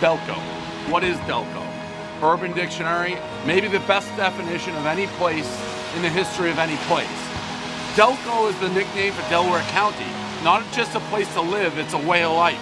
Delco. 0.00 0.34
What 0.90 1.04
is 1.04 1.18
Delco? 1.28 1.62
Urban 2.22 2.54
Dictionary, 2.54 3.18
maybe 3.44 3.68
the 3.68 3.80
best 3.80 4.08
definition 4.16 4.74
of 4.76 4.86
any 4.86 5.06
place 5.18 5.46
in 5.94 6.00
the 6.00 6.08
history 6.08 6.50
of 6.50 6.58
any 6.58 6.76
place. 6.88 7.06
Delco 7.96 8.48
is 8.48 8.58
the 8.60 8.70
nickname 8.70 9.12
for 9.12 9.28
Delaware 9.28 9.60
County. 9.72 10.08
Not 10.42 10.64
just 10.72 10.94
a 10.94 11.00
place 11.12 11.30
to 11.34 11.42
live, 11.42 11.76
it's 11.76 11.92
a 11.92 11.98
way 11.98 12.24
of 12.24 12.32
life. 12.32 12.58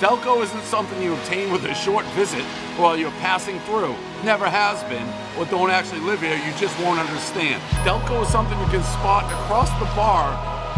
Delco 0.00 0.42
isn't 0.42 0.64
something 0.64 1.02
you 1.02 1.12
obtain 1.12 1.52
with 1.52 1.66
a 1.66 1.74
short 1.74 2.06
visit 2.16 2.44
while 2.78 2.96
you're 2.96 3.10
passing 3.20 3.60
through. 3.60 3.94
Never 4.24 4.48
has 4.48 4.82
been, 4.84 5.06
or 5.36 5.44
don't 5.50 5.70
actually 5.70 6.00
live 6.00 6.22
here, 6.22 6.36
you 6.36 6.52
just 6.56 6.78
won't 6.80 6.98
understand. 6.98 7.60
Delco 7.84 8.22
is 8.22 8.28
something 8.28 8.58
you 8.58 8.72
can 8.72 8.82
spot 8.84 9.30
across 9.30 9.68
the 9.78 9.88
bar 9.94 10.32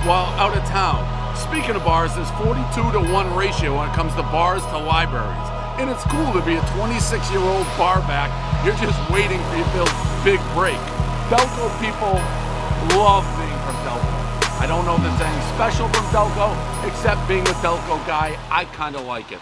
while 0.05 0.27
out 0.35 0.57
of 0.57 0.65
town. 0.65 1.07
Speaking 1.37 1.77
of 1.77 1.85
bars, 1.85 2.13
there's 2.17 2.31
42 2.43 2.91
to 2.91 3.13
1 3.13 3.37
ratio 3.37 3.79
when 3.79 3.89
it 3.89 3.95
comes 3.95 4.13
to 4.17 4.23
bars 4.35 4.63
to 4.67 4.79
libraries. 4.79 5.52
And 5.81 5.91
it's 5.91 6.05
cool 6.05 6.33
to 6.33 6.43
be 6.45 6.57
a 6.57 6.65
26 6.77 7.31
year 7.31 7.41
old 7.41 7.67
bar 7.79 8.01
back. 8.07 8.31
You're 8.65 8.77
just 8.77 8.99
waiting 9.11 9.41
for 9.51 9.57
your 9.77 9.89
big 10.25 10.41
break. 10.55 10.79
Delco 11.33 11.71
people 11.81 12.21
love 12.99 13.25
being 13.39 13.59
from 13.65 13.77
Delco. 13.87 14.23
I 14.61 14.67
don't 14.67 14.85
know 14.85 14.97
if 14.97 15.03
there's 15.03 15.21
anything 15.21 15.55
special 15.55 15.89
from 15.89 16.05
Delco, 16.15 16.53
except 16.87 17.27
being 17.27 17.43
a 17.43 17.57
Delco 17.65 17.99
guy, 18.07 18.39
I 18.51 18.65
kind 18.67 18.95
of 18.97 19.07
like 19.07 19.33
it. 19.33 19.41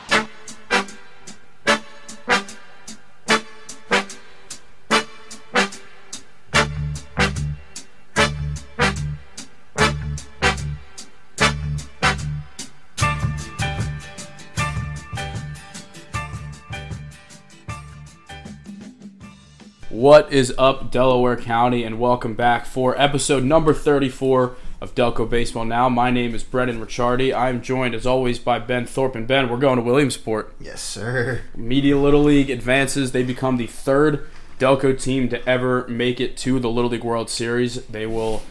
What 19.90 20.32
is 20.32 20.54
up, 20.56 20.92
Delaware 20.92 21.36
County, 21.36 21.82
and 21.82 21.98
welcome 21.98 22.34
back 22.34 22.64
for 22.64 22.96
episode 22.96 23.42
number 23.42 23.74
34 23.74 24.54
of 24.80 24.94
Delco 24.94 25.28
Baseball 25.28 25.64
Now. 25.64 25.88
My 25.88 26.12
name 26.12 26.32
is 26.32 26.44
Brendan 26.44 26.80
Ricciardi. 26.80 27.34
I'm 27.34 27.60
joined, 27.60 27.96
as 27.96 28.06
always, 28.06 28.38
by 28.38 28.60
Ben 28.60 28.86
Thorpe. 28.86 29.16
And 29.16 29.26
Ben, 29.26 29.48
we're 29.48 29.58
going 29.58 29.78
to 29.78 29.82
Williamsport. 29.82 30.54
Yes, 30.60 30.80
sir. 30.80 31.40
Media 31.56 31.98
Little 31.98 32.22
League 32.22 32.50
advances. 32.50 33.10
They 33.10 33.24
become 33.24 33.56
the 33.56 33.66
third 33.66 34.28
Delco 34.60 34.96
team 34.96 35.28
to 35.30 35.44
ever 35.48 35.88
make 35.88 36.20
it 36.20 36.36
to 36.36 36.60
the 36.60 36.70
Little 36.70 36.92
League 36.92 37.02
World 37.02 37.28
Series. 37.28 37.84
They 37.86 38.06
will 38.06 38.42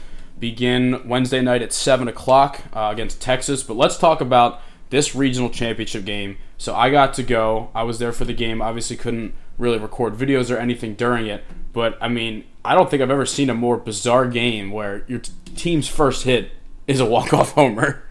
begin 0.42 1.08
Wednesday 1.08 1.40
night 1.40 1.62
at 1.62 1.72
7 1.72 2.10
o'clock 2.10 2.64
uh, 2.74 2.90
against 2.92 3.22
Texas. 3.22 3.64
But 3.64 3.78
let's 3.78 3.98
talk 3.98 4.20
about 4.20 4.60
this 4.90 5.16
regional 5.16 5.50
championship 5.50 6.04
game. 6.04 6.36
So 6.58 6.76
I 6.76 6.90
got 6.90 7.14
to 7.14 7.24
go. 7.24 7.70
I 7.74 7.84
was 7.84 7.98
there 7.98 8.12
for 8.12 8.26
the 8.26 8.34
game. 8.34 8.62
Obviously, 8.62 8.98
couldn't 8.98 9.34
really 9.60 9.78
record 9.78 10.16
videos 10.16 10.54
or 10.54 10.58
anything 10.58 10.96
during 10.96 11.28
it. 11.28 11.44
But 11.72 11.98
I 12.02 12.08
mean, 12.08 12.46
I 12.66 12.74
don't 12.74 12.90
think 12.90 13.04
I've 13.04 13.12
ever 13.12 13.26
seen 13.26 13.50
a 13.50 13.54
more 13.54 13.78
bizarre 13.78 14.28
game 14.28 14.72
where 14.72 15.06
your 15.08 15.20
t- 15.20 15.32
team's 15.56 15.88
first 15.88 16.24
hit 16.24 16.52
is 16.88 17.00
a 17.00 17.06
walk 17.06 17.34
off 17.34 17.52
homer. 17.54 18.04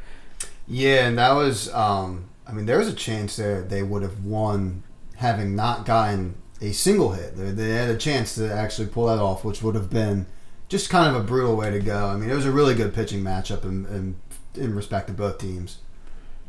Yeah, 0.68 1.08
and 1.08 1.18
that 1.18 1.32
was. 1.32 1.72
Um, 1.74 2.26
I 2.46 2.52
mean, 2.52 2.66
there 2.66 2.78
was 2.78 2.88
a 2.88 2.94
chance 2.94 3.36
there 3.36 3.62
they 3.62 3.82
would 3.82 4.02
have 4.02 4.24
won 4.24 4.84
having 5.16 5.56
not 5.56 5.84
gotten 5.84 6.36
a 6.60 6.72
single 6.72 7.12
hit. 7.12 7.36
They, 7.36 7.50
they 7.50 7.70
had 7.70 7.90
a 7.90 7.96
chance 7.96 8.34
to 8.36 8.52
actually 8.52 8.88
pull 8.88 9.06
that 9.06 9.18
off, 9.18 9.44
which 9.44 9.62
would 9.62 9.74
have 9.74 9.90
been 9.90 10.26
just 10.68 10.90
kind 10.90 11.14
of 11.14 11.20
a 11.20 11.24
brutal 11.24 11.56
way 11.56 11.70
to 11.70 11.80
go. 11.80 12.06
I 12.06 12.16
mean, 12.16 12.30
it 12.30 12.34
was 12.34 12.46
a 12.46 12.52
really 12.52 12.74
good 12.74 12.94
pitching 12.94 13.22
matchup 13.22 13.64
in, 13.64 13.86
in, 13.86 14.16
in 14.54 14.74
respect 14.74 15.08
to 15.08 15.12
both 15.12 15.38
teams. 15.38 15.78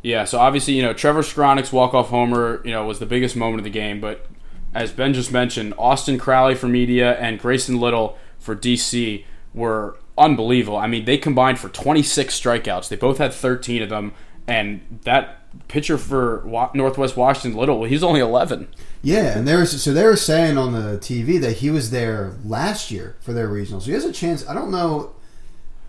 Yeah, 0.02 0.24
so 0.24 0.40
obviously, 0.40 0.74
you 0.76 0.82
know, 0.82 0.94
Trevor 0.94 1.22
Skowronek's 1.22 1.74
walk-off 1.74 2.10
homer, 2.10 2.62
you 2.64 2.72
know, 2.72 2.86
was 2.86 3.00
the 3.00 3.06
biggest 3.06 3.36
moment 3.36 3.60
of 3.60 3.64
the 3.66 3.70
game, 3.70 4.00
but 4.00 4.28
as 4.74 4.92
Ben 4.92 5.14
just 5.14 5.32
mentioned, 5.32 5.74
Austin 5.78 6.18
Crowley 6.18 6.56
for 6.56 6.68
media 6.68 7.18
and 7.20 7.40
Grayson 7.40 7.80
Little 7.80 8.18
for 8.38 8.56
DC 8.56 9.26
were 9.54 9.98
unbelievable. 10.18 10.78
I 10.78 10.88
mean, 10.88 11.06
they 11.06 11.18
combined 11.18 11.60
for 11.60 11.70
26 11.70 12.40
strikeouts. 12.40 12.90
They 12.90 12.96
both 12.96 13.18
had 13.18 13.34
13 13.34 13.82
of 13.82 13.90
them, 13.90 14.14
and 14.48 15.00
that 15.04 15.40
pitcher 15.68 15.98
for 15.98 16.44
Northwest 16.74 17.18
Washington 17.18 17.60
Little, 17.60 17.84
he's 17.86 18.04
only 18.04 18.20
11. 18.20 18.68
Yeah, 19.02 19.38
and 19.38 19.48
there 19.48 19.60
was 19.60 19.82
so 19.82 19.94
they 19.94 20.04
were 20.04 20.18
saying 20.18 20.58
on 20.58 20.74
the 20.74 20.98
TV 20.98 21.40
that 21.42 21.58
he 21.58 21.72
was 21.72 21.92
there 21.92 22.36
last 22.44 22.92
year 22.92 23.16
for 23.22 23.34
their 23.34 23.48
regionals. 23.48 23.82
So 23.82 23.88
he 23.88 23.94
has 23.94 24.06
a 24.06 24.12
chance. 24.12 24.48
I 24.48 24.54
don't 24.54 24.72
know 24.72 25.16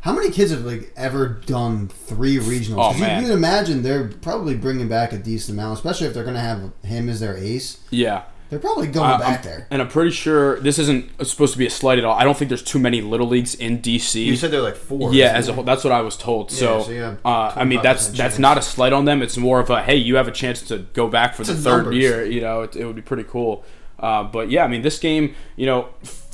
how 0.01 0.15
many 0.15 0.31
kids 0.31 0.51
have 0.51 0.65
like 0.65 0.93
ever 0.97 1.29
done 1.29 1.89
three 1.89 2.39
regionals. 2.39 2.77
Oh, 2.79 2.93
you, 2.93 3.01
you 3.01 3.23
can 3.23 3.31
imagine 3.33 3.83
they're 3.83 4.09
probably 4.09 4.57
bringing 4.57 4.89
back 4.89 5.13
a 5.13 5.19
decent 5.19 5.59
amount, 5.59 5.79
especially 5.79 6.07
if 6.07 6.15
they're 6.15 6.25
going 6.25 6.37
to 6.37 6.41
have 6.41 6.71
him 6.85 7.09
as 7.09 7.21
their 7.21 7.37
ace. 7.37 7.81
Yeah. 7.91 8.23
They're 8.51 8.59
probably 8.59 8.89
going 8.89 9.11
Uh, 9.13 9.19
back 9.19 9.29
I'm- 9.29 9.41
there. 9.45 9.67
And 9.71 9.81
I'm 9.81 9.89
pretty 9.89 10.11
sure 10.11 10.59
this 10.61 10.79
isn't 10.79 11.25
supposed 11.25 11.53
to 11.53 11.59
be 11.59 11.67
a 11.67 11.71
slight 11.71 11.99
at 11.99 12.05
all. 12.05 12.19
I 12.19 12.25
don't 12.25 12.37
think 12.37 12.49
there's 12.49 12.63
too 12.65 12.81
many 12.81 13.01
little 13.01 13.29
leagues 13.29 13.55
in 13.55 13.79
DC. 13.81 14.25
You 14.25 14.35
said 14.37 14.51
they're 14.51 14.61
like 14.61 14.77
four. 14.77 15.15
yeah, 15.15 15.27
isn't 15.27 15.37
as 15.37 15.49
a 15.49 15.53
whole, 15.53 15.63
that's 15.65 15.85
what 15.85 15.93
I 15.93 16.01
was 16.01 16.17
told. 16.17 16.51
So, 16.51 16.83
so 16.83 17.17
uh, 17.25 17.53
I 17.57 17.65
mean, 17.65 17.81
that's 17.83 18.09
25% 18.09 18.17
that's 18.17 18.39
not 18.41 18.59
a 18.59 18.63
slight 18.63 18.93
on 18.93 19.05
them. 19.05 19.23
It's 19.23 19.37
more 19.37 19.61
of 19.61 19.71
a 19.71 19.83
hey, 19.83 19.97
you 19.97 20.17
have 20.17 20.27
a 20.29 20.33
chance 20.33 20.63
to 20.63 20.79
go 20.79 21.09
back 21.09 21.35
for 21.35 21.45
the 21.45 21.55
third 21.55 21.85
numbers. 21.85 21.95
year. 21.97 22.25
You 22.25 22.41
know, 22.41 22.63
it, 22.63 22.75
it 22.77 22.85
would 22.85 22.97
be 22.97 23.03
pretty 23.03 23.25
cool. 23.25 23.65
Uh, 23.99 24.25
but 24.25 24.51
yeah, 24.51 24.65
I 24.65 24.67
mean, 24.69 24.83
this 24.83 24.99
game, 24.99 25.35
you 25.57 25.67
know, 25.67 25.89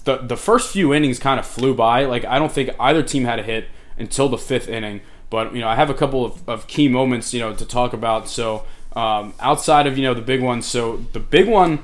the 0.05 0.17
the 0.19 0.37
first 0.37 0.73
few 0.73 0.95
innings 0.95 1.19
kind 1.19 1.39
of 1.39 1.45
flew 1.47 1.75
by. 1.75 2.05
Like 2.07 2.25
I 2.25 2.39
don't 2.39 2.51
think 2.53 2.71
either 2.81 3.03
team 3.03 3.25
had 3.25 3.39
a 3.39 3.43
hit 3.43 3.67
until 3.99 4.29
the 4.29 4.39
fifth 4.39 4.69
inning. 4.69 5.01
But 5.29 5.53
you 5.55 5.61
know, 5.61 5.69
I 5.69 5.75
have 5.75 5.91
a 5.91 5.95
couple 5.95 6.25
of, 6.25 6.49
of 6.49 6.67
key 6.69 6.89
moments, 6.89 7.35
you 7.35 7.41
know, 7.41 7.53
to 7.53 7.67
talk 7.67 7.93
about. 7.93 8.29
So 8.29 8.63
um, 8.95 9.35
outside 9.41 9.87
of 9.87 9.99
you 9.99 10.05
know 10.05 10.15
the 10.15 10.23
big 10.23 10.41
ones, 10.41 10.65
so 10.65 11.05
the 11.13 11.21
big 11.21 11.49
one 11.49 11.81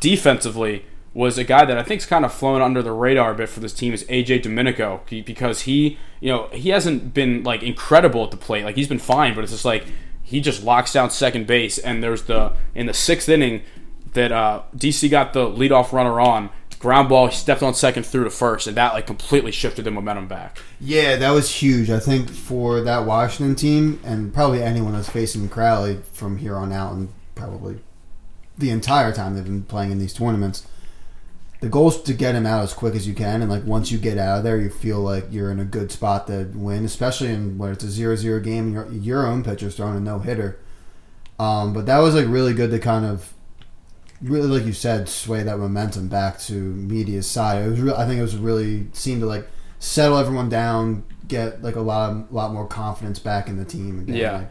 defensively 0.00 0.84
was 1.14 1.36
a 1.36 1.44
guy 1.44 1.64
that 1.64 1.76
I 1.76 1.82
think's 1.82 2.06
kind 2.06 2.24
of 2.24 2.32
flown 2.32 2.62
under 2.62 2.82
the 2.82 2.92
radar 2.92 3.32
a 3.32 3.34
bit 3.34 3.48
for 3.48 3.60
this 3.60 3.72
team 3.72 3.92
is 3.92 4.04
AJ 4.04 4.42
Domenico 4.42 5.02
because 5.06 5.62
he, 5.62 5.98
you 6.20 6.28
know, 6.28 6.48
he 6.52 6.70
hasn't 6.70 7.12
been 7.12 7.42
like 7.42 7.62
incredible 7.62 8.24
at 8.24 8.30
the 8.30 8.36
plate. 8.36 8.64
Like 8.64 8.76
he's 8.76 8.88
been 8.88 8.98
fine, 8.98 9.34
but 9.34 9.44
it's 9.44 9.52
just 9.52 9.64
like 9.64 9.84
he 10.22 10.40
just 10.40 10.62
locks 10.62 10.92
down 10.92 11.10
second 11.10 11.46
base. 11.46 11.78
And 11.78 12.02
there's 12.02 12.22
the 12.22 12.54
in 12.74 12.86
the 12.86 12.94
sixth 12.94 13.28
inning 13.28 13.62
that 14.14 14.32
uh, 14.32 14.62
DC 14.74 15.10
got 15.10 15.32
the 15.32 15.46
leadoff 15.46 15.92
runner 15.92 16.18
on 16.18 16.50
ground 16.78 17.08
ball. 17.08 17.28
He 17.28 17.34
stepped 17.34 17.62
on 17.62 17.74
second 17.74 18.04
through 18.04 18.24
to 18.24 18.30
first, 18.30 18.66
and 18.66 18.76
that 18.76 18.92
like 18.92 19.06
completely 19.06 19.52
shifted 19.52 19.84
the 19.84 19.90
momentum 19.90 20.28
back. 20.28 20.60
Yeah, 20.80 21.16
that 21.16 21.30
was 21.30 21.48
huge. 21.48 21.90
I 21.90 22.00
think 22.00 22.30
for 22.30 22.80
that 22.80 23.06
Washington 23.06 23.54
team, 23.54 24.00
and 24.04 24.32
probably 24.34 24.62
anyone 24.62 24.92
that's 24.92 25.08
facing 25.08 25.48
Crowley 25.48 26.00
from 26.12 26.38
here 26.38 26.56
on 26.56 26.72
out, 26.72 26.92
and 26.92 27.08
probably 27.34 27.78
the 28.58 28.70
entire 28.70 29.12
time 29.12 29.34
they've 29.34 29.44
been 29.44 29.62
playing 29.62 29.92
in 29.92 29.98
these 29.98 30.12
tournaments, 30.12 30.66
the 31.60 31.68
goal 31.68 31.88
is 31.88 32.02
to 32.02 32.12
get 32.12 32.34
him 32.34 32.44
out 32.44 32.62
as 32.62 32.74
quick 32.74 32.94
as 32.94 33.06
you 33.06 33.14
can. 33.14 33.40
And 33.40 33.50
like 33.50 33.64
once 33.64 33.90
you 33.92 33.98
get 33.98 34.18
out 34.18 34.38
of 34.38 34.44
there, 34.44 34.60
you 34.60 34.68
feel 34.68 35.00
like 35.00 35.26
you're 35.30 35.50
in 35.50 35.60
a 35.60 35.64
good 35.64 35.92
spot 35.92 36.26
to 36.26 36.50
win, 36.54 36.84
especially 36.84 37.28
in 37.28 37.56
when 37.56 37.72
it's 37.72 37.84
a 37.84 37.86
0-0 37.86 38.42
game 38.42 38.64
and 38.64 38.72
your, 38.72 38.92
your 38.92 39.26
own 39.26 39.44
pitcher's 39.44 39.76
throwing 39.76 39.96
a 39.96 40.00
no 40.00 40.18
hitter. 40.18 40.58
Um, 41.38 41.72
but 41.72 41.86
that 41.86 41.98
was 41.98 42.14
like 42.14 42.26
really 42.26 42.52
good 42.52 42.70
to 42.72 42.78
kind 42.78 43.04
of 43.04 43.32
really 44.20 44.48
like 44.48 44.66
you 44.66 44.72
said 44.72 45.08
sway 45.08 45.42
that 45.42 45.58
momentum 45.58 46.08
back 46.08 46.38
to 46.40 46.52
media's 46.54 47.28
side. 47.28 47.64
It 47.64 47.70
was 47.70 47.80
real, 47.80 47.94
I 47.94 48.06
think 48.06 48.18
it 48.18 48.22
was 48.22 48.36
really 48.36 48.88
seemed 48.92 49.20
to 49.20 49.26
like 49.26 49.46
settle 49.78 50.18
everyone 50.18 50.48
down, 50.48 51.04
get 51.26 51.62
like 51.62 51.76
a 51.76 51.80
lot 51.80 52.10
of, 52.10 52.32
lot 52.32 52.52
more 52.52 52.66
confidence 52.66 53.18
back 53.18 53.48
in 53.48 53.56
the 53.56 53.64
team. 53.64 54.00
Again. 54.00 54.16
Yeah. 54.16 54.44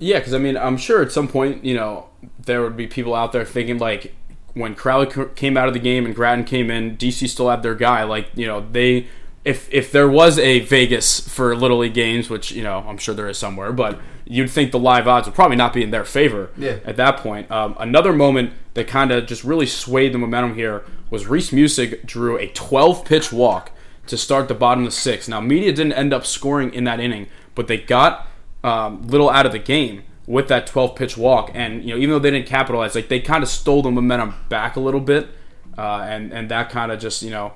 Yeah, 0.00 0.18
because 0.18 0.34
I 0.34 0.38
mean, 0.38 0.56
I'm 0.56 0.76
sure 0.76 1.02
at 1.02 1.10
some 1.10 1.26
point, 1.28 1.64
you 1.64 1.74
know, 1.74 2.07
there 2.38 2.62
would 2.62 2.76
be 2.76 2.86
people 2.86 3.14
out 3.14 3.32
there 3.32 3.44
thinking 3.44 3.78
like, 3.78 4.14
when 4.54 4.74
Crowley 4.74 5.08
c- 5.10 5.22
came 5.36 5.56
out 5.56 5.68
of 5.68 5.74
the 5.74 5.80
game 5.80 6.04
and 6.04 6.14
Grattan 6.14 6.44
came 6.44 6.70
in, 6.70 6.96
DC 6.96 7.28
still 7.28 7.48
had 7.48 7.62
their 7.62 7.74
guy. 7.74 8.02
Like, 8.04 8.28
you 8.34 8.46
know, 8.46 8.66
they 8.72 9.06
if 9.44 9.72
if 9.72 9.92
there 9.92 10.08
was 10.08 10.38
a 10.38 10.60
Vegas 10.60 11.20
for 11.28 11.54
little 11.54 11.78
league 11.78 11.94
games, 11.94 12.28
which 12.28 12.50
you 12.50 12.62
know 12.62 12.84
I'm 12.88 12.98
sure 12.98 13.14
there 13.14 13.28
is 13.28 13.38
somewhere, 13.38 13.72
but 13.72 14.00
you'd 14.26 14.50
think 14.50 14.72
the 14.72 14.78
live 14.78 15.06
odds 15.06 15.26
would 15.26 15.34
probably 15.34 15.56
not 15.56 15.72
be 15.72 15.82
in 15.82 15.90
their 15.90 16.04
favor 16.04 16.50
Yeah. 16.58 16.78
at 16.84 16.96
that 16.96 17.18
point. 17.18 17.50
Um, 17.50 17.76
another 17.78 18.12
moment 18.12 18.52
that 18.74 18.86
kind 18.88 19.10
of 19.12 19.26
just 19.26 19.44
really 19.44 19.64
swayed 19.66 20.12
the 20.12 20.18
momentum 20.18 20.54
here 20.54 20.82
was 21.08 21.26
Reese 21.26 21.52
Music 21.52 22.04
drew 22.04 22.36
a 22.36 22.48
12 22.48 23.04
pitch 23.06 23.32
walk 23.32 23.70
to 24.08 24.18
start 24.18 24.48
the 24.48 24.54
bottom 24.54 24.84
of 24.84 24.90
the 24.90 24.96
sixth. 24.96 25.28
Now, 25.30 25.40
media 25.40 25.72
didn't 25.72 25.92
end 25.94 26.12
up 26.12 26.26
scoring 26.26 26.74
in 26.74 26.84
that 26.84 27.00
inning, 27.00 27.28
but 27.54 27.68
they 27.68 27.78
got 27.78 28.26
um, 28.64 29.06
little 29.06 29.30
out 29.30 29.46
of 29.46 29.52
the 29.52 29.58
game 29.58 30.02
with 30.28 30.46
that 30.48 30.66
12 30.66 30.94
pitch 30.94 31.16
walk. 31.16 31.50
And 31.54 31.82
you 31.82 31.94
know, 31.94 31.96
even 31.96 32.10
though 32.10 32.18
they 32.20 32.30
didn't 32.30 32.46
capitalize, 32.46 32.94
like 32.94 33.08
they 33.08 33.18
kind 33.18 33.42
of 33.42 33.48
stole 33.48 33.82
the 33.82 33.90
momentum 33.90 34.34
back 34.48 34.76
a 34.76 34.80
little 34.80 35.00
bit, 35.00 35.28
uh, 35.76 36.06
and 36.08 36.32
and 36.32 36.48
that 36.50 36.70
kind 36.70 36.92
of 36.92 37.00
just 37.00 37.22
you 37.22 37.30
know 37.30 37.54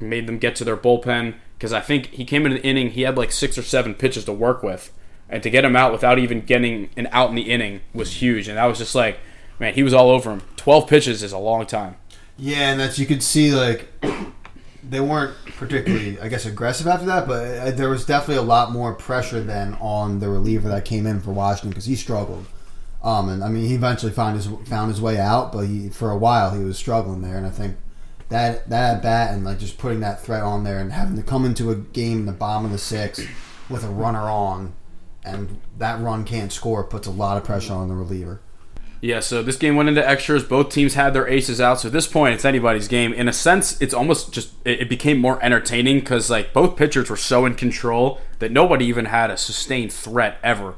made 0.00 0.26
them 0.26 0.38
get 0.38 0.56
to 0.56 0.64
their 0.64 0.76
bullpen 0.76 1.34
because 1.56 1.72
I 1.72 1.80
think 1.80 2.06
he 2.08 2.24
came 2.24 2.44
in 2.44 2.52
the 2.52 2.62
inning, 2.62 2.90
he 2.90 3.02
had 3.02 3.16
like 3.16 3.30
six 3.30 3.56
or 3.56 3.62
seven 3.62 3.94
pitches 3.94 4.24
to 4.24 4.32
work 4.32 4.64
with, 4.64 4.92
and 5.30 5.42
to 5.44 5.48
get 5.48 5.64
him 5.64 5.76
out 5.76 5.92
without 5.92 6.18
even 6.18 6.40
getting 6.40 6.90
an 6.96 7.08
out 7.12 7.30
in 7.30 7.36
the 7.36 7.42
inning 7.42 7.80
was 7.94 8.20
huge. 8.20 8.48
And 8.48 8.58
that 8.58 8.64
was 8.64 8.78
just 8.78 8.96
like, 8.96 9.20
man, 9.60 9.74
he 9.74 9.84
was 9.84 9.94
all 9.94 10.10
over 10.10 10.32
him. 10.32 10.42
12 10.56 10.88
pitches 10.88 11.22
is 11.22 11.30
a 11.30 11.38
long 11.38 11.64
time. 11.66 11.96
Yeah, 12.36 12.72
and 12.72 12.80
that's 12.80 12.98
you 12.98 13.06
could 13.06 13.22
see 13.22 13.54
like 13.54 13.88
they 14.92 15.00
weren't 15.00 15.34
particularly, 15.56 16.20
I 16.20 16.28
guess, 16.28 16.44
aggressive 16.44 16.86
after 16.86 17.06
that, 17.06 17.26
but 17.26 17.58
uh, 17.58 17.70
there 17.70 17.88
was 17.88 18.04
definitely 18.04 18.36
a 18.36 18.46
lot 18.46 18.72
more 18.72 18.92
pressure 18.92 19.40
then 19.40 19.74
on 19.80 20.20
the 20.20 20.28
reliever 20.28 20.68
that 20.68 20.84
came 20.84 21.06
in 21.06 21.20
for 21.20 21.32
Washington 21.32 21.70
because 21.70 21.86
he 21.86 21.96
struggled. 21.96 22.44
Um, 23.02 23.30
and 23.30 23.42
I 23.42 23.48
mean, 23.48 23.64
he 23.64 23.74
eventually 23.74 24.12
found 24.12 24.36
his 24.36 24.46
found 24.68 24.90
his 24.90 25.00
way 25.00 25.18
out, 25.18 25.50
but 25.50 25.66
he 25.66 25.88
for 25.88 26.10
a 26.10 26.16
while 26.16 26.50
he 26.50 26.62
was 26.62 26.76
struggling 26.76 27.22
there. 27.22 27.38
And 27.38 27.46
I 27.46 27.50
think 27.50 27.76
that 28.28 28.68
that 28.68 28.96
at 28.96 29.02
bat 29.02 29.32
and 29.32 29.44
like 29.44 29.58
just 29.58 29.78
putting 29.78 30.00
that 30.00 30.20
threat 30.20 30.42
on 30.42 30.62
there 30.62 30.78
and 30.78 30.92
having 30.92 31.16
to 31.16 31.22
come 31.22 31.46
into 31.46 31.70
a 31.70 31.74
game 31.74 32.20
in 32.20 32.26
the 32.26 32.32
bottom 32.32 32.66
of 32.66 32.70
the 32.70 32.78
sixth 32.78 33.26
with 33.70 33.84
a 33.84 33.88
runner 33.88 34.30
on, 34.30 34.74
and 35.24 35.58
that 35.78 36.00
run 36.00 36.24
can't 36.24 36.52
score 36.52 36.84
puts 36.84 37.06
a 37.06 37.10
lot 37.10 37.38
of 37.38 37.44
pressure 37.44 37.72
on 37.72 37.88
the 37.88 37.94
reliever. 37.94 38.42
Yeah, 39.02 39.18
so 39.18 39.42
this 39.42 39.56
game 39.56 39.74
went 39.74 39.88
into 39.88 40.08
extras. 40.08 40.44
Both 40.44 40.68
teams 40.68 40.94
had 40.94 41.12
their 41.12 41.26
aces 41.26 41.60
out. 41.60 41.80
So 41.80 41.88
at 41.88 41.92
this 41.92 42.06
point, 42.06 42.34
it's 42.34 42.44
anybody's 42.44 42.86
game. 42.86 43.12
In 43.12 43.26
a 43.26 43.32
sense, 43.32 43.78
it's 43.82 43.92
almost 43.92 44.32
just 44.32 44.52
it, 44.64 44.88
became 44.88 45.18
more 45.18 45.42
entertaining 45.42 45.98
because 45.98 46.30
like 46.30 46.52
both 46.52 46.76
pitchers 46.76 47.10
were 47.10 47.16
so 47.16 47.44
in 47.44 47.56
control 47.56 48.20
that 48.38 48.52
nobody 48.52 48.84
even 48.84 49.06
had 49.06 49.28
a 49.28 49.36
sustained 49.36 49.92
threat 49.92 50.38
ever. 50.44 50.76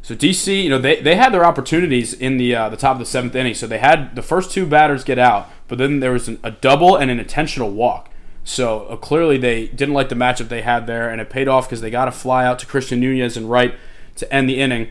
So 0.00 0.14
DC, 0.14 0.62
you 0.62 0.70
know, 0.70 0.78
they, 0.78 1.00
they 1.00 1.16
had 1.16 1.34
their 1.34 1.44
opportunities 1.44 2.12
in 2.12 2.36
the 2.36 2.54
uh, 2.54 2.68
the 2.68 2.76
top 2.76 2.92
of 2.92 3.00
the 3.00 3.04
seventh 3.04 3.34
inning. 3.34 3.54
So 3.54 3.66
they 3.66 3.78
had 3.78 4.14
the 4.14 4.22
first 4.22 4.52
two 4.52 4.64
batters 4.64 5.02
get 5.02 5.18
out, 5.18 5.50
but 5.66 5.78
then 5.78 5.98
there 5.98 6.12
was 6.12 6.28
an, 6.28 6.38
a 6.44 6.52
double 6.52 6.94
and 6.94 7.10
an 7.10 7.18
intentional 7.18 7.72
walk. 7.72 8.10
So 8.44 8.84
uh, 8.84 8.96
clearly 8.96 9.38
they 9.38 9.66
didn't 9.66 9.94
like 9.94 10.08
the 10.08 10.14
matchup 10.14 10.50
they 10.50 10.62
had 10.62 10.86
there, 10.86 11.10
and 11.10 11.20
it 11.20 11.30
paid 11.30 11.48
off 11.48 11.68
because 11.68 11.80
they 11.80 11.90
got 11.90 12.06
a 12.06 12.12
fly 12.12 12.46
out 12.46 12.60
to 12.60 12.66
Christian 12.66 13.00
Nunez 13.00 13.36
and 13.36 13.50
right 13.50 13.74
to 14.14 14.32
end 14.32 14.48
the 14.48 14.60
inning. 14.60 14.90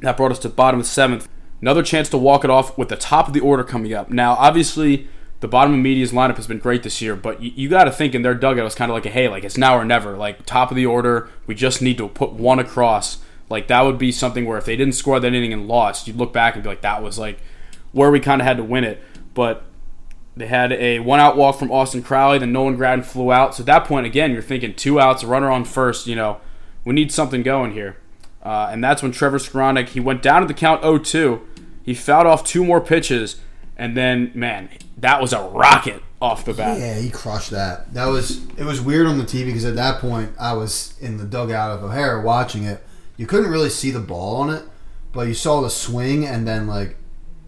That 0.00 0.18
brought 0.18 0.30
us 0.30 0.38
to 0.40 0.50
bottom 0.50 0.78
of 0.78 0.84
the 0.84 0.90
seventh. 0.90 1.26
Another 1.62 1.84
chance 1.84 2.08
to 2.08 2.18
walk 2.18 2.42
it 2.44 2.50
off 2.50 2.76
with 2.76 2.88
the 2.88 2.96
top 2.96 3.28
of 3.28 3.34
the 3.34 3.40
order 3.40 3.62
coming 3.62 3.94
up. 3.94 4.10
Now, 4.10 4.32
obviously, 4.32 5.06
the 5.38 5.46
bottom 5.46 5.72
of 5.72 5.78
media's 5.78 6.10
lineup 6.10 6.36
has 6.36 6.48
been 6.48 6.58
great 6.58 6.82
this 6.82 7.00
year, 7.00 7.14
but 7.14 7.40
you, 7.40 7.52
you 7.54 7.68
got 7.68 7.84
to 7.84 7.92
think 7.92 8.16
in 8.16 8.22
their 8.22 8.34
dugout 8.34 8.66
it's 8.66 8.74
kind 8.74 8.90
of 8.90 8.94
like 8.94 9.06
a 9.06 9.10
hey, 9.10 9.28
like 9.28 9.44
it's 9.44 9.56
now 9.56 9.78
or 9.78 9.84
never. 9.84 10.16
Like 10.16 10.44
top 10.44 10.70
of 10.70 10.76
the 10.76 10.86
order, 10.86 11.30
we 11.46 11.54
just 11.54 11.80
need 11.80 11.98
to 11.98 12.08
put 12.08 12.32
one 12.32 12.58
across. 12.58 13.18
Like 13.48 13.68
that 13.68 13.82
would 13.82 13.96
be 13.96 14.10
something 14.10 14.44
where 14.44 14.58
if 14.58 14.64
they 14.64 14.76
didn't 14.76 14.94
score 14.94 15.20
that 15.20 15.34
inning 15.34 15.52
and 15.52 15.68
lost, 15.68 16.08
you'd 16.08 16.16
look 16.16 16.32
back 16.32 16.54
and 16.54 16.64
be 16.64 16.68
like, 16.68 16.80
that 16.82 17.00
was 17.00 17.16
like 17.16 17.38
where 17.92 18.10
we 18.10 18.18
kind 18.18 18.40
of 18.40 18.46
had 18.46 18.56
to 18.56 18.64
win 18.64 18.82
it. 18.82 19.00
But 19.32 19.64
they 20.36 20.48
had 20.48 20.72
a 20.72 20.98
one 20.98 21.20
out 21.20 21.36
walk 21.36 21.60
from 21.60 21.70
Austin 21.70 22.02
Crowley, 22.02 22.38
then 22.38 22.52
Nolan 22.52 22.74
Gratton 22.74 23.04
flew 23.04 23.30
out. 23.30 23.54
So 23.54 23.62
at 23.62 23.66
that 23.66 23.84
point, 23.84 24.06
again, 24.06 24.32
you're 24.32 24.42
thinking 24.42 24.74
two 24.74 24.98
outs, 24.98 25.22
a 25.22 25.28
runner 25.28 25.50
on 25.50 25.64
first. 25.64 26.08
You 26.08 26.16
know, 26.16 26.40
we 26.84 26.92
need 26.92 27.12
something 27.12 27.42
going 27.44 27.72
here. 27.72 27.98
Uh, 28.42 28.68
and 28.72 28.82
that's 28.82 29.02
when 29.02 29.12
Trevor 29.12 29.38
Skowronek, 29.38 29.90
he 29.90 30.00
went 30.00 30.20
down 30.20 30.40
to 30.40 30.48
the 30.48 30.54
count 30.54 30.82
0-2. 30.82 31.40
He 31.82 31.94
fouled 31.94 32.26
off 32.26 32.44
two 32.44 32.64
more 32.64 32.80
pitches, 32.80 33.40
and 33.76 33.96
then 33.96 34.30
man, 34.34 34.68
that 34.98 35.20
was 35.20 35.32
a 35.32 35.42
rocket 35.42 36.02
off 36.20 36.44
the 36.44 36.54
bat. 36.54 36.78
Yeah, 36.78 36.98
he 36.98 37.10
crushed 37.10 37.50
that. 37.50 37.92
That 37.94 38.06
was 38.06 38.44
it 38.56 38.64
was 38.64 38.80
weird 38.80 39.06
on 39.06 39.18
the 39.18 39.24
TV 39.24 39.46
because 39.46 39.64
at 39.64 39.74
that 39.74 40.00
point 40.00 40.32
I 40.38 40.52
was 40.52 40.94
in 41.00 41.16
the 41.16 41.24
dugout 41.24 41.72
of 41.72 41.82
O'Hara 41.84 42.22
watching 42.22 42.64
it. 42.64 42.84
You 43.16 43.26
couldn't 43.26 43.50
really 43.50 43.70
see 43.70 43.90
the 43.90 44.00
ball 44.00 44.36
on 44.36 44.50
it, 44.50 44.62
but 45.12 45.26
you 45.28 45.34
saw 45.34 45.60
the 45.60 45.70
swing 45.70 46.24
and 46.24 46.46
then 46.46 46.66
like 46.66 46.96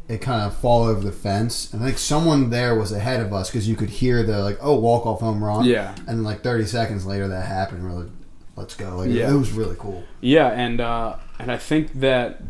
it 0.08 0.18
kind 0.20 0.42
of 0.42 0.56
fall 0.56 0.84
over 0.84 1.00
the 1.00 1.12
fence. 1.12 1.72
And 1.72 1.82
I 1.82 1.86
think 1.86 1.98
someone 1.98 2.50
there 2.50 2.74
was 2.74 2.92
ahead 2.92 3.20
of 3.20 3.32
us 3.32 3.48
because 3.50 3.68
you 3.68 3.76
could 3.76 3.88
hear 3.88 4.22
the 4.22 4.40
like 4.40 4.58
oh 4.60 4.78
walk 4.78 5.06
off 5.06 5.20
home 5.20 5.42
run. 5.42 5.64
Yeah. 5.64 5.94
And 6.06 6.24
like 6.24 6.42
30 6.42 6.66
seconds 6.66 7.06
later 7.06 7.28
that 7.28 7.46
happened. 7.46 7.84
We're 7.84 8.02
like, 8.02 8.12
let's 8.56 8.74
go. 8.74 8.96
Like, 8.98 9.10
Yeah. 9.10 9.30
It 9.30 9.36
was 9.36 9.52
really 9.52 9.76
cool. 9.78 10.04
Yeah, 10.20 10.48
and 10.48 10.80
uh, 10.80 11.16
and 11.38 11.50
I 11.50 11.56
think 11.56 12.00
that 12.00 12.42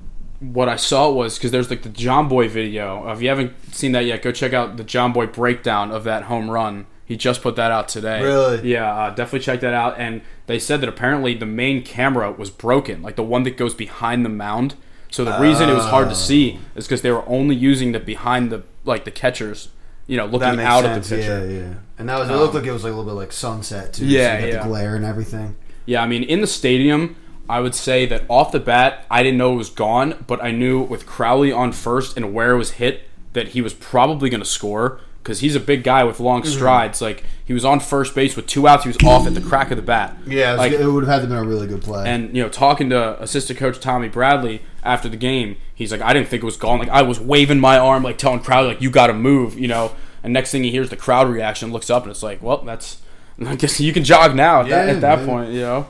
what 0.52 0.68
I 0.68 0.76
saw 0.76 1.10
was 1.10 1.38
because 1.38 1.50
there's 1.50 1.70
like 1.70 1.82
the 1.82 1.88
John 1.88 2.28
Boy 2.28 2.48
video. 2.48 3.10
If 3.10 3.22
you 3.22 3.28
haven't 3.28 3.74
seen 3.74 3.92
that 3.92 4.04
yet, 4.04 4.22
go 4.22 4.32
check 4.32 4.52
out 4.52 4.76
the 4.76 4.84
John 4.84 5.12
Boy 5.12 5.26
breakdown 5.26 5.90
of 5.90 6.04
that 6.04 6.24
home 6.24 6.50
run. 6.50 6.86
He 7.06 7.16
just 7.16 7.42
put 7.42 7.56
that 7.56 7.70
out 7.70 7.88
today. 7.88 8.22
Really? 8.22 8.72
Yeah, 8.72 8.94
uh, 8.94 9.10
definitely 9.10 9.40
check 9.40 9.60
that 9.60 9.74
out. 9.74 9.98
And 9.98 10.22
they 10.46 10.58
said 10.58 10.80
that 10.80 10.88
apparently 10.88 11.34
the 11.34 11.46
main 11.46 11.82
camera 11.82 12.32
was 12.32 12.50
broken, 12.50 13.02
like 13.02 13.16
the 13.16 13.22
one 13.22 13.42
that 13.42 13.56
goes 13.56 13.74
behind 13.74 14.24
the 14.24 14.30
mound. 14.30 14.74
So 15.10 15.24
the 15.24 15.38
reason 15.38 15.68
it 15.68 15.74
was 15.74 15.84
hard 15.84 16.08
to 16.08 16.14
see 16.14 16.58
is 16.74 16.86
because 16.86 17.02
they 17.02 17.12
were 17.12 17.26
only 17.28 17.54
using 17.54 17.92
the 17.92 18.00
behind 18.00 18.50
the 18.50 18.64
like 18.84 19.04
the 19.04 19.12
catchers, 19.12 19.68
you 20.06 20.16
know, 20.16 20.26
looking 20.26 20.60
out 20.60 20.82
sense. 20.82 21.06
of 21.06 21.10
the 21.10 21.16
pitcher. 21.16 21.46
Yeah, 21.46 21.58
yeah. 21.58 21.74
And 21.98 22.08
that 22.08 22.18
was 22.18 22.28
it 22.28 22.32
looked 22.32 22.54
like 22.54 22.64
it 22.64 22.72
was 22.72 22.82
like 22.82 22.92
a 22.92 22.96
little 22.96 23.12
bit 23.12 23.16
like 23.16 23.32
sunset 23.32 23.92
too. 23.92 24.06
Yeah, 24.06 24.40
so 24.40 24.46
you 24.46 24.52
got 24.52 24.56
yeah. 24.56 24.62
the 24.62 24.68
glare 24.68 24.96
and 24.96 25.04
everything. 25.04 25.56
Yeah, 25.86 26.02
I 26.02 26.06
mean, 26.06 26.24
in 26.24 26.40
the 26.40 26.46
stadium, 26.46 27.14
I 27.48 27.60
would 27.60 27.74
say 27.74 28.06
that 28.06 28.24
off 28.28 28.52
the 28.52 28.60
bat, 28.60 29.04
I 29.10 29.22
didn't 29.22 29.38
know 29.38 29.52
it 29.52 29.56
was 29.56 29.70
gone, 29.70 30.24
but 30.26 30.42
I 30.42 30.50
knew 30.50 30.80
with 30.82 31.06
Crowley 31.06 31.52
on 31.52 31.72
first 31.72 32.16
and 32.16 32.32
where 32.32 32.52
it 32.52 32.58
was 32.58 32.72
hit 32.72 33.02
that 33.34 33.48
he 33.48 33.60
was 33.60 33.74
probably 33.74 34.30
going 34.30 34.40
to 34.42 34.46
score 34.48 35.00
because 35.22 35.40
he's 35.40 35.54
a 35.56 35.60
big 35.60 35.82
guy 35.84 36.04
with 36.04 36.20
long 36.20 36.42
Mm-hmm. 36.42 36.52
strides. 36.52 37.00
Like 37.02 37.24
he 37.44 37.52
was 37.52 37.64
on 37.64 37.80
first 37.80 38.14
base 38.14 38.36
with 38.36 38.46
two 38.46 38.66
outs, 38.68 38.84
he 38.84 38.88
was 38.88 38.96
off 39.04 39.26
at 39.26 39.34
the 39.34 39.40
crack 39.40 39.70
of 39.70 39.76
the 39.76 39.82
bat. 39.82 40.16
Yeah, 40.26 40.50
it, 40.50 40.52
was 40.52 40.58
like 40.58 40.72
it 40.72 40.86
would 40.86 41.04
have 41.04 41.12
had 41.14 41.22
to 41.22 41.28
been 41.28 41.36
a 41.36 41.44
really 41.44 41.66
good 41.66 41.82
play. 41.82 42.06
and 42.08 42.34
you 42.36 42.42
know, 42.42 42.48
talking 42.48 42.90
to 42.90 43.20
assistant 43.22 43.58
coach 43.58 43.80
Tommy 43.80 44.08
Bradley 44.08 44.62
after 44.82 45.08
the 45.08 45.16
game, 45.16 45.56
he's 45.74 45.90
like, 45.92 46.00
I 46.02 46.12
didn't 46.12 46.28
think 46.28 46.42
it 46.42 46.46
was 46.46 46.56
gone. 46.56 46.78
Like 46.78 46.88
I 46.90 47.02
was 47.02 47.18
waving 47.20 47.60
my 47.60 47.78
arm, 47.78 48.02
like 48.02 48.18
telling 48.18 48.40
Crowley, 48.40 48.68
like 48.68 48.80
you 48.82 48.90
got 48.90 49.08
to 49.08 49.14
move, 49.14 49.58
you 49.58 49.68
know. 49.68 49.92
And 50.22 50.32
next 50.32 50.50
thing 50.52 50.64
he 50.64 50.70
hears 50.70 50.88
the 50.88 50.96
crowd 50.96 51.28
reaction, 51.28 51.70
looks 51.72 51.90
up, 51.90 52.02
and 52.04 52.10
it's 52.10 52.22
like, 52.22 52.42
well, 52.42 52.58
that's. 52.58 53.02
I 53.46 53.56
guess 53.56 53.80
you 53.80 53.92
can 53.92 54.04
jog 54.04 54.34
now 54.36 54.60
at 54.60 54.68
that, 54.68 54.88
at 54.88 55.00
that 55.00 55.18
man. 55.20 55.26
point, 55.26 55.52
you 55.52 55.60
know. 55.60 55.86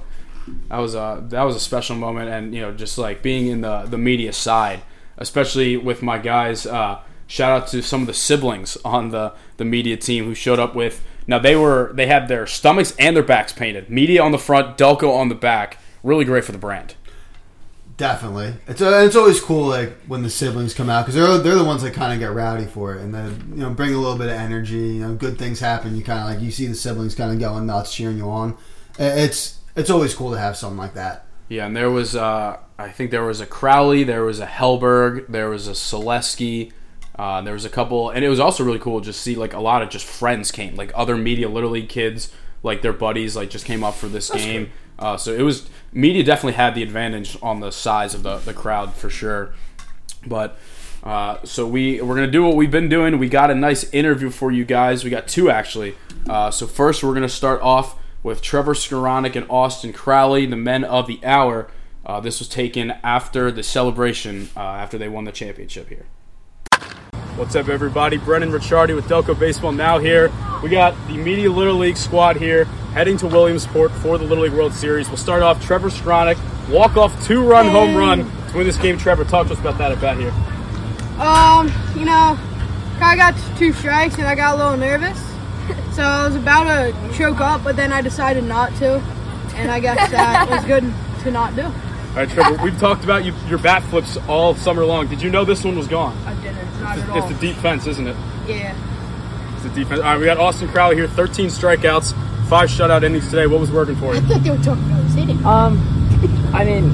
That 0.68 0.78
was 0.78 0.94
a 0.94 1.24
that 1.28 1.42
was 1.42 1.56
a 1.56 1.60
special 1.60 1.96
moment, 1.96 2.28
and 2.30 2.54
you 2.54 2.60
know, 2.60 2.72
just 2.72 2.98
like 2.98 3.22
being 3.22 3.46
in 3.46 3.60
the 3.62 3.82
the 3.82 3.98
media 3.98 4.32
side, 4.32 4.82
especially 5.16 5.76
with 5.76 6.02
my 6.02 6.18
guys. 6.18 6.66
Uh, 6.66 7.00
shout 7.26 7.62
out 7.62 7.68
to 7.68 7.82
some 7.82 8.02
of 8.02 8.06
the 8.06 8.14
siblings 8.14 8.76
on 8.84 9.10
the 9.10 9.32
the 9.56 9.64
media 9.64 9.96
team 9.96 10.24
who 10.24 10.34
showed 10.34 10.58
up 10.58 10.74
with. 10.74 11.04
Now 11.26 11.38
they 11.38 11.56
were 11.56 11.92
they 11.94 12.06
had 12.06 12.28
their 12.28 12.46
stomachs 12.46 12.94
and 12.98 13.16
their 13.16 13.22
backs 13.22 13.52
painted. 13.52 13.88
Media 13.88 14.22
on 14.22 14.32
the 14.32 14.38
front, 14.38 14.76
Delco 14.76 15.14
on 15.14 15.28
the 15.28 15.34
back. 15.34 15.78
Really 16.02 16.24
great 16.24 16.44
for 16.44 16.52
the 16.52 16.58
brand. 16.58 16.94
Definitely, 17.96 18.54
it's 18.66 18.82
uh, 18.82 19.04
it's 19.06 19.14
always 19.14 19.40
cool 19.40 19.68
like 19.68 19.96
when 20.08 20.22
the 20.24 20.30
siblings 20.30 20.74
come 20.74 20.90
out 20.90 21.06
because 21.06 21.14
they're 21.14 21.38
they're 21.38 21.54
the 21.54 21.64
ones 21.64 21.82
that 21.82 21.94
kind 21.94 22.12
of 22.12 22.18
get 22.18 22.32
rowdy 22.34 22.66
for 22.66 22.94
it 22.94 23.00
and 23.00 23.14
they 23.14 23.24
you 23.54 23.62
know 23.62 23.70
bring 23.70 23.94
a 23.94 23.98
little 23.98 24.18
bit 24.18 24.26
of 24.26 24.34
energy. 24.34 24.74
You 24.74 25.00
know, 25.00 25.14
good 25.14 25.38
things 25.38 25.60
happen. 25.60 25.96
You 25.96 26.02
kind 26.02 26.18
of 26.18 26.26
like 26.26 26.40
you 26.44 26.50
see 26.50 26.66
the 26.66 26.74
siblings 26.74 27.14
kind 27.14 27.32
of 27.32 27.38
going 27.38 27.66
nuts, 27.66 27.94
cheering 27.94 28.18
you 28.18 28.28
on. 28.28 28.56
It's 28.98 29.60
it's 29.76 29.90
always 29.90 30.14
cool 30.14 30.30
to 30.32 30.38
have 30.38 30.56
something 30.56 30.78
like 30.78 30.94
that. 30.94 31.26
Yeah, 31.48 31.66
and 31.66 31.76
there 31.76 31.90
was 31.90 32.16
uh, 32.16 32.58
I 32.78 32.88
think 32.88 33.10
there 33.10 33.24
was 33.24 33.40
a 33.40 33.46
Crowley, 33.46 34.04
there 34.04 34.24
was 34.24 34.40
a 34.40 34.46
Hellberg, 34.46 35.28
there 35.28 35.50
was 35.50 35.68
a 35.68 35.72
Selesky, 35.72 36.72
uh, 37.16 37.40
there 37.42 37.54
was 37.54 37.64
a 37.64 37.70
couple, 37.70 38.10
and 38.10 38.24
it 38.24 38.28
was 38.28 38.40
also 38.40 38.64
really 38.64 38.78
cool 38.78 39.00
to 39.00 39.06
just 39.06 39.20
see 39.20 39.36
like 39.36 39.52
a 39.52 39.60
lot 39.60 39.82
of 39.82 39.90
just 39.90 40.06
friends 40.06 40.50
came, 40.50 40.74
like 40.76 40.90
other 40.94 41.16
media 41.16 41.48
literally 41.48 41.86
kids, 41.86 42.32
like 42.62 42.82
their 42.82 42.92
buddies, 42.92 43.36
like 43.36 43.50
just 43.50 43.66
came 43.66 43.84
up 43.84 43.94
for 43.94 44.08
this 44.08 44.30
game. 44.30 44.70
Uh, 44.98 45.16
so 45.16 45.32
it 45.32 45.42
was 45.42 45.68
media 45.92 46.22
definitely 46.22 46.52
had 46.52 46.74
the 46.74 46.82
advantage 46.82 47.36
on 47.42 47.60
the 47.60 47.70
size 47.70 48.14
of 48.14 48.22
the 48.22 48.38
the 48.38 48.54
crowd 48.54 48.94
for 48.94 49.10
sure. 49.10 49.54
But 50.26 50.56
uh, 51.02 51.38
so 51.44 51.66
we 51.66 52.00
we're 52.00 52.14
gonna 52.14 52.30
do 52.30 52.42
what 52.42 52.56
we've 52.56 52.70
been 52.70 52.88
doing. 52.88 53.18
We 53.18 53.28
got 53.28 53.50
a 53.50 53.54
nice 53.54 53.84
interview 53.92 54.30
for 54.30 54.50
you 54.50 54.64
guys. 54.64 55.04
We 55.04 55.10
got 55.10 55.28
two 55.28 55.50
actually. 55.50 55.94
Uh, 56.28 56.50
so 56.50 56.66
first 56.66 57.04
we're 57.04 57.14
gonna 57.14 57.28
start 57.28 57.60
off 57.60 57.98
with 58.24 58.42
Trevor 58.42 58.74
Skowronek 58.74 59.36
and 59.36 59.46
Austin 59.48 59.92
Crowley, 59.92 60.46
the 60.46 60.56
men 60.56 60.82
of 60.82 61.06
the 61.06 61.20
hour. 61.24 61.70
Uh, 62.04 62.18
this 62.20 62.40
was 62.40 62.48
taken 62.48 62.90
after 63.04 63.52
the 63.52 63.62
celebration 63.62 64.48
uh, 64.56 64.60
after 64.60 64.98
they 64.98 65.08
won 65.08 65.24
the 65.24 65.32
championship 65.32 65.88
here. 65.88 66.06
What's 67.36 67.54
up, 67.54 67.68
everybody? 67.68 68.16
Brennan 68.16 68.50
Ricciardi 68.50 68.94
with 68.94 69.06
Delco 69.06 69.38
Baseball 69.38 69.72
now 69.72 69.98
here. 69.98 70.32
We 70.62 70.70
got 70.70 70.94
the 71.06 71.16
Media 71.16 71.50
Little 71.50 71.74
League 71.74 71.96
squad 71.96 72.36
here 72.36 72.64
heading 72.94 73.16
to 73.18 73.26
Williamsport 73.26 73.90
for 73.92 74.18
the 74.18 74.24
Little 74.24 74.44
League 74.44 74.52
World 74.52 74.72
Series. 74.72 75.08
We'll 75.08 75.16
start 75.16 75.42
off 75.42 75.62
Trevor 75.62 75.90
Skowronek, 75.90 76.38
walk 76.70 76.96
off 76.96 77.26
two 77.26 77.46
run 77.46 77.68
home 77.68 77.94
run 77.94 78.30
to 78.50 78.56
win 78.56 78.66
this 78.66 78.78
game. 78.78 78.96
Trevor, 78.96 79.24
talk 79.24 79.48
to 79.48 79.52
us 79.52 79.60
about 79.60 79.76
that 79.78 79.92
at 79.92 80.00
bat 80.00 80.16
here. 80.16 80.30
Um, 81.20 81.66
you 81.98 82.06
know, 82.06 82.38
I 83.00 83.16
got 83.16 83.34
two 83.58 83.72
strikes 83.72 84.16
and 84.16 84.26
I 84.26 84.34
got 84.34 84.54
a 84.54 84.56
little 84.56 84.76
nervous. 84.78 85.33
So 85.92 86.02
I 86.02 86.26
was 86.26 86.36
about 86.36 86.64
to 86.64 87.12
choke 87.16 87.40
up, 87.40 87.62
but 87.64 87.76
then 87.76 87.92
I 87.92 88.00
decided 88.02 88.44
not 88.44 88.74
to. 88.76 88.94
And 89.54 89.70
I 89.70 89.78
guess 89.80 90.10
that 90.10 90.48
was 90.50 90.64
good 90.64 90.82
to 91.22 91.30
not 91.30 91.54
do. 91.54 91.62
All 91.62 91.70
right, 92.20 92.28
Trevor, 92.28 92.62
we've 92.62 92.78
talked 92.78 93.04
about 93.04 93.24
you, 93.24 93.32
your 93.48 93.58
bat 93.58 93.82
flips 93.84 94.16
all 94.28 94.54
summer 94.54 94.84
long. 94.84 95.06
Did 95.08 95.22
you 95.22 95.30
know 95.30 95.44
this 95.44 95.64
one 95.64 95.76
was 95.76 95.86
gone? 95.88 96.16
I 96.26 96.34
didn't, 96.42 96.80
not 96.80 96.98
at 96.98 97.08
It's 97.16 97.24
all. 97.24 97.28
the 97.28 97.34
deep 97.34 97.56
fence, 97.56 97.86
isn't 97.86 98.06
it? 98.06 98.16
Yeah. 98.46 98.74
It's 99.54 99.62
the 99.64 99.70
defense. 99.70 100.00
All 100.00 100.06
right, 100.12 100.18
we 100.18 100.24
got 100.26 100.38
Austin 100.38 100.68
Crowley 100.68 100.96
here, 100.96 101.06
13 101.08 101.48
strikeouts, 101.48 102.12
five 102.48 102.68
shutout 102.68 103.02
innings 103.04 103.28
today. 103.30 103.46
What 103.46 103.60
was 103.60 103.70
working 103.72 103.96
for 103.96 104.14
you? 104.14 104.20
I 104.20 104.24
thought 104.24 104.42
they 104.42 104.50
were 104.50 104.56
talking 104.58 104.84
about 104.84 105.04
hitting. 105.10 105.44
Um, 105.46 105.80
I 106.52 106.64
mean, 106.64 106.90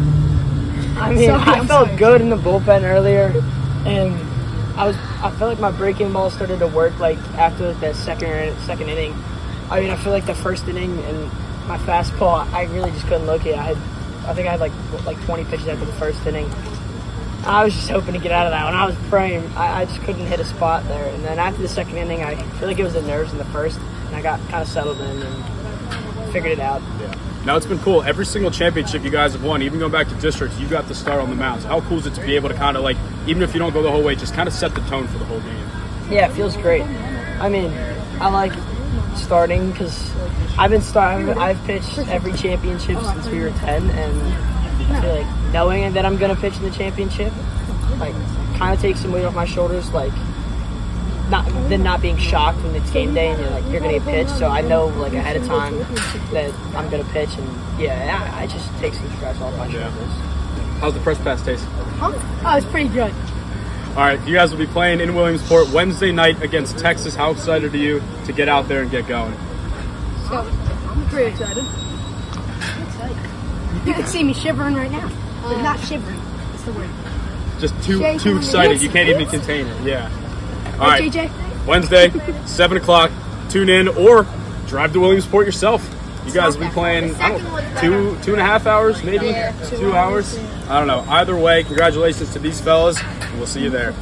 I 0.99 1.13
mean, 1.15 1.27
Sorry, 1.29 1.41
I 1.43 1.67
felt 1.67 1.87
sorry. 1.89 1.97
good 1.97 2.21
in 2.21 2.31
the 2.31 2.37
bullpen 2.37 2.83
earlier, 2.83 3.33
and 3.87 4.15
I 4.77 4.87
was, 4.87 4.97
I 4.97 5.31
felt 5.31 5.51
like 5.51 5.61
my 5.61 5.71
breaking 5.71 6.13
ball 6.13 6.31
started 6.31 6.59
to 6.61 6.67
work 6.67 6.99
like 6.99 7.19
after 7.35 7.73
that 7.73 7.97
second 7.97 8.59
second 8.61 8.89
inning. 8.89 9.15
I 9.71 9.81
mean, 9.81 9.91
I 9.91 9.97
feel 9.97 10.13
like 10.13 10.27
the 10.27 10.35
first 10.35 10.67
inning 10.69 10.99
and 11.05 11.25
my 11.69 11.79
fastball, 11.79 12.51
I 12.53 12.65
really 12.65 12.91
just 12.91 13.07
couldn't 13.07 13.29
it. 13.47 13.57
I 13.57 13.63
had, 13.63 13.77
I 14.29 14.35
think 14.35 14.49
I 14.49 14.53
had 14.53 14.61
like 14.61 14.73
like 15.05 15.21
20 15.25 15.45
pitches 15.45 15.69
after 15.69 15.85
the 15.85 15.93
first 15.93 16.25
inning. 16.27 16.51
I 17.45 17.65
was 17.65 17.73
just 17.73 17.89
hoping 17.89 18.13
to 18.13 18.21
get 18.21 18.33
out 18.33 18.47
of 18.47 18.53
that 18.53 18.65
one. 18.65 18.75
I 18.75 18.85
was 18.85 18.97
praying. 19.09 19.47
I, 19.57 19.81
I 19.81 19.85
just 19.87 20.01
couldn't 20.03 20.27
hit 20.27 20.41
a 20.41 20.45
spot 20.45 20.87
there. 20.89 21.07
And 21.15 21.25
then 21.25 21.39
after 21.39 21.63
the 21.63 21.69
second 21.69 21.97
inning, 21.97 22.23
I 22.23 22.37
feel 22.59 22.69
like 22.69 22.79
it 22.79 22.85
was 22.85 22.93
the 22.95 23.03
nerves 23.03 23.33
in 23.33 23.39
the 23.39 23.47
first, 23.47 23.79
and 23.79 24.17
I 24.17 24.21
got 24.21 24.41
kind 24.49 24.63
of 24.63 24.69
settled 24.69 25.01
in 25.01 25.23
and 25.23 26.33
figured 26.33 26.53
it 26.53 26.61
out. 26.61 26.83
Now 27.47 27.57
it's 27.57 27.67
been 27.67 27.79
cool. 27.79 28.03
Every 28.03 28.27
single 28.27 28.51
championship 28.51 29.03
you 29.03 29.11
guys 29.11 29.33
have 29.33 29.43
won, 29.43 29.63
even 29.63 29.79
going 29.79 29.93
back 29.93 30.09
to 30.09 30.15
districts, 30.17 30.59
you 30.61 30.69
got 30.69 30.87
the 30.89 30.95
start 30.95 31.21
on 31.21 31.31
the 31.31 31.37
mound. 31.37 31.63
How 31.65 31.81
cool 31.81 31.99
is 31.99 32.07
it 32.07 32.15
to 32.15 32.21
be 32.21 32.37
able 32.37 32.51
to 32.51 32.55
kind 32.55 32.77
of 32.77 32.83
like, 32.83 32.99
even 33.27 33.43
if 33.43 33.55
you 33.55 33.59
don't 33.59 33.73
go 33.73 33.83
the 33.83 33.91
whole 33.91 34.03
way, 34.03 34.15
just 34.15 34.35
kind 34.35 34.47
of 34.47 34.55
set 34.55 34.75
the 34.75 34.83
tone 34.83 35.07
for 35.09 35.19
the 35.19 35.25
whole 35.25 35.41
game? 35.41 35.67
Yeah, 36.11 36.29
it 36.29 36.33
feels 36.35 36.57
great. 36.59 36.83
I 36.83 37.49
mean, 37.49 37.73
I 38.21 38.29
like 38.29 38.53
starting 39.17 39.71
because 39.71 40.15
I've 40.59 40.71
been 40.71 40.83
starting. 40.83 41.31
I've 41.31 41.63
pitched 41.65 41.99
every 41.99 42.35
championship 42.35 43.01
since 43.01 43.27
we 43.29 43.41
were 43.41 43.51
ten, 43.51 43.89
and 43.89 44.23
I 44.93 45.01
feel 45.01 45.15
like 45.15 45.53
knowing 45.53 45.93
that 45.95 46.05
I'm 46.05 46.19
gonna 46.19 46.37
pitch 46.37 46.57
in 46.57 46.63
the 46.65 46.71
championship, 46.71 47.33
like, 47.99 48.15
kind 48.59 48.75
of 48.75 48.81
takes 48.81 49.01
some 49.01 49.13
weight 49.13 49.25
off 49.25 49.35
my 49.35 49.47
shoulders. 49.47 49.91
Like, 49.93 50.13
not 51.31 51.47
then 51.69 51.83
not 51.83 52.03
being 52.03 52.17
shocked 52.17 52.59
when 52.63 52.75
it's 52.75 52.91
game 52.91 53.15
day 53.15 53.29
and 53.29 53.41
you're 53.41 53.51
like 53.51 53.65
you're 53.71 53.81
gonna 53.81 53.93
get 53.95 54.03
pitched. 54.05 54.37
So 54.39 54.49
I 54.49 54.61
know 54.61 54.87
like 54.87 55.13
ahead 55.13 55.37
of 55.37 55.47
time 55.47 55.79
that 56.33 56.53
I'm 56.75 56.89
gonna 56.91 57.05
pitch, 57.13 57.31
and 57.39 57.81
yeah, 57.81 58.31
I, 58.35 58.43
I 58.43 58.47
just 58.47 58.69
take 58.79 58.95
some 58.95 59.09
stress 59.17 59.41
off 59.41 59.57
my 59.57 59.67
Yeah. 59.67 59.91
shoulders. 59.93 60.13
How's 60.81 60.95
the 60.95 61.01
press 61.01 61.19
pass 61.19 61.43
taste? 61.43 61.67
Oh, 62.03 62.55
it's 62.57 62.67
pretty 62.67 62.89
good. 62.89 63.13
All 63.91 63.97
right, 64.05 64.21
you 64.27 64.35
guys 64.35 64.51
will 64.53 64.59
be 64.59 64.67
playing 64.69 65.01
in 65.01 65.15
Williamsport 65.15 65.69
Wednesday 65.71 66.13
night 66.13 66.41
against 66.43 66.79
Texas. 66.79 67.15
How 67.15 67.33
excited 67.33 67.75
are 67.75 67.77
you 67.77 68.01
to 68.27 68.33
get 68.33 68.49
out 68.49 68.69
there 68.69 68.83
and 68.83 68.91
get 68.91 69.07
going? 69.09 69.35
So 70.29 70.37
I'm 70.89 71.07
pretty 71.09 71.31
excited. 71.33 71.65
Excited. 72.87 73.17
You 73.87 73.95
can 73.95 74.07
see 74.07 74.23
me 74.25 74.33
shivering 74.33 74.75
right 74.75 74.91
now, 74.91 75.11
but 75.43 75.61
not 75.63 75.81
shivering. 75.81 76.21
It's 76.55 76.63
the 76.63 76.73
word. 76.73 76.89
Just 77.59 77.75
too 77.83 77.99
Jay, 77.99 78.17
too 78.17 78.39
excited. 78.39 78.81
You 78.81 78.89
can't 78.89 79.09
even 79.09 79.27
contain 79.27 79.67
it. 79.67 79.83
Yeah. 79.85 80.09
All 80.81 80.87
Right, 80.89 81.01
right. 81.03 81.13
JJ? 81.13 81.67
Wednesday, 81.67 82.11
seven 82.47 82.79
o'clock. 82.79 83.11
Tune 83.51 83.69
in 83.69 83.87
or 83.89 84.27
drive 84.67 84.93
to 84.95 85.01
Williamsport 85.01 85.45
yourself. 85.47 85.87
You 86.27 86.33
guys 86.33 86.57
will 86.57 86.67
be 86.67 86.71
playing 86.73 87.15
I 87.17 87.29
don't 87.31 87.77
two 87.79 88.19
two 88.23 88.33
and 88.33 88.41
a 88.41 88.45
half 88.45 88.67
hours, 88.67 89.03
maybe 89.03 89.35
two 89.69 89.93
hours. 89.95 90.39
I 90.69 90.79
don't 90.79 90.87
know. 90.87 91.01
Either 91.11 91.37
way, 91.37 91.65
congratulations 91.65 92.33
to 92.33 92.39
these 92.39 92.61
fellas. 92.61 92.99
and 93.03 93.37
We'll 93.39 93.47
see 93.47 93.63
you 93.63 93.71
there. 93.71 93.95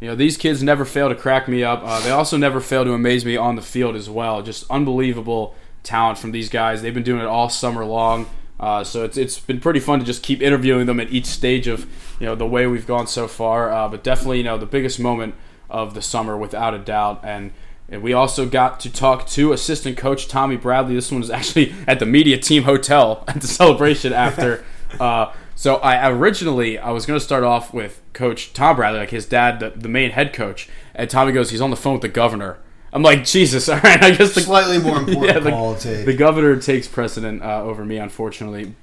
You 0.00 0.10
know, 0.10 0.14
these 0.16 0.36
kids 0.36 0.62
never 0.62 0.84
fail 0.84 1.08
to 1.08 1.14
crack 1.14 1.48
me 1.48 1.64
up. 1.64 1.80
Uh, 1.82 2.00
they 2.00 2.10
also 2.10 2.36
never 2.36 2.60
fail 2.60 2.84
to 2.84 2.92
amaze 2.92 3.24
me 3.24 3.36
on 3.36 3.56
the 3.56 3.62
field 3.62 3.96
as 3.96 4.08
well. 4.10 4.42
Just 4.42 4.70
unbelievable 4.70 5.54
talent 5.82 6.18
from 6.18 6.32
these 6.32 6.48
guys. 6.50 6.82
They've 6.82 6.92
been 6.94 7.02
doing 7.02 7.20
it 7.20 7.26
all 7.26 7.48
summer 7.48 7.84
long. 7.84 8.26
Uh, 8.60 8.84
so 8.84 9.04
it's, 9.04 9.16
it's 9.16 9.38
been 9.40 9.60
pretty 9.60 9.80
fun 9.80 9.98
to 9.98 10.04
just 10.04 10.22
keep 10.22 10.40
interviewing 10.40 10.86
them 10.86 11.00
at 11.00 11.10
each 11.10 11.26
stage 11.26 11.66
of 11.66 11.86
you 12.20 12.26
know 12.26 12.34
the 12.34 12.46
way 12.46 12.66
we've 12.66 12.86
gone 12.86 13.06
so 13.06 13.26
far. 13.26 13.72
Uh, 13.72 13.88
but 13.88 14.04
definitely, 14.04 14.38
you 14.38 14.44
know, 14.44 14.56
the 14.56 14.66
biggest 14.66 15.00
moment 15.00 15.34
of 15.74 15.94
the 15.94 16.02
summer 16.02 16.36
without 16.36 16.72
a 16.72 16.78
doubt. 16.78 17.20
And, 17.22 17.52
and 17.88 18.02
we 18.02 18.12
also 18.12 18.46
got 18.46 18.80
to 18.80 18.92
talk 18.92 19.26
to 19.28 19.52
assistant 19.52 19.96
coach 19.96 20.28
Tommy 20.28 20.56
Bradley. 20.56 20.94
This 20.94 21.10
one 21.10 21.20
was 21.20 21.30
actually 21.30 21.74
at 21.86 21.98
the 21.98 22.06
media 22.06 22.38
team 22.38 22.62
hotel 22.62 23.24
at 23.28 23.40
the 23.40 23.46
celebration 23.46 24.12
after. 24.12 24.64
uh, 25.00 25.32
so 25.56 25.76
I 25.76 26.08
originally 26.08 26.78
I 26.78 26.90
was 26.90 27.06
going 27.06 27.18
to 27.18 27.24
start 27.24 27.44
off 27.44 27.72
with 27.72 28.00
Coach 28.12 28.52
Tom 28.52 28.76
Bradley, 28.76 29.00
like 29.00 29.10
his 29.10 29.26
dad, 29.26 29.60
the, 29.60 29.70
the 29.70 29.88
main 29.88 30.10
head 30.10 30.32
coach, 30.32 30.68
and 30.94 31.08
Tommy 31.08 31.32
goes, 31.32 31.50
he's 31.50 31.60
on 31.60 31.70
the 31.70 31.76
phone 31.76 31.94
with 31.94 32.02
the 32.02 32.08
governor. 32.08 32.58
I'm 32.94 33.02
like, 33.02 33.24
Jesus, 33.24 33.68
all 33.70 33.80
right, 33.80 34.02
I 34.02 34.12
guess 34.12 34.34
the 34.34 34.40
Slightly 34.40 34.78
more 34.78 34.98
important 35.00 35.26
yeah, 35.26 35.38
the, 35.40 35.50
call 35.50 35.74
to 35.74 35.96
take. 35.96 36.06
the 36.06 36.14
governor 36.14 36.56
takes 36.56 36.86
precedent 36.86 37.42
uh, 37.42 37.62
over 37.62 37.84
me, 37.84 37.98
unfortunately. 37.98 38.74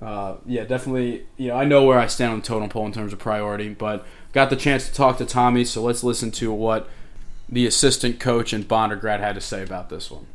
Uh, 0.00 0.36
yeah, 0.46 0.64
definitely. 0.64 1.26
You 1.38 1.48
know, 1.48 1.56
I 1.56 1.64
know 1.64 1.84
where 1.84 1.98
I 1.98 2.06
stand 2.06 2.32
on 2.32 2.40
the 2.40 2.46
totem 2.46 2.68
pole 2.68 2.86
in 2.86 2.92
terms 2.92 3.12
of 3.12 3.18
priority, 3.18 3.70
but 3.70 4.06
got 4.32 4.50
the 4.50 4.56
chance 4.56 4.86
to 4.88 4.94
talk 4.94 5.18
to 5.18 5.26
Tommy, 5.26 5.64
so 5.64 5.82
let's 5.82 6.04
listen 6.04 6.30
to 6.32 6.52
what 6.52 6.88
the 7.48 7.66
assistant 7.66 8.20
coach 8.20 8.52
and 8.52 8.68
Bonner 8.68 8.96
grad 8.96 9.20
had 9.20 9.34
to 9.34 9.40
say 9.40 9.62
about 9.62 9.88
this 9.88 10.10
one. 10.10 10.26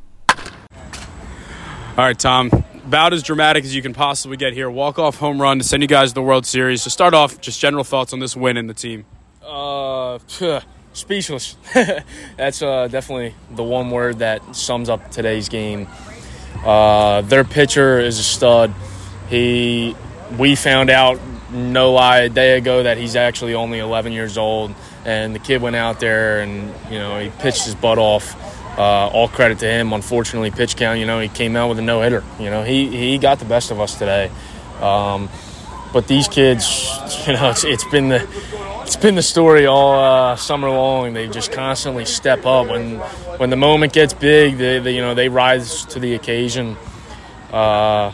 All 1.97 2.03
right, 2.03 2.17
Tom. 2.17 2.51
About 2.85 3.13
as 3.13 3.23
dramatic 3.23 3.63
as 3.63 3.73
you 3.73 3.81
can 3.81 3.93
possibly 3.93 4.37
get 4.37 4.53
here. 4.53 4.69
Walk 4.69 4.99
off 4.99 5.15
home 5.17 5.41
run 5.41 5.57
to 5.59 5.63
send 5.63 5.81
you 5.81 5.87
guys 5.87 6.09
to 6.09 6.15
the 6.15 6.21
World 6.21 6.45
Series. 6.45 6.83
To 6.83 6.89
start 6.89 7.13
off, 7.13 7.39
just 7.39 7.59
general 7.59 7.83
thoughts 7.83 8.13
on 8.13 8.19
this 8.19 8.35
win 8.35 8.57
and 8.57 8.69
the 8.69 8.73
team. 8.73 9.05
Uh, 9.41 10.19
speechless. 10.95 11.55
That's 12.37 12.61
uh, 12.61 12.87
definitely 12.87 13.35
the 13.51 13.63
one 13.63 13.91
word 13.91 14.19
that 14.19 14.55
sums 14.55 14.89
up 14.89 15.11
today's 15.11 15.49
game. 15.49 15.87
Uh, 16.65 17.21
their 17.21 17.43
pitcher 17.43 17.99
is 17.99 18.17
a 18.17 18.23
stud. 18.23 18.73
He, 19.29 19.95
we 20.39 20.55
found 20.55 20.89
out, 20.89 21.19
no 21.51 21.91
lie, 21.91 22.21
a 22.21 22.29
day 22.29 22.57
ago 22.57 22.83
that 22.83 22.97
he's 22.97 23.15
actually 23.15 23.53
only 23.53 23.79
11 23.79 24.13
years 24.13 24.37
old, 24.37 24.73
and 25.03 25.35
the 25.35 25.39
kid 25.39 25.61
went 25.61 25.75
out 25.75 25.99
there 25.99 26.39
and 26.39 26.73
you 26.89 26.97
know 26.97 27.19
he 27.19 27.29
pitched 27.29 27.65
his 27.65 27.75
butt 27.75 27.99
off. 27.99 28.35
Uh, 28.77 29.07
all 29.07 29.29
credit 29.29 29.59
to 29.59 29.65
him. 29.65 29.93
Unfortunately, 29.93 30.51
pitch 30.51 30.75
count, 30.75 30.99
you 30.99 31.05
know, 31.05 31.21
he 31.21 31.29
came 31.29 31.55
out 31.55 31.69
with 31.69 31.79
a 31.79 31.81
no 31.81 32.01
hitter. 32.01 32.25
You 32.39 32.49
know, 32.49 32.63
he 32.63 32.87
he 32.89 33.17
got 33.17 33.39
the 33.39 33.45
best 33.45 33.71
of 33.71 33.79
us 33.79 33.97
today. 33.97 34.29
Um, 34.81 35.29
but 35.95 36.09
these 36.09 36.27
kids, 36.27 36.89
you 37.25 37.31
know, 37.31 37.51
it's, 37.51 37.63
it's 37.63 37.85
been 37.85 38.09
the 38.09 38.27
it's 38.81 38.97
been 38.97 39.15
the 39.15 39.21
story 39.23 39.65
all 39.65 39.93
uh, 39.93 40.35
summer 40.35 40.69
long. 40.69 41.13
They 41.13 41.29
just 41.29 41.53
constantly 41.53 42.03
step 42.03 42.45
up 42.45 42.67
when 42.67 42.97
when 43.39 43.49
the 43.49 43.55
moment 43.55 43.93
gets 43.93 44.13
big. 44.13 44.57
They, 44.57 44.79
they 44.79 44.93
you 44.93 44.99
know 44.99 45.15
they 45.15 45.29
rise 45.29 45.85
to 45.85 45.99
the 46.01 46.13
occasion. 46.15 46.75
Uh, 47.49 48.11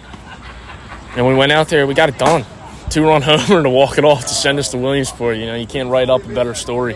and 1.17 1.25
we 1.25 1.33
went 1.33 1.51
out 1.51 1.69
there, 1.69 1.87
we 1.87 1.95
got 1.95 2.09
it 2.09 2.19
done. 2.19 2.45
Two 2.91 3.03
run 3.03 3.21
homer 3.25 3.63
to 3.63 3.69
walk 3.71 3.97
it 3.97 4.05
off 4.05 4.21
to 4.27 4.33
send 4.35 4.59
us 4.59 4.69
to 4.69 4.77
Williamsport. 4.77 5.37
You 5.37 5.47
know, 5.47 5.55
you 5.55 5.65
can't 5.65 5.89
write 5.89 6.11
up 6.11 6.23
a 6.23 6.29
better 6.29 6.53
story. 6.53 6.95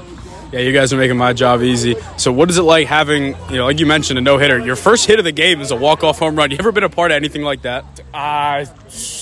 Yeah, 0.52 0.60
you 0.60 0.72
guys 0.72 0.94
are 0.94 0.98
making 0.98 1.18
my 1.18 1.34
job 1.34 1.62
easy. 1.62 1.96
So, 2.18 2.32
what 2.32 2.50
is 2.50 2.58
it 2.58 2.64
like 2.64 2.88
having, 2.88 3.36
you 3.50 3.58
know, 3.58 3.66
like 3.66 3.80
you 3.80 3.86
mentioned, 3.86 4.20
a 4.20 4.22
no 4.22 4.38
hitter? 4.38 4.60
Your 4.60 4.76
first 4.76 5.08
hit 5.08 5.20
of 5.20 5.26
the 5.26 5.32
game 5.32 5.60
is 5.60 5.72
a 5.72 5.76
walk 5.76 6.04
off 6.04 6.20
home 6.20 6.36
run. 6.36 6.52
You 6.52 6.58
ever 6.60 6.72
been 6.72 6.84
a 6.84 6.90
part 6.90 7.12
of 7.12 7.16
anything 7.16 7.42
like 7.42 7.64
that? 7.64 7.84
Uh, 8.14 8.66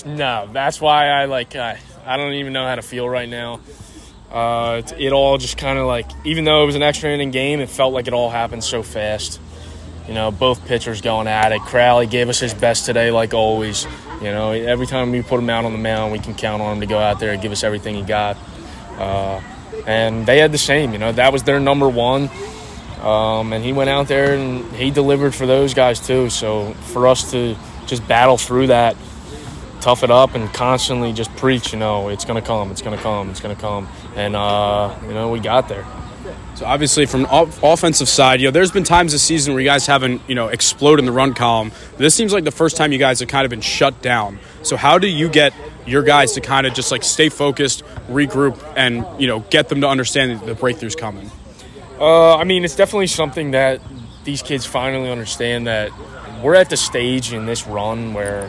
no, 0.06 0.48
that's 0.52 0.80
why 0.80 1.08
I 1.08 1.24
like 1.24 1.56
I, 1.56 1.78
I 2.04 2.16
don't 2.16 2.34
even 2.34 2.52
know 2.52 2.66
how 2.66 2.74
to 2.74 2.82
feel 2.82 3.08
right 3.08 3.28
now. 3.28 3.60
Uh, 4.30 4.82
it, 4.84 5.00
it 5.00 5.12
all 5.12 5.38
just 5.38 5.56
kind 5.56 5.78
of 5.78 5.86
like 5.86 6.10
even 6.24 6.44
though 6.44 6.62
it 6.62 6.66
was 6.66 6.74
an 6.74 6.82
extra 6.82 7.10
inning 7.10 7.30
game, 7.30 7.60
it 7.60 7.70
felt 7.70 7.94
like 7.94 8.06
it 8.06 8.12
all 8.12 8.30
happened 8.30 8.62
so 8.62 8.82
fast. 8.82 9.40
You 10.06 10.12
know, 10.12 10.30
both 10.30 10.66
pitchers 10.66 11.00
going 11.00 11.26
at 11.26 11.52
it. 11.52 11.62
Crowley 11.62 12.06
gave 12.06 12.28
us 12.28 12.38
his 12.38 12.52
best 12.52 12.84
today, 12.84 13.10
like 13.10 13.32
always. 13.32 13.86
You 14.16 14.30
know, 14.30 14.52
every 14.52 14.86
time 14.86 15.10
we 15.10 15.22
put 15.22 15.38
him 15.38 15.50
out 15.50 15.64
on 15.64 15.72
the 15.72 15.78
mound, 15.78 16.12
we 16.12 16.18
can 16.18 16.34
count 16.34 16.62
on 16.62 16.74
him 16.74 16.80
to 16.80 16.86
go 16.86 16.98
out 16.98 17.20
there 17.20 17.32
and 17.32 17.40
give 17.40 17.52
us 17.52 17.64
everything 17.64 17.94
he 17.94 18.02
got. 18.02 18.36
Uh, 18.98 19.40
and 19.86 20.26
they 20.26 20.38
had 20.38 20.52
the 20.52 20.58
same. 20.58 20.92
You 20.92 20.98
know, 20.98 21.12
that 21.12 21.32
was 21.32 21.42
their 21.42 21.60
number 21.60 21.88
one. 21.88 22.30
Um, 23.00 23.52
and 23.52 23.62
he 23.62 23.72
went 23.72 23.90
out 23.90 24.08
there 24.08 24.34
and 24.34 24.64
he 24.74 24.90
delivered 24.90 25.34
for 25.34 25.46
those 25.46 25.74
guys 25.74 26.04
too. 26.04 26.30
So 26.30 26.72
for 26.92 27.06
us 27.06 27.30
to 27.32 27.54
just 27.86 28.06
battle 28.08 28.38
through 28.38 28.68
that, 28.68 28.96
tough 29.80 30.02
it 30.02 30.10
up, 30.10 30.34
and 30.34 30.52
constantly 30.54 31.12
just 31.12 31.34
preach, 31.36 31.74
you 31.74 31.78
know, 31.78 32.08
it's 32.08 32.24
gonna 32.24 32.40
come, 32.40 32.70
it's 32.70 32.80
gonna 32.80 32.96
come, 32.96 33.28
it's 33.28 33.40
gonna 33.40 33.54
come, 33.54 33.86
and 34.16 34.34
uh, 34.34 34.96
you 35.02 35.12
know, 35.12 35.30
we 35.30 35.40
got 35.40 35.68
there. 35.68 35.84
So, 36.54 36.66
obviously, 36.66 37.06
from 37.06 37.26
offensive 37.30 38.08
side, 38.08 38.40
you 38.40 38.46
know, 38.46 38.52
there's 38.52 38.70
been 38.70 38.84
times 38.84 39.10
this 39.10 39.22
season 39.22 39.54
where 39.54 39.60
you 39.60 39.68
guys 39.68 39.86
haven't, 39.86 40.22
you 40.28 40.36
know, 40.36 40.48
exploded 40.48 41.00
in 41.00 41.06
the 41.06 41.12
run 41.12 41.34
column. 41.34 41.72
This 41.96 42.14
seems 42.14 42.32
like 42.32 42.44
the 42.44 42.52
first 42.52 42.76
time 42.76 42.92
you 42.92 42.98
guys 42.98 43.18
have 43.18 43.28
kind 43.28 43.44
of 43.44 43.50
been 43.50 43.60
shut 43.60 44.00
down. 44.02 44.38
So, 44.62 44.76
how 44.76 44.98
do 44.98 45.08
you 45.08 45.28
get 45.28 45.52
your 45.84 46.04
guys 46.04 46.32
to 46.32 46.40
kind 46.40 46.64
of 46.66 46.72
just 46.72 46.92
like 46.92 47.02
stay 47.02 47.28
focused, 47.28 47.82
regroup, 48.08 48.56
and, 48.76 49.04
you 49.20 49.26
know, 49.26 49.40
get 49.50 49.68
them 49.68 49.80
to 49.80 49.88
understand 49.88 50.40
that 50.40 50.46
the 50.46 50.54
breakthrough's 50.54 50.94
coming? 50.94 51.28
Uh, 51.98 52.36
I 52.36 52.44
mean, 52.44 52.64
it's 52.64 52.76
definitely 52.76 53.08
something 53.08 53.50
that 53.50 53.80
these 54.22 54.42
kids 54.42 54.64
finally 54.64 55.10
understand 55.10 55.66
that 55.66 55.90
we're 56.42 56.54
at 56.54 56.70
the 56.70 56.76
stage 56.76 57.32
in 57.32 57.46
this 57.46 57.66
run 57.66 58.14
where, 58.14 58.48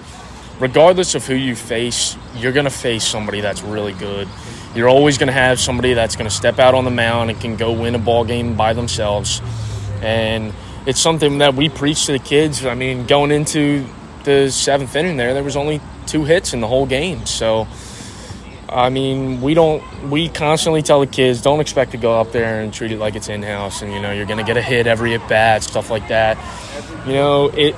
regardless 0.60 1.16
of 1.16 1.26
who 1.26 1.34
you 1.34 1.56
face, 1.56 2.16
you're 2.36 2.52
going 2.52 2.66
to 2.66 2.70
face 2.70 3.04
somebody 3.04 3.42
that's 3.42 3.64
really 3.64 3.94
good. 3.94 4.28
You're 4.76 4.90
always 4.90 5.18
going 5.18 5.28
to 5.28 5.34
have 5.34 5.60
somebody 5.60 5.94
that's 5.94 6.16
going 6.16 6.30
to 6.30 6.36
step 6.36 6.60
out 6.60 6.74
on 6.76 6.84
the 6.84 6.92
mound 6.92 7.30
and 7.30 7.40
can 7.40 7.56
go 7.56 7.72
win 7.72 7.96
a 7.96 8.00
ball 8.00 8.26
game 8.26 8.56
by 8.56 8.74
themselves. 8.74 9.42
And 10.02 10.54
it's 10.86 11.00
something 11.00 11.38
that 11.40 11.56
we 11.56 11.70
preach 11.70 12.06
to 12.08 12.12
the 12.12 12.20
kids. 12.20 12.66
I 12.66 12.76
mean, 12.76 13.06
going 13.06 13.32
into 13.32 13.86
the 14.26 14.50
seventh 14.52 14.96
inning 14.96 15.18
there, 15.18 15.34
there 15.34 15.44
was 15.44 15.56
only 15.56 15.80
two 16.08 16.26
hits 16.26 16.54
in 16.54 16.60
the 16.60 16.68
whole 16.68 16.86
game. 16.86 17.26
So, 17.26 17.68
I 18.68 18.90
mean, 18.90 19.42
we 19.42 19.54
don't. 19.54 20.10
We 20.10 20.28
constantly 20.28 20.82
tell 20.82 21.00
the 21.00 21.08
kids 21.08 21.42
don't 21.42 21.62
expect 21.62 21.92
to 21.92 21.98
go 21.98 22.20
up 22.20 22.32
there 22.32 22.62
and 22.62 22.74
treat 22.74 22.92
it 22.92 23.00
like 23.00 23.16
it's 23.16 23.30
in 23.30 23.44
house, 23.44 23.82
and 23.82 23.94
you 23.94 24.02
know 24.02 24.12
you're 24.12 24.26
going 24.26 24.40
to 24.40 24.44
get 24.44 24.58
a 24.58 24.62
hit 24.62 24.88
every 24.88 25.14
at 25.14 25.28
bat, 25.30 25.64
stuff 25.64 25.90
like 25.90 26.10
that. 26.10 26.38
You 27.08 27.14
know, 27.14 27.48
it 27.50 27.76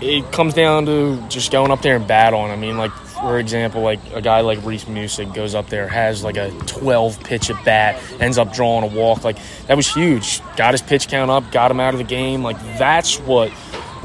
it 0.00 0.30
comes 0.32 0.52
down 0.54 0.86
to 0.86 1.26
just 1.28 1.50
going 1.50 1.70
up 1.70 1.80
there 1.80 1.96
and 1.96 2.06
battle. 2.06 2.42
And 2.44 2.52
I 2.52 2.56
mean, 2.56 2.76
like 2.76 2.92
for 3.20 3.38
example, 3.38 3.82
like 3.82 4.00
a 4.12 4.20
guy 4.20 4.40
like 4.40 4.64
Reese 4.64 4.86
Music 4.86 5.32
goes 5.32 5.54
up 5.54 5.68
there, 5.68 5.88
has 5.88 6.22
like 6.22 6.36
a 6.36 6.50
12 6.66 7.22
pitch 7.22 7.50
at 7.50 7.64
bat, 7.64 8.02
ends 8.20 8.38
up 8.38 8.52
drawing 8.52 8.90
a 8.90 8.94
walk. 8.94 9.24
Like 9.24 9.38
that 9.66 9.76
was 9.76 9.92
huge. 9.92 10.40
Got 10.56 10.74
his 10.74 10.82
pitch 10.82 11.08
count 11.08 11.30
up, 11.30 11.50
got 11.52 11.70
him 11.70 11.80
out 11.80 11.94
of 11.94 11.98
the 11.98 12.04
game. 12.04 12.42
Like 12.42 12.58
that's 12.78 13.18
what 13.20 13.52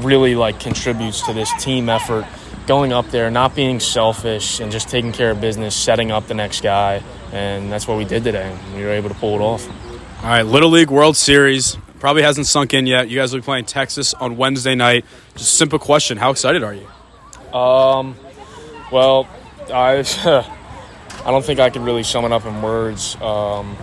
really 0.00 0.34
like 0.34 0.60
contributes 0.60 1.24
to 1.26 1.32
this 1.32 1.50
team 1.62 1.88
effort 1.88 2.26
going 2.66 2.92
up 2.92 3.10
there, 3.10 3.30
not 3.30 3.54
being 3.54 3.80
selfish, 3.80 4.60
and 4.60 4.70
just 4.70 4.88
taking 4.88 5.12
care 5.12 5.30
of 5.30 5.40
business, 5.40 5.74
setting 5.74 6.10
up 6.10 6.26
the 6.26 6.34
next 6.34 6.62
guy. 6.62 7.02
And 7.32 7.72
that's 7.72 7.88
what 7.88 7.98
we 7.98 8.04
did 8.04 8.24
today. 8.24 8.56
We 8.74 8.84
were 8.84 8.90
able 8.90 9.08
to 9.08 9.14
pull 9.16 9.34
it 9.34 9.42
off. 9.42 9.66
All 10.22 10.28
right, 10.28 10.42
Little 10.42 10.70
League 10.70 10.90
World 10.90 11.16
Series. 11.16 11.76
Probably 11.98 12.22
hasn't 12.22 12.46
sunk 12.46 12.74
in 12.74 12.86
yet. 12.86 13.08
You 13.08 13.18
guys 13.18 13.32
will 13.32 13.40
be 13.40 13.44
playing 13.44 13.64
Texas 13.64 14.14
on 14.14 14.36
Wednesday 14.36 14.74
night. 14.74 15.04
Just 15.34 15.52
a 15.52 15.56
simple 15.56 15.78
question: 15.78 16.18
How 16.18 16.30
excited 16.30 16.62
are 16.62 16.74
you? 16.74 16.86
Um, 17.56 18.16
well, 18.92 19.26
I 19.72 19.98
I 21.24 21.30
don't 21.30 21.44
think 21.44 21.58
I 21.58 21.70
can 21.70 21.84
really 21.84 22.02
sum 22.02 22.24
it 22.24 22.32
up 22.32 22.44
in 22.44 22.62
words. 22.62 23.16
Um, 23.20 23.76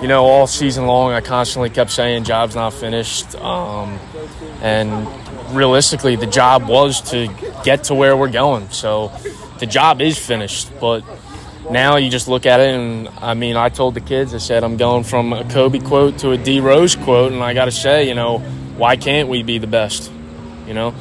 you 0.00 0.08
know, 0.08 0.24
all 0.24 0.46
season 0.46 0.86
long, 0.86 1.12
I 1.12 1.20
constantly 1.20 1.70
kept 1.70 1.90
saying 1.90 2.24
job's 2.24 2.56
not 2.56 2.72
finished, 2.72 3.36
um, 3.36 3.98
and 4.60 5.06
realistically, 5.54 6.16
the 6.16 6.26
job 6.26 6.66
was 6.66 7.00
to 7.12 7.28
get 7.64 7.84
to 7.84 7.94
where 7.94 8.16
we're 8.16 8.30
going. 8.30 8.68
So 8.70 9.12
the 9.60 9.66
job 9.66 10.00
is 10.00 10.18
finished, 10.18 10.72
but 10.80 11.04
now 11.70 11.96
you 11.96 12.10
just 12.10 12.26
look 12.26 12.46
at 12.46 12.60
it 12.60 12.74
and 12.74 13.08
I 13.20 13.34
mean 13.34 13.56
I 13.56 13.68
told 13.68 13.94
the 13.94 14.00
kids 14.00 14.34
I 14.34 14.38
said 14.38 14.64
I'm 14.64 14.76
going 14.76 15.04
from 15.04 15.32
a 15.32 15.48
Kobe 15.48 15.78
quote 15.78 16.18
to 16.18 16.32
a 16.32 16.36
D 16.36 16.60
Rose 16.60 16.96
quote 16.96 17.32
and 17.32 17.42
I 17.42 17.54
got 17.54 17.66
to 17.66 17.70
say 17.70 18.08
you 18.08 18.14
know 18.14 18.38
why 18.76 18.96
can't 18.96 19.28
we 19.28 19.42
be 19.42 19.58
the 19.58 19.68
best 19.68 20.10
you 20.66 20.74
know 20.74 20.92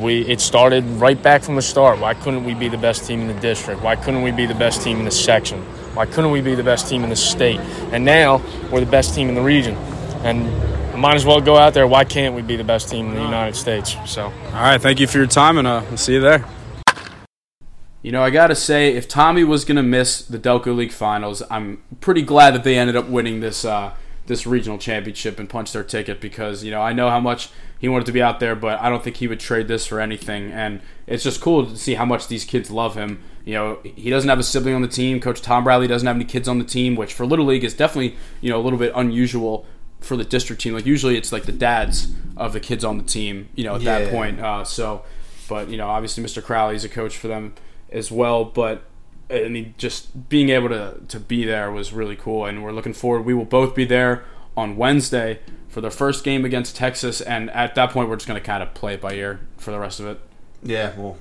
we 0.00 0.22
it 0.22 0.40
started 0.40 0.84
right 0.84 1.20
back 1.20 1.42
from 1.42 1.56
the 1.56 1.62
start. 1.62 1.98
Why 1.98 2.14
couldn't 2.14 2.44
we 2.44 2.54
be 2.54 2.68
the 2.68 2.78
best 2.78 3.06
team 3.06 3.20
in 3.20 3.28
the 3.28 3.40
district? 3.40 3.82
Why 3.82 3.96
couldn't 3.96 4.22
we 4.22 4.30
be 4.30 4.46
the 4.46 4.54
best 4.54 4.82
team 4.82 4.98
in 4.98 5.04
the 5.04 5.10
section? 5.10 5.60
Why 5.94 6.06
couldn't 6.06 6.30
we 6.30 6.40
be 6.40 6.54
the 6.54 6.62
best 6.62 6.88
team 6.88 7.04
in 7.04 7.10
the 7.10 7.16
state? 7.16 7.60
And 7.92 8.04
now 8.04 8.42
we're 8.70 8.80
the 8.80 8.90
best 8.90 9.14
team 9.14 9.28
in 9.28 9.34
the 9.34 9.42
region. 9.42 9.76
And 10.24 10.46
I 10.92 10.96
might 10.96 11.16
as 11.16 11.26
well 11.26 11.40
go 11.40 11.56
out 11.56 11.74
there. 11.74 11.86
Why 11.86 12.04
can't 12.04 12.34
we 12.34 12.42
be 12.42 12.56
the 12.56 12.64
best 12.64 12.88
team 12.88 13.08
in 13.08 13.14
the 13.14 13.22
United 13.22 13.56
States? 13.56 13.96
So. 14.06 14.24
All 14.24 14.52
right, 14.52 14.80
thank 14.80 15.00
you 15.00 15.06
for 15.06 15.18
your 15.18 15.26
time, 15.26 15.58
and 15.58 15.66
uh, 15.66 15.82
we'll 15.88 15.98
see 15.98 16.14
you 16.14 16.20
there. 16.20 16.44
You 18.02 18.10
know, 18.10 18.22
I 18.22 18.30
gotta 18.30 18.56
say, 18.56 18.94
if 18.94 19.06
Tommy 19.06 19.44
was 19.44 19.64
gonna 19.64 19.82
miss 19.82 20.22
the 20.22 20.38
Delco 20.38 20.74
League 20.74 20.92
Finals, 20.92 21.42
I'm 21.50 21.82
pretty 22.00 22.22
glad 22.22 22.52
that 22.52 22.64
they 22.64 22.76
ended 22.76 22.96
up 22.96 23.08
winning 23.08 23.40
this 23.40 23.64
uh, 23.64 23.94
this 24.26 24.46
regional 24.46 24.76
championship 24.76 25.38
and 25.38 25.48
punched 25.48 25.72
their 25.72 25.84
ticket 25.84 26.20
because 26.20 26.64
you 26.64 26.70
know 26.70 26.82
I 26.82 26.92
know 26.92 27.10
how 27.10 27.20
much 27.20 27.50
he 27.82 27.88
wanted 27.88 28.06
to 28.06 28.12
be 28.12 28.22
out 28.22 28.38
there, 28.38 28.54
but 28.54 28.80
I 28.80 28.88
don't 28.88 29.02
think 29.02 29.16
he 29.16 29.26
would 29.26 29.40
trade 29.40 29.66
this 29.66 29.88
for 29.88 29.98
anything. 29.98 30.52
And 30.52 30.80
it's 31.08 31.24
just 31.24 31.40
cool 31.40 31.66
to 31.66 31.76
see 31.76 31.94
how 31.94 32.04
much 32.04 32.28
these 32.28 32.44
kids 32.44 32.70
love 32.70 32.94
him. 32.94 33.20
You 33.44 33.54
know, 33.54 33.78
he 33.82 34.08
doesn't 34.08 34.30
have 34.30 34.38
a 34.38 34.44
sibling 34.44 34.76
on 34.76 34.82
the 34.82 34.88
team. 34.88 35.18
Coach 35.18 35.42
Tom 35.42 35.64
Bradley 35.64 35.88
doesn't 35.88 36.06
have 36.06 36.14
any 36.14 36.24
kids 36.24 36.46
on 36.46 36.60
the 36.60 36.64
team, 36.64 36.94
which 36.94 37.12
for 37.12 37.26
Little 37.26 37.44
League 37.44 37.64
is 37.64 37.74
definitely 37.74 38.16
you 38.40 38.50
know 38.50 38.60
a 38.60 38.62
little 38.62 38.78
bit 38.78 38.92
unusual 38.94 39.66
for 39.98 40.16
the 40.16 40.22
district 40.22 40.62
team. 40.62 40.74
Like 40.74 40.86
usually 40.86 41.16
it's 41.16 41.32
like 41.32 41.42
the 41.42 41.50
dads 41.50 42.14
of 42.36 42.52
the 42.52 42.60
kids 42.60 42.84
on 42.84 42.98
the 42.98 43.04
team. 43.04 43.48
You 43.56 43.64
know, 43.64 43.74
at 43.74 43.82
that 43.82 44.12
point. 44.12 44.38
Uh, 44.38 44.62
so, 44.62 45.02
but 45.48 45.68
you 45.68 45.76
know, 45.76 45.88
obviously 45.88 46.22
Mr. 46.22 46.40
Crowley's 46.40 46.84
a 46.84 46.88
coach 46.88 47.16
for 47.16 47.26
them 47.26 47.52
as 47.90 48.12
well. 48.12 48.44
But 48.44 48.84
I 49.28 49.48
mean, 49.48 49.74
just 49.76 50.28
being 50.28 50.50
able 50.50 50.68
to 50.68 51.00
to 51.08 51.18
be 51.18 51.44
there 51.44 51.72
was 51.72 51.92
really 51.92 52.14
cool, 52.14 52.46
and 52.46 52.62
we're 52.62 52.70
looking 52.70 52.94
forward. 52.94 53.22
We 53.22 53.34
will 53.34 53.44
both 53.44 53.74
be 53.74 53.84
there 53.84 54.22
on 54.56 54.76
Wednesday 54.76 55.40
for 55.72 55.80
the 55.80 55.90
first 55.90 56.22
game 56.22 56.44
against 56.44 56.76
Texas, 56.76 57.22
and 57.22 57.50
at 57.50 57.74
that 57.76 57.90
point, 57.92 58.10
we're 58.10 58.16
just 58.16 58.28
going 58.28 58.38
to 58.38 58.46
kind 58.46 58.62
of 58.62 58.74
play 58.74 58.92
it 58.92 59.00
by 59.00 59.14
ear 59.14 59.40
for 59.56 59.70
the 59.70 59.78
rest 59.78 60.00
of 60.00 60.06
it. 60.06 60.20
Yeah, 60.62 60.92
well, 60.98 61.16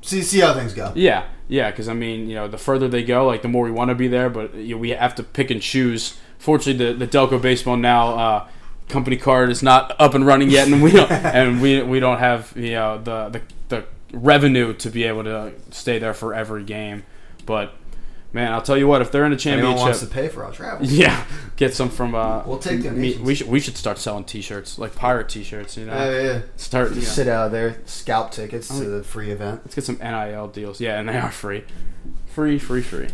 see 0.00 0.22
see 0.22 0.40
how 0.40 0.54
things 0.54 0.72
go. 0.72 0.90
Yeah, 0.96 1.26
yeah, 1.48 1.70
because 1.70 1.86
I 1.86 1.92
mean, 1.92 2.26
you 2.26 2.34
know, 2.34 2.48
the 2.48 2.56
further 2.56 2.88
they 2.88 3.04
go, 3.04 3.26
like 3.26 3.42
the 3.42 3.48
more 3.48 3.62
we 3.62 3.70
want 3.70 3.90
to 3.90 3.94
be 3.94 4.08
there, 4.08 4.30
but 4.30 4.54
you 4.54 4.74
know, 4.74 4.80
we 4.80 4.90
have 4.90 5.14
to 5.16 5.22
pick 5.22 5.50
and 5.50 5.60
choose. 5.60 6.18
Fortunately, 6.38 6.92
the 6.92 6.94
the 6.94 7.06
Delco 7.06 7.40
baseball 7.40 7.76
now 7.76 8.14
uh, 8.18 8.48
company 8.88 9.18
card 9.18 9.50
is 9.50 9.62
not 9.62 9.94
up 10.00 10.14
and 10.14 10.24
running 10.24 10.48
yet, 10.48 10.66
and 10.66 10.82
we 10.82 10.92
don't, 10.92 11.10
and 11.10 11.60
we 11.60 11.82
we 11.82 12.00
don't 12.00 12.18
have 12.18 12.54
you 12.56 12.72
know 12.72 12.96
the 12.96 13.28
the 13.28 13.42
the 13.68 13.84
revenue 14.16 14.72
to 14.72 14.88
be 14.88 15.04
able 15.04 15.24
to 15.24 15.52
stay 15.72 15.98
there 15.98 16.14
for 16.14 16.32
every 16.32 16.64
game. 16.64 17.04
But 17.44 17.74
man, 18.32 18.52
I'll 18.52 18.62
tell 18.62 18.76
you 18.76 18.86
what, 18.86 19.00
if 19.02 19.10
they're 19.12 19.24
in 19.24 19.32
a 19.32 19.36
championship, 19.36 19.70
Anyone 19.70 19.86
wants 19.86 20.00
to 20.00 20.06
pay 20.06 20.28
for 20.28 20.44
our 20.44 20.52
travel? 20.52 20.86
yeah, 20.90 21.24
get 21.56 21.74
some 21.74 21.88
from. 21.90 22.14
Uh, 22.14 22.42
We'll 22.46 22.58
take 22.58 22.82
donations. 22.82 23.22
We 23.24 23.34
should 23.34 23.48
we 23.48 23.60
should 23.60 23.76
start 23.76 23.98
selling 23.98 24.24
T-shirts 24.24 24.78
like 24.78 24.94
pirate 24.94 25.28
T-shirts. 25.28 25.76
You 25.76 25.86
know, 25.86 25.92
Oh 25.92 26.20
yeah. 26.20 26.40
start. 26.56 26.90
You 26.90 26.96
know, 26.96 27.00
Sit 27.02 27.28
out 27.28 27.50
there, 27.52 27.78
scalp 27.86 28.30
tickets 28.32 28.70
Oh, 28.72 28.82
to 28.82 28.88
the 28.88 29.02
free 29.02 29.30
event. 29.30 29.60
Let's 29.64 29.74
get 29.74 29.84
some 29.84 29.98
NIL 29.98 30.48
deals. 30.48 30.80
Yeah, 30.80 30.98
and 30.98 31.08
they 31.08 31.16
are 31.16 31.30
free. 31.32 31.64
Free, 32.26 32.58
free, 32.58 32.82
free. 32.82 33.08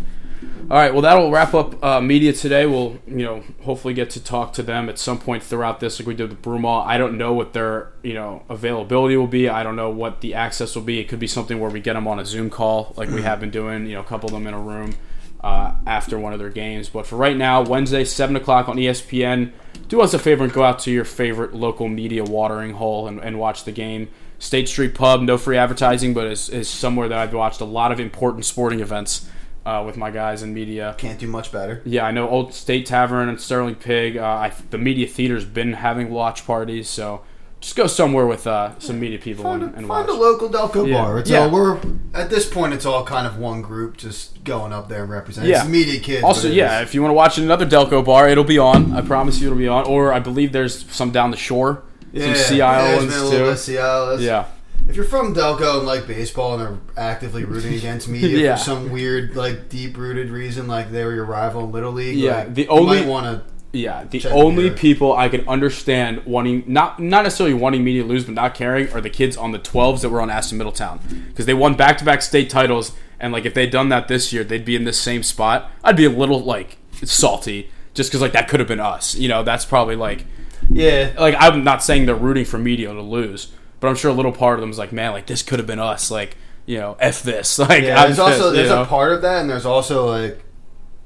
All 0.70 0.76
right, 0.76 0.92
well, 0.92 1.00
that'll 1.02 1.30
wrap 1.30 1.54
up 1.54 1.82
uh, 1.82 2.00
media 2.00 2.32
today. 2.32 2.66
We'll, 2.66 2.98
you 3.06 3.24
know, 3.24 3.42
hopefully 3.62 3.94
get 3.94 4.10
to 4.10 4.22
talk 4.22 4.52
to 4.54 4.62
them 4.62 4.90
at 4.90 4.98
some 4.98 5.18
point 5.18 5.42
throughout 5.42 5.80
this, 5.80 5.98
like 5.98 6.06
we 6.06 6.14
did 6.14 6.28
with 6.28 6.42
Broomall. 6.42 6.84
I 6.84 6.98
don't 6.98 7.16
know 7.16 7.32
what 7.32 7.54
their, 7.54 7.92
you 8.02 8.12
know, 8.12 8.42
availability 8.50 9.16
will 9.16 9.26
be. 9.28 9.48
I 9.48 9.62
don't 9.62 9.76
know 9.76 9.88
what 9.88 10.20
the 10.20 10.34
access 10.34 10.74
will 10.74 10.82
be. 10.82 10.98
It 10.98 11.04
could 11.08 11.18
be 11.18 11.26
something 11.26 11.58
where 11.58 11.70
we 11.70 11.80
get 11.80 11.94
them 11.94 12.06
on 12.06 12.18
a 12.18 12.24
Zoom 12.26 12.50
call, 12.50 12.92
like 12.98 13.08
we 13.08 13.22
have 13.30 13.40
been 13.40 13.50
doing. 13.50 13.86
You 13.86 13.94
know, 13.94 14.00
a 14.00 14.04
couple 14.04 14.26
of 14.28 14.34
them 14.34 14.46
in 14.46 14.52
a 14.52 14.60
room 14.60 14.94
uh, 15.40 15.74
after 15.86 16.18
one 16.18 16.32
of 16.32 16.38
their 16.38 16.50
games. 16.50 16.88
But 16.88 17.06
for 17.06 17.16
right 17.16 17.36
now, 17.36 17.62
Wednesday, 17.62 18.04
seven 18.04 18.36
o'clock 18.36 18.68
on 18.68 18.76
ESPN. 18.76 19.52
Do 19.88 20.00
us 20.00 20.14
a 20.14 20.18
favor 20.18 20.44
and 20.44 20.52
go 20.52 20.64
out 20.64 20.80
to 20.80 20.90
your 20.90 21.04
favorite 21.04 21.54
local 21.54 21.88
media 21.88 22.24
watering 22.24 22.72
hole 22.72 23.06
and, 23.06 23.20
and 23.20 23.38
watch 23.38 23.64
the 23.64 23.72
game. 23.72 24.08
State 24.38 24.68
Street 24.68 24.94
Pub, 24.94 25.22
no 25.22 25.38
free 25.38 25.56
advertising, 25.56 26.12
but 26.12 26.26
is, 26.26 26.48
is 26.48 26.68
somewhere 26.68 27.08
that 27.08 27.18
I've 27.18 27.32
watched 27.32 27.60
a 27.60 27.64
lot 27.64 27.92
of 27.92 28.00
important 28.00 28.44
sporting 28.44 28.80
events 28.80 29.28
uh, 29.64 29.82
with 29.84 29.96
my 29.96 30.10
guys 30.10 30.42
in 30.42 30.52
media. 30.52 30.94
Can't 30.98 31.18
do 31.18 31.26
much 31.26 31.50
better. 31.50 31.82
Yeah, 31.84 32.04
I 32.04 32.10
know 32.10 32.28
Old 32.28 32.52
State 32.52 32.86
Tavern 32.86 33.28
and 33.28 33.40
Sterling 33.40 33.76
Pig. 33.76 34.16
Uh, 34.16 34.24
I, 34.24 34.52
the 34.70 34.78
media 34.78 35.06
theater's 35.06 35.44
been 35.44 35.72
having 35.72 36.10
watch 36.10 36.46
parties, 36.46 36.88
so 36.88 37.22
just 37.60 37.74
go 37.74 37.86
somewhere 37.86 38.26
with 38.26 38.46
uh, 38.46 38.78
some 38.78 39.00
media 39.00 39.18
people 39.18 39.42
Find, 39.42 39.62
and, 39.62 39.74
a, 39.74 39.78
and 39.78 39.86
find 39.88 40.06
watch. 40.06 40.16
a 40.16 40.20
local 40.20 40.48
Delco 40.48 40.86
Yeah. 40.86 40.94
bar. 41.02 41.18
It's 41.18 41.30
Yeah. 41.30 41.40
all 41.40 41.50
we're 41.50 41.78
at 42.14 42.28
this 42.30 42.48
point. 42.48 42.74
It's 42.74 42.84
all 42.86 43.02
kind 43.04 43.26
of 43.26 43.38
one 43.38 43.62
group, 43.62 43.96
just 43.96 44.44
going 44.44 44.72
up 44.72 44.88
there 44.88 45.02
and 45.02 45.10
representing. 45.10 45.50
Yeah. 45.50 45.60
It's 45.62 45.68
media 45.68 45.98
kids. 46.00 46.22
Also, 46.22 46.48
yeah, 46.48 46.80
is- 46.80 46.88
if 46.88 46.94
you 46.94 47.02
want 47.02 47.10
to 47.10 47.16
watch 47.16 47.38
another 47.38 47.66
Delco 47.66 48.04
bar, 48.04 48.28
it'll 48.28 48.44
be 48.44 48.58
on. 48.58 48.92
I 48.92 49.00
promise 49.00 49.40
you, 49.40 49.46
it'll 49.48 49.58
be 49.58 49.68
on. 49.68 49.84
Or 49.86 50.12
I 50.12 50.18
believe 50.20 50.52
there's 50.52 50.84
some 50.90 51.10
down 51.10 51.30
the 51.30 51.36
shore, 51.36 51.82
yeah, 52.12 52.26
some 52.26 52.34
Sea 52.34 52.58
there's 52.58 52.96
ones 53.00 53.12
been 53.14 53.20
a 53.20 53.24
little 53.24 53.30
bit 53.30 53.44
too. 53.46 53.50
of 53.50 53.60
CIO. 53.60 54.16
Yeah, 54.18 54.44
If 54.88 54.94
you're 54.94 55.04
from 55.06 55.34
Delco 55.34 55.78
and 55.78 55.86
like 55.86 56.06
baseball 56.06 56.54
and 56.54 56.62
are 56.62 56.78
actively 56.96 57.44
rooting 57.44 57.74
against 57.80 58.06
media 58.06 58.38
Yeah. 58.38 58.56
for 58.56 58.62
some 58.64 58.90
weird, 58.92 59.34
like 59.34 59.68
deep 59.70 59.96
rooted 59.96 60.30
reason, 60.30 60.68
like 60.68 60.92
they 60.92 61.04
were 61.04 61.14
your 61.14 61.24
rival 61.24 61.64
in 61.64 61.72
Little 61.72 61.92
League, 61.92 62.16
Yeah, 62.18 62.36
like, 62.36 62.54
the 62.54 62.68
only- 62.68 63.00
might 63.00 63.08
want 63.08 63.26
to. 63.26 63.42
Yeah. 63.76 64.04
The 64.04 64.20
Check 64.20 64.32
only 64.32 64.70
people 64.70 65.16
I 65.16 65.28
can 65.28 65.46
understand 65.48 66.24
wanting 66.24 66.64
not 66.66 67.00
not 67.00 67.22
necessarily 67.24 67.54
wanting 67.54 67.84
me 67.84 67.98
to 67.98 68.04
lose, 68.04 68.24
but 68.24 68.34
not 68.34 68.54
caring 68.54 68.90
are 68.92 69.00
the 69.00 69.10
kids 69.10 69.36
on 69.36 69.52
the 69.52 69.58
12s 69.58 70.00
that 70.00 70.08
were 70.08 70.20
on 70.20 70.30
Aston 70.30 70.58
Middletown 70.58 71.00
because 71.28 71.46
they 71.46 71.54
won 71.54 71.74
back 71.74 71.98
to 71.98 72.04
back 72.04 72.22
state 72.22 72.50
titles. 72.50 72.92
And 73.18 73.32
like 73.32 73.44
if 73.44 73.54
they'd 73.54 73.70
done 73.70 73.88
that 73.90 74.08
this 74.08 74.32
year, 74.32 74.44
they'd 74.44 74.64
be 74.64 74.76
in 74.76 74.84
this 74.84 75.00
same 75.00 75.22
spot. 75.22 75.70
I'd 75.82 75.96
be 75.96 76.04
a 76.04 76.10
little 76.10 76.42
like 76.42 76.78
salty 77.04 77.70
just 77.94 78.10
because 78.10 78.20
like 78.20 78.32
that 78.32 78.48
could 78.48 78.60
have 78.60 78.68
been 78.68 78.80
us. 78.80 79.14
You 79.14 79.28
know, 79.28 79.42
that's 79.42 79.64
probably 79.64 79.96
like 79.96 80.24
Yeah, 80.70 81.12
like 81.18 81.34
I'm 81.38 81.64
not 81.64 81.82
saying 81.82 82.06
they're 82.06 82.14
rooting 82.14 82.44
for 82.44 82.58
media 82.58 82.92
to 82.92 83.02
lose, 83.02 83.52
but 83.80 83.88
I'm 83.88 83.96
sure 83.96 84.10
a 84.10 84.14
little 84.14 84.32
part 84.32 84.54
of 84.54 84.60
them 84.60 84.70
is 84.70 84.78
like, 84.78 84.92
man, 84.92 85.12
like 85.12 85.26
this 85.26 85.42
could 85.42 85.58
have 85.58 85.66
been 85.66 85.78
us. 85.78 86.10
Like 86.10 86.36
you 86.66 86.78
know, 86.78 86.96
f 87.00 87.22
this. 87.22 87.58
Like 87.66 87.84
yeah. 87.84 88.00
I'm 88.00 88.08
There's 88.08 88.18
also 88.18 88.38
pissed, 88.38 88.54
there's 88.54 88.68
know? 88.68 88.82
a 88.82 88.86
part 88.86 89.12
of 89.12 89.22
that, 89.22 89.40
and 89.40 89.50
there's 89.50 89.66
also 89.66 90.06
like 90.06 90.44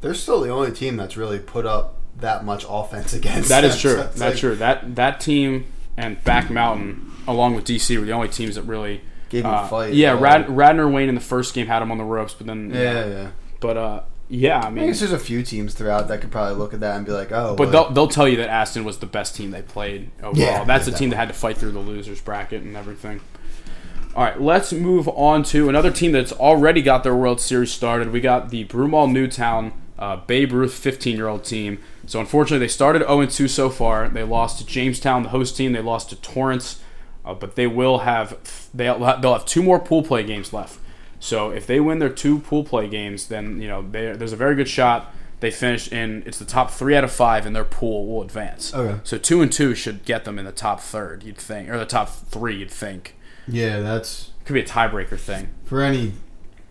they're 0.01 0.15
still 0.15 0.41
the 0.41 0.51
only 0.51 0.73
team 0.73 0.97
that's 0.97 1.17
really 1.17 1.39
put 1.39 1.67
up 1.67 2.00
that 2.21 2.45
much 2.45 2.65
offense 2.69 3.13
against. 3.15 3.49
That 3.49 3.63
them. 3.63 3.71
is 3.71 3.81
true. 3.81 3.91
So 3.93 3.97
That's 4.03 4.21
like- 4.21 4.37
true. 4.37 4.57
That 4.57 4.97
that 4.97 5.21
team 5.21 5.67
and 5.97 6.23
Back 6.25 6.51
Mountain, 6.51 7.11
along 7.27 7.55
with 7.55 7.65
DC, 7.65 7.99
were 7.99 8.05
the 8.07 8.13
only 8.13 8.29
teams 8.29 8.55
that 8.55 8.63
really 8.63 9.03
Gave 9.29 9.45
a 9.45 9.49
uh, 9.49 9.69
fight, 9.69 9.95
Yeah. 9.95 10.19
Rad, 10.21 10.49
Radnor 10.51 10.89
Wayne 10.89 11.09
in 11.09 11.15
the 11.15 11.21
first 11.21 11.55
game 11.55 11.67
had 11.69 11.83
him 11.83 11.93
on 11.93 11.99
the 11.99 12.05
ropes, 12.05 12.35
but 12.35 12.47
then 12.49 12.71
Yeah, 12.75 13.07
yeah. 13.07 13.31
But 13.61 13.77
uh, 13.77 14.01
yeah, 14.29 14.61
I 14.61 14.67
I 14.67 14.71
mean, 14.71 14.87
guess 14.87 15.01
there's 15.01 15.13
a 15.13 15.19
few 15.19 15.43
teams 15.43 15.75
throughout 15.75 16.09
that 16.09 16.21
could 16.21 16.31
probably 16.33 16.55
look 16.57 16.73
at 16.75 16.81
that 16.81 16.97
and 16.97 17.05
be 17.07 17.13
like, 17.13 17.31
oh, 17.33 17.55
but 17.57 17.71
they'll 17.73 17.91
they'll 17.91 18.09
tell 18.09 18.27
you 18.29 18.37
that 18.39 18.49
Aston 18.49 18.85
was 18.85 18.99
the 18.99 19.07
best 19.07 19.35
team 19.37 19.51
they 19.51 19.63
played 19.63 20.11
overall. 20.23 20.35
Yeah, 20.37 20.65
That's 20.65 20.87
yeah, 20.87 20.93
the 20.93 20.99
team 20.99 21.11
that 21.11 21.17
had 21.17 21.29
to 21.29 21.35
fight 21.35 21.59
through 21.59 21.73
the 21.73 21.79
losers 21.81 22.21
bracket 22.21 22.63
and 22.63 22.77
everything. 22.77 23.21
All 24.17 24.25
right, 24.25 24.41
let's 24.41 24.73
move 24.73 25.09
on 25.09 25.45
to 25.45 25.69
another 25.69 25.93
team 25.93 26.11
that's 26.13 26.33
already 26.33 26.83
got 26.83 27.05
their 27.05 27.15
World 27.15 27.41
Series 27.41 27.71
started. 27.71 28.11
We 28.13 28.21
got 28.21 28.51
the 28.51 28.65
Broomall 28.65 29.11
Newtown 29.13 29.73
uh, 30.01 30.17
Babe 30.17 30.53
Ruth 30.53 30.75
15 30.75 31.17
year 31.17 31.29
old 31.29 31.45
team. 31.45 31.79
So 32.07 32.19
unfortunately, 32.19 32.65
they 32.65 32.69
started 32.69 33.03
0 33.03 33.27
2 33.27 33.47
so 33.47 33.71
far. 33.71 34.09
They 34.09 34.25
lost 34.25 34.59
to 34.59 34.67
Jamestown, 34.67 35.23
the 35.23 35.29
host 35.29 35.57
team. 35.57 35.73
They 35.73 35.83
lost 35.83 36.11
to 36.11 36.17
Torrance, 36.17 36.81
uh, 37.25 37.35
but 37.35 37.55
they 37.55 37.67
will 37.67 37.99
have 37.99 38.37
they'll 38.75 38.99
they'll 38.99 39.35
have 39.35 39.45
two 39.45 39.63
more 39.63 39.79
pool 39.79 40.03
play 40.03 40.25
games 40.25 40.53
left. 40.53 40.79
So 41.21 41.51
if 41.51 41.67
they 41.67 41.81
win 41.81 41.99
their 41.99 42.09
two 42.09 42.39
pool 42.39 42.65
play 42.65 42.89
games, 42.89 43.29
then 43.29 43.61
you 43.61 43.69
know 43.69 43.83
they, 43.83 44.13
there's 44.13 44.33
a 44.33 44.37
very 44.37 44.55
good 44.55 44.69
shot 44.69 45.15
they 45.41 45.51
finish 45.51 45.91
in. 45.93 46.23
It's 46.27 46.39
the 46.39 46.45
top 46.45 46.71
three 46.71 46.97
out 46.97 47.05
of 47.05 47.13
five, 47.13 47.47
and 47.47 47.55
their 47.55 47.65
pool 47.65 48.07
will 48.07 48.23
advance. 48.23 48.73
Okay. 48.75 49.01
So 49.05 49.19
two 49.19 49.43
and 49.43 49.53
two 49.53 49.75
should 49.75 50.05
get 50.05 50.25
them 50.25 50.39
in 50.39 50.45
the 50.45 50.53
top 50.53 50.81
third. 50.81 51.23
You'd 51.23 51.37
think, 51.37 51.69
or 51.69 51.79
the 51.79 51.87
top 51.87 52.09
three. 52.09 52.57
You'd 52.57 52.71
think 52.71 53.17
yeah, 53.47 53.81
that's 53.81 54.31
could 54.45 54.55
be 54.55 54.61
a 54.61 54.67
tiebreaker 54.67 55.19
thing. 55.19 55.51
for 55.65 55.83
any 55.83 56.13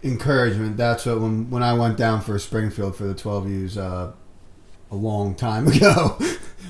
encouragement. 0.04 0.78
That's 0.78 1.06
what 1.06 1.20
when 1.22 1.50
when 1.50 1.64
I 1.64 1.74
went 1.74 1.98
down 1.98 2.22
for 2.22 2.38
Springfield 2.40 2.96
for 2.96 3.04
the 3.06 3.14
12 3.16 3.50
U's 3.50 3.78
uh, 3.78 4.12
a 4.92 4.96
long 4.96 5.36
time 5.36 5.68
ago, 5.76 6.18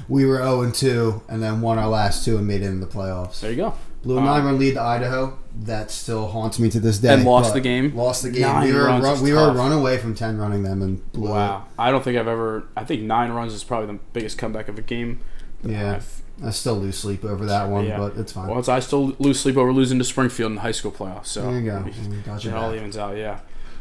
we 0.08 0.26
were 0.26 0.38
0 0.38 0.62
and 0.63 0.74
2, 0.74 1.24
and 1.30 1.42
then 1.42 1.62
won 1.62 1.78
our 1.78 1.88
last 1.89 2.26
two 2.26 2.38
and 2.38 2.48
made 2.48 2.62
it 2.62 2.65
in 2.68 2.80
the 2.82 2.88
playoffs. 2.88 3.42
There 3.42 3.52
you 3.52 3.58
go. 3.58 3.74
Blew 4.02 4.15
a 4.15 4.20
Um, 4.20 4.26
nine 4.26 4.46
run 4.46 4.58
lead 4.60 4.76
to 4.76 4.82
Idaho. 4.82 5.38
That 5.62 5.92
still 5.92 6.28
haunts 6.28 6.58
me 6.58 6.70
to 6.70 6.80
this 6.80 7.00
day. 7.00 7.13
And 7.13 7.26
lost 7.26 7.54
the 7.54 7.60
game? 7.60 7.94
Lost 7.96 8.24
the 8.24 8.32
game. 8.32 8.44
Nine 8.44 8.68
we 8.68 8.74
were 8.74 8.86
runs 8.86 9.04
run, 9.04 9.22
we 9.22 9.32
tough. 9.32 9.54
were 9.54 9.60
run 9.60 9.74
away 9.74 9.98
from 9.98 10.15
ten 10.15 10.38
running 10.38 10.63
them 10.63 10.82
and 10.82 11.12
blew 11.12 11.32
Wow, 11.32 11.65
I 11.78 11.92
don't 11.92 12.02
think 12.04 12.18
I've 12.18 12.28
ever. 12.28 12.63
I 12.78 12.86
think 12.86 13.02
nine 13.02 13.32
runs 13.32 13.54
is 13.54 13.63
probably 13.65 13.88
the 13.88 14.00
biggest 14.13 14.38
comeback 14.38 14.70
of 14.70 14.78
a 14.80 14.82
game 14.82 15.20
Yeah, 15.63 16.00
I 16.43 16.52
still 16.52 16.75
lose 16.78 16.97
sleep 16.97 17.25
over 17.25 17.45
that 17.47 17.67
one, 17.69 17.86
Yeah. 17.86 17.97
but 17.97 18.15
it's 18.17 18.32
fine. 18.32 18.47
Well, 18.47 18.60
it's, 18.60 18.69
I 18.69 18.80
still 18.80 19.15
lose 19.19 19.39
sleep 19.39 19.58
over 19.58 19.73
losing 19.73 19.97
to 19.99 20.06
Springfield 20.06 20.52
in 20.52 20.56
the 20.56 20.62
high 20.62 20.71
school 20.71 20.91
playoffs. 20.91 21.28
So 21.28 21.41
there 21.41 21.60
you 21.60 21.65
go. 21.69 21.86
Got 22.25 22.43
you 22.45 22.52
It 22.52 22.56
all 22.56 22.73
evens 22.73 22.97
out, 22.97 23.17
yeah. 23.17 23.39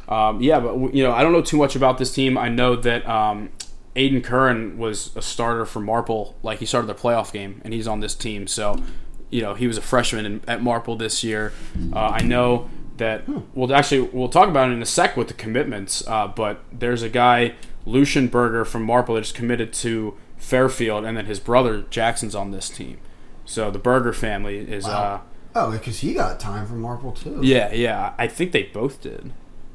Um, 0.09 0.41
yeah, 0.41 0.59
but 0.59 0.95
you 0.95 1.03
know, 1.03 1.13
I 1.13 1.23
don't 1.23 1.33
know 1.33 1.43
too 1.43 1.59
much 1.59 1.77
about 1.77 1.99
this 1.99 2.13
team. 2.13 2.39
I 2.39 2.49
know 2.49 2.75
that 2.77 3.07
um, 3.09 3.51
Aiden 3.95 4.25
Curran 4.25 4.79
was 4.79 5.15
a 5.17 5.23
starter 5.23 5.65
for 5.67 5.81
Marple. 5.81 6.37
Like 6.43 6.59
he 6.61 6.67
started 6.67 6.87
the 6.89 6.95
playoff 6.95 7.33
game, 7.33 7.61
and 7.65 7.75
he's 7.75 7.87
on 7.87 8.01
this 8.01 8.15
team. 8.15 8.47
So, 8.47 8.83
you 9.31 9.43
know, 9.43 9.55
he 9.55 9.67
was 9.67 9.77
a 9.77 9.83
freshman 9.83 10.25
in, 10.25 10.41
at 10.49 10.63
Marple 10.63 10.97
this 10.97 11.23
year. 11.23 11.53
Uh, 11.93 11.99
I 11.99 12.23
know 12.23 12.71
that. 12.97 13.25
Well, 13.55 13.73
actually, 13.73 14.01
we'll 14.01 14.31
talk 14.31 14.49
about 14.49 14.71
it 14.71 14.73
in 14.73 14.83
a 14.83 14.87
sec 14.87 15.17
with 15.17 15.29
the 15.29 15.35
commitments. 15.35 16.03
Uh, 16.09 16.27
but 16.29 16.65
there's 16.73 17.03
a 17.03 17.11
guy, 17.11 17.55
Lucian 17.85 18.29
Berger 18.29 18.65
from 18.65 18.85
Marple, 18.85 19.15
that 19.17 19.21
is 19.25 19.33
committed 19.33 19.73
to 19.75 20.15
Fairfield, 20.39 21.05
and 21.05 21.17
then 21.17 21.27
his 21.27 21.41
brother 21.41 21.83
Jackson's 21.91 22.35
on 22.35 22.51
this 22.51 22.69
team. 22.71 22.99
So 23.45 23.71
the 23.71 23.79
Berger 23.79 24.13
family 24.13 24.59
is. 24.59 24.87
Uh, 24.87 25.21
Oh, 25.55 25.73
because 25.73 26.01
he 26.01 26.13
got 26.15 26.39
time 26.39 26.67
from 26.67 26.81
Marple 26.83 27.11
too. 27.13 27.41
yeah, 27.43 27.73
yeah. 27.73 28.13
I 28.19 28.29
think 28.29 28.53
they 28.53 28.65
both 28.65 29.01
did. 29.01 29.33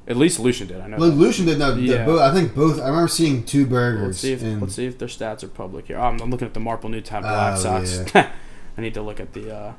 At 0.07 0.15
least 0.15 0.39
Lucian 0.39 0.67
did. 0.67 0.79
I 0.79 0.87
know. 0.87 0.97
That. 0.97 1.15
Lucian 1.15 1.45
did 1.45 1.59
know. 1.59 1.73
Yeah. 1.75 2.07
Yeah. 2.07 2.19
I 2.19 2.31
think 2.31 2.53
both. 2.55 2.79
I 2.79 2.87
remember 2.87 3.07
seeing 3.09 3.43
two 3.43 3.65
Bergers. 3.65 4.05
Let's 4.05 4.17
see 4.19 4.31
if 4.33 4.61
let's 4.61 4.75
see 4.75 4.85
if 4.85 4.97
their 4.97 5.07
stats 5.09 5.43
are 5.43 5.47
public 5.49 5.87
here. 5.87 5.97
Oh, 5.97 6.03
I'm, 6.03 6.21
I'm 6.21 6.29
looking 6.29 6.47
at 6.47 6.53
the 6.53 6.59
Marple 6.59 6.89
Newtown 6.89 7.23
Black 7.23 7.57
Oh, 7.57 7.59
Sox. 7.83 8.05
I 8.15 8.81
need 8.81 8.93
to 8.93 9.01
look 9.01 9.19
at 9.19 9.33
the. 9.33 9.53
Uh, 9.53 9.73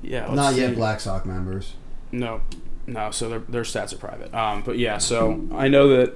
yeah, 0.00 0.32
Not 0.32 0.54
yet. 0.54 0.74
Black 0.74 1.00
Sox 1.00 1.26
members. 1.26 1.74
No, 2.12 2.40
no. 2.86 3.10
So 3.10 3.28
their 3.28 3.38
their 3.40 3.62
stats 3.62 3.92
are 3.92 3.98
private. 3.98 4.32
Um, 4.32 4.62
but 4.62 4.78
yeah, 4.78 4.98
so 4.98 5.46
I 5.52 5.68
know 5.68 5.88
that 5.88 6.14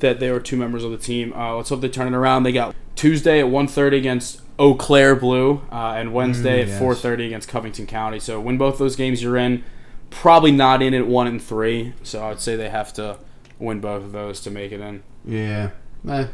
that 0.00 0.18
they 0.20 0.30
were 0.32 0.40
two 0.40 0.56
members 0.56 0.82
of 0.84 0.90
the 0.90 0.98
team. 0.98 1.32
Uh, 1.34 1.54
let's 1.56 1.68
hope 1.68 1.80
they 1.82 1.88
turn 1.88 2.12
it 2.12 2.16
around. 2.16 2.42
They 2.44 2.52
got 2.52 2.74
Tuesday 2.96 3.40
at 3.40 3.46
1.30 3.46 3.96
against 3.98 4.42
Eau 4.58 4.74
Claire 4.74 5.16
Blue, 5.16 5.62
uh, 5.72 5.94
and 5.96 6.12
Wednesday 6.12 6.64
Mm, 6.64 6.68
at 6.68 6.80
4.30 6.82 7.26
against 7.26 7.48
Covington 7.48 7.86
County. 7.86 8.20
So 8.20 8.40
win 8.40 8.58
both 8.58 8.78
those 8.78 8.96
games 8.96 9.22
you're 9.22 9.36
in. 9.36 9.64
Probably 10.10 10.52
not 10.52 10.82
in 10.82 10.92
at 10.94 11.06
one 11.06 11.26
and 11.26 11.40
three. 11.42 11.94
So 12.02 12.24
I'd 12.26 12.40
say 12.40 12.54
they 12.54 12.68
have 12.68 12.92
to 12.94 13.18
win 13.58 13.80
both 13.80 14.04
of 14.04 14.12
those 14.12 14.40
to 14.42 14.50
make 14.50 14.70
it 14.70 14.80
in. 14.80 15.02
Yeah, 15.24 15.70
eh, 16.08 16.26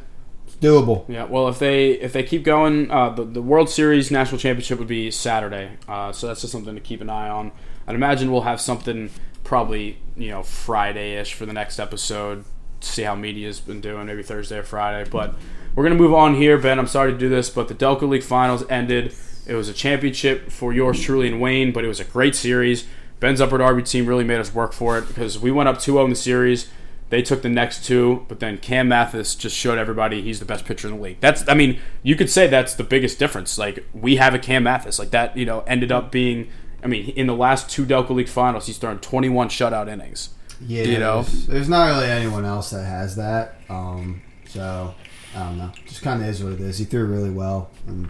it's 0.47 0.57
doable. 0.57 1.05
Yeah, 1.09 1.25
well, 1.25 1.47
if 1.49 1.59
they 1.61 1.91
if 1.93 2.13
they 2.13 2.25
keep 2.25 2.43
going, 2.43 2.91
uh, 2.91 3.11
the 3.11 3.25
the 3.25 3.43
World 3.43 3.71
Series 3.71 4.11
National 4.11 4.39
Championship 4.39 4.81
would 4.81 4.89
be 4.89 5.11
Saturday, 5.13 5.77
uh, 5.87 6.11
so 6.11 6.27
that's 6.27 6.41
just 6.41 6.53
something 6.53 6.75
to 6.75 6.81
keep 6.81 7.01
an 7.01 7.09
eye 7.09 7.29
on. 7.29 7.53
I'd 7.87 7.95
imagine 7.95 8.33
we'll 8.33 8.43
have 8.43 8.61
something 8.61 9.11
probably 9.45 9.99
you 10.17 10.31
know 10.31 10.43
Friday 10.43 11.15
ish 11.17 11.35
for 11.35 11.47
the 11.47 11.53
next 11.53 11.79
episode. 11.79 12.45
See 12.81 13.03
how 13.03 13.15
media's 13.15 13.61
been 13.61 13.81
doing, 13.81 14.07
maybe 14.07 14.23
Thursday 14.25 14.59
or 14.59 14.63
Friday. 14.65 15.09
But 15.09 15.35
we're 15.79 15.85
gonna 15.85 15.95
move 15.95 16.13
on 16.13 16.35
here, 16.35 16.59
Ben. 16.59 16.77
I'm 16.77 16.89
sorry 16.89 17.13
to 17.13 17.17
do 17.17 17.29
this, 17.29 17.51
but 17.51 17.69
the 17.69 17.75
Delco 17.75 18.09
League 18.09 18.25
Finals 18.25 18.65
ended. 18.69 19.15
It 19.47 19.55
was 19.55 19.69
a 19.69 19.73
championship 19.73 20.51
for 20.51 20.73
yours 20.73 21.01
truly 21.01 21.29
and 21.29 21.41
Wayne, 21.41 21.71
but 21.71 21.85
it 21.85 21.87
was 21.87 22.01
a 22.01 22.05
great 22.05 22.35
series. 22.35 22.85
Ben's 23.21 23.41
Upper 23.41 23.59
Darby 23.59 23.85
team 23.85 24.07
really 24.07 24.25
made 24.25 24.41
us 24.41 24.53
work 24.53 24.73
for 24.73 24.99
it 24.99 25.07
because 25.07 25.39
we 25.39 25.53
went 25.53 25.69
up 25.69 25.77
2-0 25.79 26.03
in 26.03 26.11
the 26.11 26.17
series. 26.17 26.69
They 27.11 27.23
took 27.23 27.43
the 27.43 27.49
next 27.49 27.85
two, 27.85 28.27
but 28.27 28.41
then 28.41 28.59
Cam 28.59 28.89
Mathes 28.89 29.37
just 29.37 29.55
showed 29.55 29.79
everybody 29.79 30.21
he's 30.21 30.41
the 30.41 30.45
best 30.45 30.65
pitcher 30.65 30.89
in 30.89 30.97
the 30.97 31.01
league. 31.01 31.21
That's, 31.21 31.49
I 31.49 31.55
mean, 31.55 31.79
you 32.03 32.17
could 32.17 32.29
say 32.29 32.49
that's 32.49 32.75
the 32.75 32.83
biggest 32.83 33.21
difference. 33.21 33.57
Like 33.57 33.87
we 33.95 34.17
have 34.17 34.35
a 34.35 34.39
Cam 34.41 34.65
Mathes, 34.65 34.99
like 34.99 35.11
that, 35.11 35.37
you 35.37 35.47
know, 35.47 35.61
ended 35.61 35.93
up 35.93 36.11
being. 36.11 36.49
I 36.83 36.89
mean, 36.89 37.11
in 37.11 37.29
the 37.29 37.37
last 37.37 37.71
two 37.71 37.87
Delco 37.87 38.11
League 38.11 38.29
finals, 38.29 38.67
he's 38.67 38.79
thrown 38.79 38.99
21 38.99 39.49
shutout 39.49 39.89
innings. 39.89 40.31
Yeah, 40.61 40.83
You 40.83 40.99
know? 40.99 41.23
there's, 41.23 41.47
there's 41.47 41.69
not 41.69 41.87
really 41.87 42.11
anyone 42.11 42.45
else 42.45 42.71
that 42.71 42.85
has 42.85 43.15
that. 43.15 43.61
Um, 43.69 44.23
so 44.49 44.93
I 45.39 45.45
don't 45.49 45.59
know. 45.59 45.71
Just 45.87 46.03
kind 46.03 46.21
of 46.23 46.29
is 46.29 46.43
what 46.43 46.55
it 46.55 46.61
is. 46.61 46.79
He 46.79 46.85
threw 46.85 47.05
really 47.05 47.31
well, 47.31 47.71
and 47.87 48.09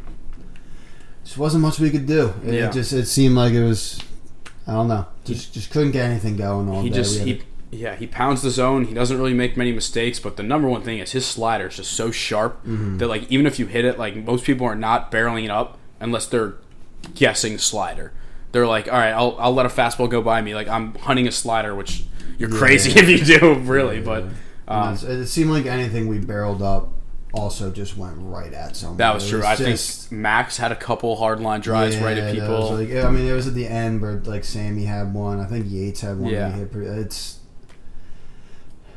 just 1.25 1.37
wasn't 1.38 1.62
much 1.62 1.79
we 1.79 1.91
could 1.91 2.07
do. 2.07 2.33
It, 2.45 2.55
Yeah. 2.55 2.69
it 2.69 2.73
just 2.73 2.93
it 2.93 3.07
seemed 3.07 3.37
like 3.37 3.53
it 3.53 3.64
was. 3.64 4.01
I 4.67 4.73
don't 4.73 4.88
know. 4.88 5.07
Just 5.25 5.53
just 5.55 5.71
couldn't 5.71 5.93
get 5.93 6.09
anything 6.11 6.37
going 6.37 6.69
all 6.69 6.83
He 6.83 6.91
day. 6.91 6.97
just 6.97 7.21
he 7.21 7.43
yeah 7.71 7.97
he 7.97 8.07
pounds 8.07 8.43
the 8.43 8.51
zone. 8.51 8.85
He 8.85 8.95
doesn't 8.95 9.17
really 9.19 9.35
make 9.35 9.57
many 9.57 9.73
mistakes. 9.73 10.19
But 10.19 10.37
the 10.37 10.43
number 10.43 10.69
one 10.69 10.83
thing 10.83 10.99
is 10.99 11.12
his 11.12 11.27
slider 11.27 11.67
is 11.69 11.77
just 11.77 11.93
so 11.93 12.11
sharp 12.11 12.64
Mm-hmm. 12.64 12.99
that 12.99 13.09
like 13.09 13.31
even 13.31 13.47
if 13.47 13.59
you 13.59 13.67
hit 13.67 13.85
it, 13.85 13.99
like 13.99 14.17
most 14.17 14.45
people 14.45 14.67
are 14.67 14.75
not 14.75 15.11
barreling 15.12 15.45
it 15.45 15.51
up 15.51 15.79
unless 16.01 16.27
they're 16.27 16.55
guessing 17.14 17.59
slider. 17.59 18.12
They're 18.53 18.67
like, 18.67 18.88
all 18.88 18.99
right, 18.99 19.11
I'll 19.12 19.37
I'll 19.38 19.53
let 19.55 19.67
a 19.67 19.71
fastball 19.71 20.09
go 20.09 20.23
by 20.23 20.41
me. 20.41 20.55
Like 20.55 20.69
I'm 20.69 20.95
hunting 20.97 21.27
a 21.29 21.33
slider, 21.33 21.75
which 21.75 22.05
you're 22.38 22.49
crazy 22.51 22.91
if 22.99 23.09
you 23.09 23.38
do, 23.38 23.55
really. 23.55 24.01
But 24.01 24.25
And 24.67 24.99
um, 24.99 25.11
it 25.11 25.27
seemed 25.27 25.51
like 25.51 25.67
anything 25.67 26.09
we 26.09 26.19
barreled 26.19 26.62
up 26.62 26.91
also 27.35 27.71
just 27.71 27.97
went 27.97 28.14
right 28.19 28.53
at 28.55 28.75
someone. 28.77 28.97
that 28.99 29.14
was 29.14 29.25
It 29.27 29.31
true. 29.31 29.45
I 29.45 29.55
just- 29.55 30.09
think 30.09 30.19
Max 30.21 30.57
had 30.57 30.73
a 30.73 30.77
couple 30.77 31.17
hard 31.17 31.41
line 31.41 31.61
drives 31.61 31.97
right 31.99 32.17
at 32.17 32.35
Yeah, 32.35 32.41
people. 32.41 32.75
like- 32.77 33.05
I 33.05 33.11
mean, 33.11 33.27
it 33.27 33.33
was 33.33 33.47
at 33.47 33.55
the 33.55 33.67
end 33.67 34.01
where 34.01 34.14
like 34.25 34.45
Sammy 34.45 34.85
had 34.85 35.12
one. 35.12 35.38
I 35.41 35.45
think 35.45 35.67
Yates 35.69 36.01
had 36.01 36.19
one. 36.19 36.33
Yeah. 36.33 36.49
Yeah. 36.49 36.57
Hit 36.57 36.73
pretty, 36.73 36.88
it's 36.88 37.38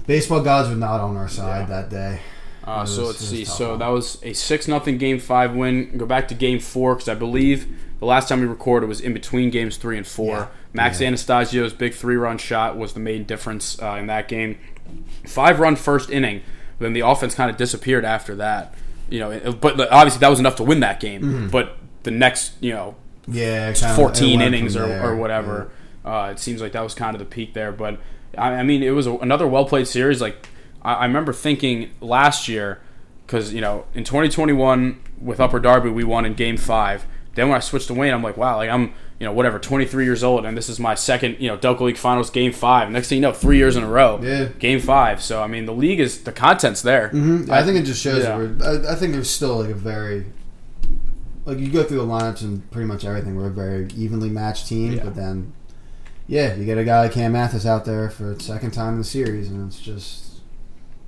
baseball 0.07 0.41
gods 0.41 0.69
were 0.69 0.75
not 0.75 0.99
on 1.01 1.17
our 1.17 1.27
side 1.27 1.61
Yeah. 1.69 1.81
that 1.81 1.89
day. 1.89 2.19
Uh, 2.63 2.83
It 2.85 2.87
so 2.87 3.05
let's 3.05 3.19
see. 3.19 3.43
So 3.43 3.71
one. 3.71 3.79
that 3.79 3.87
was 3.87 4.17
a 4.23 4.33
six 4.33 4.67
nothing 4.67 4.97
game 4.97 5.19
five 5.19 5.53
win. 5.55 5.97
Go 5.97 6.05
back 6.05 6.27
to 6.29 6.35
game 6.35 6.59
four 6.59 6.95
because 6.95 7.09
I 7.09 7.15
believe 7.15 7.67
the 7.99 8.05
last 8.05 8.29
time 8.29 8.39
we 8.41 8.45
recorded 8.47 8.87
was 8.87 9.01
in 9.01 9.13
between 9.13 9.49
games 9.49 9.77
three 9.77 9.97
and 9.97 10.05
four. 10.05 10.35
Yeah. 10.35 10.47
Max 10.73 11.01
Yeah. 11.01 11.09
Anastasio's 11.09 11.73
big 11.73 11.93
three 11.93 12.15
run 12.15 12.37
shot 12.37 12.77
was 12.77 12.93
the 12.93 12.99
main 12.99 13.23
difference 13.25 13.77
uh, 13.81 13.97
in 13.99 14.07
that 14.07 14.27
game. 14.27 14.57
Five 15.25 15.59
run 15.59 15.75
first 15.75 16.09
inning. 16.09 16.41
Then 16.81 16.93
the 16.93 17.01
offense 17.01 17.33
kind 17.35 17.49
of 17.49 17.57
disappeared 17.57 18.03
after 18.05 18.35
that. 18.35 18.73
You 19.09 19.19
know, 19.19 19.53
but 19.53 19.79
obviously 19.91 20.19
that 20.19 20.29
was 20.29 20.39
enough 20.39 20.55
to 20.57 20.63
win 20.63 20.79
that 20.81 20.99
game. 20.99 21.21
Mm-hmm. 21.21 21.47
But 21.49 21.77
the 22.03 22.11
next, 22.11 22.53
you 22.61 22.71
know, 22.73 22.95
Yeah, 23.27 23.71
kinda- 23.73 23.95
14 23.95 24.41
it 24.41 24.45
innings 24.47 24.75
or, 24.75 24.85
or 25.03 25.15
whatever. 25.15 25.69
Uh, 26.05 26.29
it 26.31 26.39
seems 26.39 26.61
like 26.61 26.71
that 26.71 26.81
was 26.83 26.93
kind 26.95 27.13
of 27.15 27.19
the 27.19 27.25
peak 27.25 27.53
there. 27.53 27.71
But 27.71 27.99
I, 28.37 28.53
I 28.55 28.63
mean, 28.63 28.83
it 28.83 28.91
was 28.91 29.05
a, 29.07 29.13
another 29.17 29.47
well 29.47 29.65
played 29.65 29.87
series. 29.87 30.21
Like 30.21 30.47
I, 30.81 30.93
I 30.93 31.05
remember 31.05 31.33
thinking 31.33 31.91
last 31.99 32.47
year, 32.47 32.79
because 33.27 33.53
you 33.53 33.61
know, 33.61 33.85
in 33.93 34.03
2021 34.03 34.99
with 35.19 35.39
Upper 35.39 35.59
Darby, 35.59 35.89
we 35.89 36.03
won 36.03 36.25
in 36.25 36.33
Game 36.33 36.57
Five. 36.57 37.05
Then 37.35 37.47
when 37.49 37.57
I 37.57 37.59
switched 37.59 37.87
to 37.87 37.93
Wayne, 37.93 38.13
I'm 38.13 38.23
like, 38.23 38.37
wow, 38.37 38.55
like 38.57 38.69
I'm 38.69 38.93
you 39.21 39.27
know 39.27 39.33
whatever, 39.33 39.59
23 39.59 40.03
years 40.03 40.23
old, 40.23 40.45
and 40.45 40.57
this 40.57 40.67
is 40.67 40.79
my 40.79 40.95
second 40.95 41.37
you 41.39 41.47
know 41.47 41.55
Delco 41.55 41.81
League 41.81 41.95
Finals 41.97 42.31
Game 42.31 42.51
Five. 42.51 42.89
Next 42.89 43.07
thing 43.09 43.17
you 43.17 43.21
know, 43.21 43.31
three 43.31 43.57
years 43.57 43.75
in 43.75 43.83
a 43.83 43.87
row, 43.87 44.19
Yeah. 44.23 44.45
Game 44.57 44.79
Five. 44.79 45.21
So 45.21 45.43
I 45.43 45.47
mean, 45.47 45.65
the 45.67 45.73
league 45.73 45.99
is 45.99 46.23
the 46.23 46.31
content's 46.31 46.81
there. 46.81 47.09
Mhm. 47.13 47.47
I 47.49 47.63
think 47.63 47.77
it 47.77 47.83
just 47.83 48.01
shows. 48.01 48.23
Yeah. 48.23 48.35
we're, 48.35 48.57
I, 48.63 48.93
I 48.93 48.95
think 48.95 49.13
there's 49.13 49.29
still 49.29 49.59
like 49.61 49.69
a 49.69 49.75
very 49.75 50.25
like 51.45 51.59
you 51.59 51.69
go 51.69 51.83
through 51.83 51.97
the 51.99 52.05
lineups 52.05 52.41
and 52.41 52.69
pretty 52.71 52.87
much 52.87 53.05
everything. 53.05 53.35
We're 53.35 53.47
a 53.47 53.51
very 53.51 53.87
evenly 53.95 54.29
matched 54.29 54.67
team, 54.67 54.93
Yeah. 54.93 55.03
but 55.03 55.15
then 55.15 55.53
yeah, 56.27 56.55
you 56.55 56.65
get 56.65 56.77
a 56.77 56.83
guy 56.83 57.01
like 57.01 57.11
Cam 57.11 57.33
Mathes 57.33 57.65
out 57.65 57.85
there 57.85 58.09
for 58.09 58.33
the 58.35 58.39
second 58.43 58.71
time 58.71 58.93
in 58.93 58.97
the 58.99 59.03
series, 59.05 59.49
and 59.49 59.67
it's 59.67 59.79
just 59.79 60.25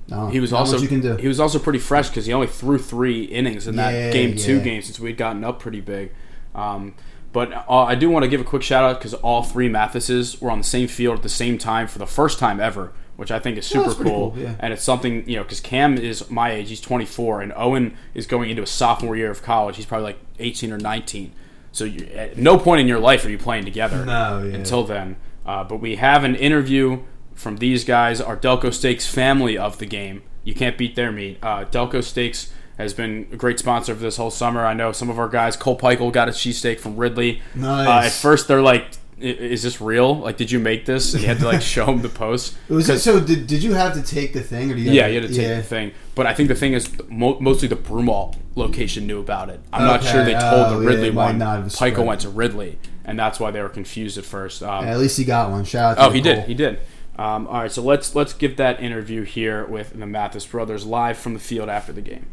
no, 0.08 0.28
He 0.28 0.38
was 0.38 0.52
also 0.52 0.78
you 0.78 0.86
can 0.86 1.00
do. 1.00 1.16
he 1.16 1.26
was 1.28 1.40
also 1.40 1.58
pretty 1.58 1.78
fresh 1.78 2.08
because 2.10 2.26
he 2.26 2.32
only 2.32 2.46
threw 2.46 2.78
three 2.78 3.24
innings 3.24 3.66
in 3.66 3.74
that 3.76 4.12
game 4.12 4.36
two 4.36 4.60
game 4.60 4.82
since 4.82 5.00
we'd 5.00 5.16
gotten 5.16 5.42
up 5.42 5.58
pretty 5.60 5.80
big. 5.80 6.12
Um, 6.54 6.94
but 7.34 7.52
uh, 7.52 7.64
I 7.68 7.94
do 7.96 8.08
want 8.08 8.22
to 8.22 8.28
give 8.28 8.40
a 8.40 8.44
quick 8.44 8.62
shout 8.62 8.84
out 8.84 8.98
because 8.98 9.12
all 9.12 9.42
three 9.42 9.68
Matheses 9.68 10.40
were 10.40 10.50
on 10.50 10.58
the 10.58 10.64
same 10.64 10.88
field 10.88 11.16
at 11.18 11.22
the 11.22 11.28
same 11.28 11.58
time 11.58 11.86
for 11.86 11.98
the 11.98 12.06
first 12.06 12.38
time 12.38 12.60
ever, 12.60 12.92
which 13.16 13.30
I 13.30 13.38
think 13.38 13.58
is 13.58 13.66
super 13.66 13.92
pretty 13.94 14.10
cool. 14.10 14.30
cool, 14.30 14.40
yeah. 14.40 14.54
And 14.60 14.72
it's 14.72 14.82
something 14.82 15.28
you 15.28 15.36
know 15.36 15.42
because 15.42 15.60
Cam 15.60 15.98
is 15.98 16.30
my 16.30 16.52
age, 16.52 16.70
he's 16.70 16.80
24, 16.80 17.42
and 17.42 17.52
Owen 17.54 17.96
is 18.14 18.26
going 18.26 18.48
into 18.48 18.62
a 18.62 18.66
sophomore 18.66 19.16
year 19.16 19.30
of 19.30 19.42
college. 19.42 19.76
He's 19.76 19.84
probably 19.86 20.04
like 20.04 20.18
18 20.38 20.72
or 20.72 20.78
19. 20.78 21.32
So 21.72 21.84
you, 21.84 22.06
at 22.14 22.38
no 22.38 22.56
point 22.56 22.80
in 22.80 22.86
your 22.88 23.00
life 23.00 23.24
are 23.26 23.30
you 23.30 23.36
playing 23.38 23.64
together 23.64 24.04
No, 24.06 24.42
yeah. 24.42 24.54
until 24.54 24.84
then. 24.84 25.16
Uh, 25.44 25.64
but 25.64 25.76
we 25.78 25.96
have 25.96 26.22
an 26.24 26.36
interview 26.36 27.02
from 27.34 27.56
these 27.56 27.84
guys, 27.84 28.20
our 28.20 28.36
Delco 28.36 28.72
Steaks 28.72 29.06
family 29.12 29.58
of 29.58 29.78
the 29.78 29.86
game. 29.86 30.22
You 30.44 30.54
can't 30.54 30.78
beat 30.78 30.94
their 30.94 31.10
meat. 31.10 31.38
Uh, 31.42 31.64
Delco 31.64 32.02
Steaks 32.02 32.52
has 32.78 32.92
been 32.94 33.26
a 33.32 33.36
great 33.36 33.58
sponsor 33.58 33.94
for 33.94 34.00
this 34.00 34.16
whole 34.16 34.30
summer. 34.30 34.64
I 34.64 34.74
know 34.74 34.92
some 34.92 35.08
of 35.10 35.18
our 35.18 35.28
guys, 35.28 35.56
Cole 35.56 35.78
Peichel 35.78 36.12
got 36.12 36.28
a 36.28 36.32
cheesesteak 36.32 36.80
from 36.80 36.96
Ridley. 36.96 37.40
Nice. 37.54 37.86
Uh, 37.88 38.06
at 38.06 38.12
first, 38.12 38.48
they're 38.48 38.62
like, 38.62 38.86
"Is 39.18 39.62
this 39.62 39.80
real? 39.80 40.16
Like, 40.18 40.36
did 40.36 40.50
you 40.50 40.58
make 40.58 40.84
this?" 40.86 41.14
And 41.14 41.22
you 41.22 41.28
had 41.28 41.38
to 41.38 41.46
like 41.46 41.62
show 41.74 41.86
them 41.86 42.02
the 42.02 42.08
post. 42.08 42.56
was 42.68 42.88
it, 42.88 42.98
so 42.98 43.20
did, 43.20 43.46
did 43.46 43.62
you 43.62 43.74
have 43.74 43.94
to 43.94 44.02
take 44.02 44.32
the 44.32 44.42
thing 44.42 44.70
or 44.72 44.74
do 44.74 44.80
you 44.80 44.86
have 44.88 44.94
Yeah, 44.94 45.06
you 45.06 45.20
had 45.20 45.28
to 45.28 45.34
take 45.34 45.46
yeah. 45.46 45.56
the 45.56 45.62
thing. 45.62 45.92
But 46.14 46.26
I 46.26 46.34
think 46.34 46.48
the 46.48 46.54
thing 46.54 46.72
is, 46.72 46.90
mo- 47.08 47.38
mostly 47.40 47.68
the 47.68 47.76
Broomall 47.76 48.36
location 48.56 49.06
knew 49.06 49.20
about 49.20 49.50
it. 49.50 49.60
I'm 49.72 49.84
not 49.84 50.02
sure 50.04 50.24
they 50.24 50.32
told 50.32 50.66
oh, 50.66 50.80
the 50.80 50.86
Ridley 50.86 51.10
might 51.10 51.36
one. 51.36 51.68
Peichel 51.68 52.04
went 52.06 52.20
to 52.22 52.28
Ridley, 52.28 52.78
and 53.04 53.18
that's 53.18 53.38
why 53.40 53.50
they 53.52 53.60
were 53.62 53.68
confused 53.68 54.18
at 54.18 54.24
first. 54.24 54.62
Um, 54.62 54.84
Yeah, 54.84 54.92
at 54.92 54.98
least 54.98 55.16
he 55.18 55.24
got 55.24 55.50
one. 55.50 55.64
Shout 55.64 55.92
out. 55.98 56.02
To 56.02 56.08
Oh, 56.08 56.10
he 56.10 56.20
Cole. 56.20 56.34
did. 56.34 56.44
He 56.46 56.54
did. 56.54 56.80
Um, 57.16 57.46
all 57.46 57.60
right, 57.62 57.70
so 57.70 57.80
let's 57.82 58.16
let's 58.16 58.32
give 58.32 58.56
that 58.56 58.80
interview 58.80 59.22
here 59.22 59.64
with 59.64 59.90
the 59.96 60.06
Mathes 60.06 60.44
brothers 60.50 60.84
live 60.84 61.16
from 61.16 61.34
the 61.34 61.38
field 61.40 61.68
after 61.68 61.92
the 61.92 62.00
game. 62.00 62.26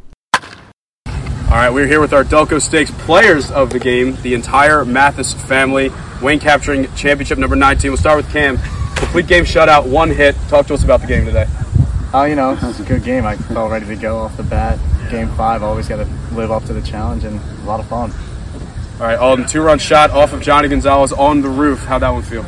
All 1.51 1.57
right, 1.57 1.69
we're 1.69 1.85
here 1.85 1.99
with 1.99 2.13
our 2.13 2.23
Delco 2.23 2.61
Steaks 2.61 2.91
players 2.91 3.51
of 3.51 3.71
the 3.71 3.77
game, 3.77 4.15
the 4.21 4.35
entire 4.35 4.85
Mathes 4.85 5.33
family. 5.33 5.91
Wayne 6.21 6.39
capturing 6.39 6.85
championship 6.95 7.37
number 7.37 7.57
19. 7.57 7.91
We'll 7.91 7.97
start 7.97 8.15
with 8.15 8.31
Cam. 8.31 8.57
Complete 8.95 9.27
game 9.27 9.43
shutout, 9.43 9.85
one 9.85 10.11
hit. 10.11 10.33
Talk 10.47 10.67
to 10.67 10.73
us 10.73 10.85
about 10.85 11.01
the 11.01 11.07
game 11.07 11.25
today. 11.25 11.47
Oh, 12.13 12.23
you 12.23 12.35
know, 12.35 12.53
it 12.53 12.61
was 12.63 12.79
a 12.79 12.85
good 12.85 13.03
game. 13.03 13.25
I 13.25 13.35
felt 13.35 13.69
ready 13.69 13.85
to 13.87 13.97
go 13.97 14.19
off 14.19 14.37
the 14.37 14.43
bat. 14.43 14.79
game 15.11 15.27
five. 15.35 15.61
Always 15.61 15.89
got 15.89 15.97
to 15.97 16.05
live 16.33 16.51
up 16.51 16.63
to 16.67 16.73
the 16.73 16.81
challenge 16.81 17.25
and 17.25 17.37
a 17.37 17.65
lot 17.65 17.81
of 17.81 17.87
fun. 17.87 18.13
All 19.01 19.07
right, 19.07 19.19
Alden, 19.19 19.45
two 19.45 19.61
run 19.61 19.77
shot 19.77 20.11
off 20.11 20.31
of 20.31 20.41
Johnny 20.41 20.69
Gonzalez 20.69 21.11
on 21.11 21.41
the 21.41 21.49
roof. 21.49 21.79
How'd 21.83 22.01
that 22.01 22.11
one 22.11 22.21
feel? 22.21 22.45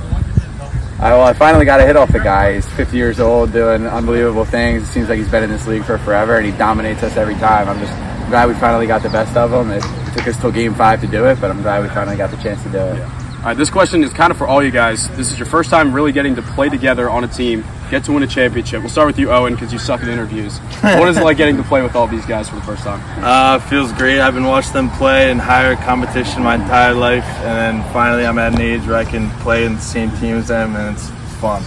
I, 1.02 1.10
well, 1.10 1.24
I 1.24 1.34
finally 1.34 1.66
got 1.66 1.82
a 1.82 1.86
hit 1.86 1.98
off 1.98 2.13
the 2.13 2.20
guy. 2.20 2.54
He's 2.54 2.70
50 2.70 2.96
years 2.96 3.20
old, 3.20 3.52
doing 3.52 3.86
unbelievable 3.86 4.46
things. 4.46 4.84
It 4.84 4.94
seems 4.94 5.10
like 5.10 5.18
he's 5.18 5.30
been 5.30 5.44
in 5.44 5.50
this 5.50 5.68
league 5.68 5.84
for 5.84 5.98
forever, 5.98 6.38
and 6.38 6.46
he 6.46 6.54
dominates 6.54 7.04
us 7.04 7.18
every 7.18 7.36
time. 7.36 7.68
I'm 7.68 7.80
just 7.80 8.12
glad 8.34 8.48
we 8.48 8.56
finally 8.56 8.88
got 8.88 9.04
the 9.04 9.10
best 9.10 9.38
of 9.38 9.52
them. 9.52 9.69
It 9.69 9.84
took 10.17 10.28
us 10.28 10.36
till 10.41 10.52
game 10.52 10.74
five 10.74 11.00
to 11.02 11.06
do 11.06 11.28
it, 11.28 11.39
but 11.39 11.52
I'm 11.52 11.62
glad 11.62 11.84
we 11.84 11.89
finally 11.89 12.17
got 12.17 12.32
the 12.32 12.38
chance 12.38 12.63
to 12.63 12.69
do 12.69 12.80
it. 12.80 13.00
All 13.00 13.50
right, 13.50 13.56
this 13.56 13.69
question 13.69 14.04
is 14.04 14.12
kind 14.12 14.32
of 14.32 14.39
for 14.39 14.48
all 14.48 14.63
you 14.63 14.72
guys. 14.72 15.08
This 15.15 15.32
is 15.32 15.38
your 15.38 15.46
first 15.46 15.69
time 15.69 15.93
really 15.93 16.12
getting 16.12 16.34
to 16.38 16.41
play 16.41 16.67
together 16.67 17.12
on 17.12 17.24
a 17.24 17.28
team, 17.28 17.63
get 17.91 18.04
to 18.06 18.12
win 18.12 18.24
a 18.24 18.28
championship. 18.28 18.80
We'll 18.82 18.89
start 18.89 19.06
with 19.06 19.19
you, 19.19 19.30
Owen, 19.30 19.54
because 19.54 19.72
you 19.72 19.78
suck 19.78 20.02
at 20.02 20.08
interviews. 20.08 20.58
what 20.82 21.08
is 21.10 21.17
it 21.17 21.24
like 21.24 21.38
getting 21.38 21.58
to 21.58 21.63
play 21.63 21.84
with 21.84 21.96
all 21.96 22.08
these 22.08 22.26
guys 22.26 22.50
for 22.50 22.56
the 22.56 22.63
first 22.63 22.82
time? 22.82 23.00
Uh, 23.24 23.60
feels 23.60 23.93
great. 23.93 24.19
I've 24.19 24.34
been 24.34 24.46
watching 24.46 24.74
them 24.74 24.89
play 24.89 25.30
in 25.30 25.38
higher 25.38 25.76
competition 25.76 26.41
my 26.41 26.56
entire 26.56 26.96
life, 26.96 27.26
and 27.26 27.84
then 27.84 27.93
finally 27.93 28.26
I'm 28.26 28.39
at 28.39 28.56
an 28.56 28.62
age 28.62 28.82
where 28.88 28.96
I 28.96 29.06
can 29.06 29.30
play 29.41 29.63
in 29.63 29.76
the 29.76 29.82
same 29.82 30.10
team 30.17 30.38
as 30.38 30.48
them, 30.48 30.76
and 30.76 30.96
it's 30.96 31.08
fun. 31.39 31.62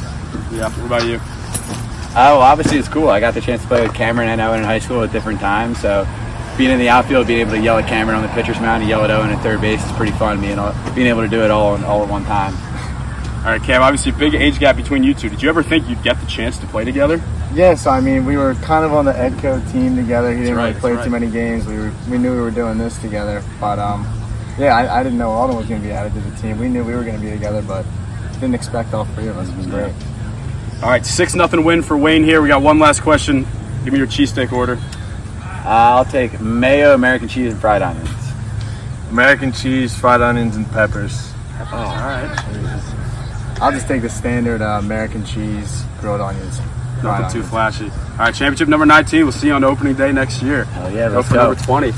Yeah. 0.50 0.68
What 0.80 0.86
about 0.86 1.06
you? 1.06 1.20
Oh, 2.18 2.38
well, 2.38 2.40
obviously 2.40 2.78
it's 2.78 2.88
cool. 2.88 3.08
I 3.08 3.20
got 3.20 3.34
the 3.34 3.40
chance 3.40 3.62
to 3.62 3.68
play 3.68 3.82
with 3.82 3.94
Cameron 3.94 4.30
and 4.30 4.40
Owen 4.40 4.58
in 4.58 4.64
high 4.64 4.80
school 4.80 5.04
at 5.04 5.12
different 5.12 5.38
times, 5.38 5.78
so 5.78 6.04
being 6.56 6.70
in 6.70 6.78
the 6.78 6.88
outfield, 6.88 7.26
being 7.26 7.40
able 7.40 7.52
to 7.52 7.60
yell 7.60 7.78
at 7.78 7.88
Cameron 7.88 8.16
on 8.16 8.22
the 8.22 8.28
pitcher's 8.28 8.60
mound 8.60 8.82
and 8.82 8.88
yell 8.88 9.04
at 9.04 9.10
Owen 9.10 9.30
at 9.30 9.42
third 9.42 9.60
base 9.60 9.84
is 9.84 9.92
pretty 9.92 10.12
fun. 10.12 10.40
Being 10.40 10.56
being 10.94 11.06
able 11.06 11.22
to 11.22 11.28
do 11.28 11.42
it 11.44 11.50
all 11.50 11.82
all 11.84 12.02
at 12.02 12.08
one 12.08 12.24
time. 12.24 12.54
All 13.44 13.52
right, 13.52 13.62
Cam. 13.62 13.82
Obviously, 13.82 14.12
big 14.12 14.34
age 14.34 14.58
gap 14.58 14.76
between 14.76 15.04
you 15.04 15.14
two. 15.14 15.28
Did 15.28 15.42
you 15.42 15.48
ever 15.48 15.62
think 15.62 15.88
you'd 15.88 16.02
get 16.02 16.20
the 16.20 16.26
chance 16.26 16.58
to 16.58 16.66
play 16.66 16.84
together? 16.84 17.22
Yes, 17.54 17.86
I 17.86 18.00
mean 18.00 18.26
we 18.26 18.36
were 18.36 18.54
kind 18.56 18.84
of 18.84 18.92
on 18.92 19.04
the 19.04 19.12
Edco 19.12 19.60
team 19.72 19.96
together. 19.96 20.32
He 20.32 20.40
didn't 20.40 20.56
right, 20.56 20.68
really 20.68 20.80
play 20.80 20.92
that's 20.92 21.06
too 21.06 21.12
right. 21.12 21.20
many 21.20 21.32
games. 21.32 21.66
We 21.66 21.78
were, 21.78 21.92
we 22.10 22.18
knew 22.18 22.34
we 22.34 22.40
were 22.40 22.50
doing 22.50 22.76
this 22.76 22.98
together, 22.98 23.42
but 23.60 23.78
um, 23.78 24.02
yeah, 24.58 24.76
I, 24.76 25.00
I 25.00 25.02
didn't 25.02 25.18
know 25.18 25.30
Alden 25.30 25.56
was 25.56 25.66
going 25.66 25.80
to 25.80 25.86
be 25.86 25.92
added 25.92 26.12
to 26.14 26.20
the 26.20 26.36
team. 26.36 26.58
We 26.58 26.68
knew 26.68 26.84
we 26.84 26.94
were 26.94 27.04
going 27.04 27.16
to 27.16 27.22
be 27.22 27.30
together, 27.30 27.62
but 27.62 27.86
didn't 28.34 28.54
expect 28.54 28.92
all 28.92 29.04
three 29.06 29.28
of 29.28 29.38
us. 29.38 29.48
It 29.48 29.56
was 29.56 29.66
great. 29.66 29.94
All 30.82 30.90
right, 30.90 31.06
six 31.06 31.34
nothing 31.34 31.64
win 31.64 31.82
for 31.82 31.96
Wayne 31.96 32.24
here. 32.24 32.42
We 32.42 32.48
got 32.48 32.62
one 32.62 32.78
last 32.78 33.00
question. 33.00 33.46
Give 33.84 33.92
me 33.92 33.98
your 33.98 34.08
cheesesteak 34.08 34.52
order. 34.52 34.78
I'll 35.66 36.04
take 36.04 36.40
mayo, 36.40 36.94
American 36.94 37.28
cheese, 37.28 37.52
and 37.52 37.60
fried 37.60 37.82
onions. 37.82 38.08
American 39.10 39.52
cheese, 39.52 39.96
fried 39.96 40.20
onions, 40.20 40.56
and 40.56 40.66
peppers. 40.70 41.32
Peppers. 41.56 41.72
Alright. 41.72 43.60
I'll 43.60 43.72
just 43.72 43.88
take 43.88 44.02
the 44.02 44.08
standard 44.10 44.62
uh, 44.62 44.78
American 44.82 45.24
cheese, 45.24 45.82
grilled 46.00 46.20
onions. 46.20 46.60
fried 47.00 47.22
Nothing 47.22 47.40
too 47.42 47.46
flashy. 47.46 47.84
All 47.90 48.18
right, 48.18 48.34
championship 48.34 48.68
number 48.68 48.86
19. 48.86 49.22
We'll 49.22 49.32
see 49.32 49.48
you 49.48 49.54
on 49.54 49.64
opening 49.64 49.94
day 49.94 50.12
next 50.12 50.42
year. 50.42 50.64
Hell 50.64 50.92
yeah, 50.92 51.08
Go 51.08 51.16
let's 51.16 51.28
for 51.28 51.34
go. 51.34 51.44
number 51.52 51.60
20. 51.62 51.92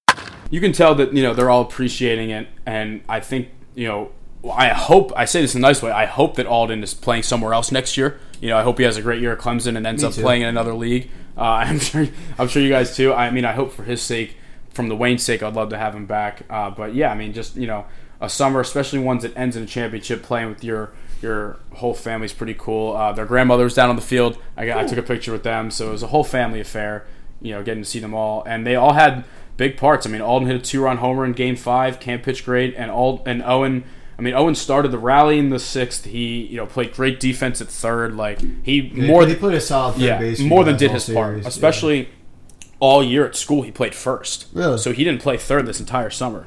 you 0.50 0.60
can 0.60 0.72
tell 0.72 0.94
that, 0.96 1.12
you 1.14 1.22
know, 1.22 1.32
they're 1.34 1.50
all 1.50 1.62
appreciating 1.62 2.30
it. 2.30 2.48
And 2.66 3.02
I 3.08 3.20
think, 3.20 3.48
you 3.74 3.86
know, 3.88 4.10
I 4.52 4.68
hope, 4.68 5.12
I 5.16 5.24
say 5.24 5.40
this 5.40 5.54
in 5.54 5.60
a 5.60 5.62
nice 5.62 5.80
way, 5.82 5.90
I 5.90 6.04
hope 6.06 6.36
that 6.36 6.46
Alden 6.46 6.82
is 6.82 6.92
playing 6.92 7.22
somewhere 7.22 7.54
else 7.54 7.72
next 7.72 7.96
year. 7.96 8.18
You 8.40 8.50
know, 8.50 8.58
I 8.58 8.62
hope 8.62 8.76
he 8.78 8.84
has 8.84 8.96
a 8.98 9.02
great 9.02 9.22
year 9.22 9.32
at 9.32 9.38
Clemson 9.38 9.76
and 9.76 9.86
ends 9.86 10.02
Me 10.02 10.08
up 10.08 10.14
too. 10.14 10.20
playing 10.22 10.42
in 10.42 10.48
another 10.48 10.74
league. 10.74 11.08
Uh, 11.36 11.40
I'm 11.66 11.78
sure, 11.78 12.06
I'm 12.38 12.48
sure 12.48 12.62
you 12.62 12.68
guys 12.68 12.96
too. 12.96 13.12
I 13.12 13.30
mean, 13.30 13.44
I 13.44 13.52
hope 13.52 13.72
for 13.72 13.84
his 13.84 14.02
sake, 14.02 14.36
from 14.70 14.88
the 14.88 14.96
Wayne 14.96 15.18
sake, 15.18 15.42
I'd 15.42 15.54
love 15.54 15.70
to 15.70 15.78
have 15.78 15.94
him 15.94 16.06
back. 16.06 16.42
Uh, 16.50 16.70
but 16.70 16.94
yeah, 16.94 17.10
I 17.10 17.14
mean, 17.14 17.32
just 17.32 17.56
you 17.56 17.66
know, 17.66 17.86
a 18.20 18.28
summer, 18.28 18.60
especially 18.60 18.98
ones 18.98 19.22
that 19.22 19.36
ends 19.36 19.56
in 19.56 19.62
a 19.62 19.66
championship, 19.66 20.22
playing 20.22 20.48
with 20.48 20.64
your 20.64 20.92
your 21.22 21.56
whole 21.74 21.94
family's 21.94 22.32
pretty 22.32 22.54
cool. 22.54 22.94
Uh, 22.94 23.12
their 23.12 23.24
grandmother 23.26 23.64
was 23.64 23.74
down 23.74 23.88
on 23.88 23.96
the 23.96 24.02
field. 24.02 24.38
I, 24.56 24.66
got, 24.66 24.78
I 24.78 24.86
took 24.86 24.98
a 24.98 25.02
picture 25.02 25.32
with 25.32 25.42
them, 25.42 25.70
so 25.70 25.88
it 25.88 25.92
was 25.92 26.02
a 26.02 26.08
whole 26.08 26.24
family 26.24 26.60
affair. 26.60 27.06
You 27.40 27.52
know, 27.52 27.62
getting 27.62 27.82
to 27.82 27.88
see 27.88 27.98
them 27.98 28.14
all, 28.14 28.42
and 28.44 28.66
they 28.66 28.74
all 28.76 28.92
had 28.92 29.24
big 29.56 29.76
parts. 29.76 30.06
I 30.06 30.10
mean, 30.10 30.20
Alden 30.20 30.48
hit 30.48 30.56
a 30.56 30.60
two-run 30.60 30.98
homer 30.98 31.24
in 31.24 31.32
Game 31.32 31.56
Five. 31.56 32.00
Cam 32.00 32.20
pitch 32.20 32.44
great, 32.44 32.74
and 32.76 32.90
Ald- 32.90 33.26
and 33.26 33.42
Owen. 33.42 33.84
I 34.18 34.22
mean, 34.22 34.34
Owen 34.34 34.54
started 34.54 34.90
the 34.92 34.98
rally 34.98 35.38
in 35.38 35.50
the 35.50 35.58
sixth. 35.58 36.04
He, 36.04 36.42
you 36.46 36.56
know, 36.56 36.66
played 36.66 36.92
great 36.92 37.18
defense 37.20 37.60
at 37.60 37.68
third. 37.68 38.16
Like 38.16 38.40
he 38.64 38.80
Yeah, 38.80 39.06
more 39.06 39.22
he 39.26 39.32
than 39.32 39.40
played 39.40 39.54
a 39.56 39.60
solid 39.60 39.94
third 39.94 40.02
yeah, 40.02 40.18
base. 40.18 40.40
more 40.40 40.64
than 40.64 40.76
did 40.76 40.90
his 40.90 41.08
part. 41.08 41.32
series, 41.32 41.42
yeah. 41.44 41.48
Especially 41.48 42.08
all 42.80 43.02
year 43.02 43.26
at 43.26 43.34
school, 43.36 43.62
he 43.62 43.70
played 43.70 43.94
first. 43.94 44.46
Really? 44.52 44.78
So 44.78 44.92
he 44.92 45.04
didn't 45.04 45.20
play 45.22 45.36
third 45.36 45.66
this 45.66 45.80
entire 45.80 46.10
summer. 46.10 46.46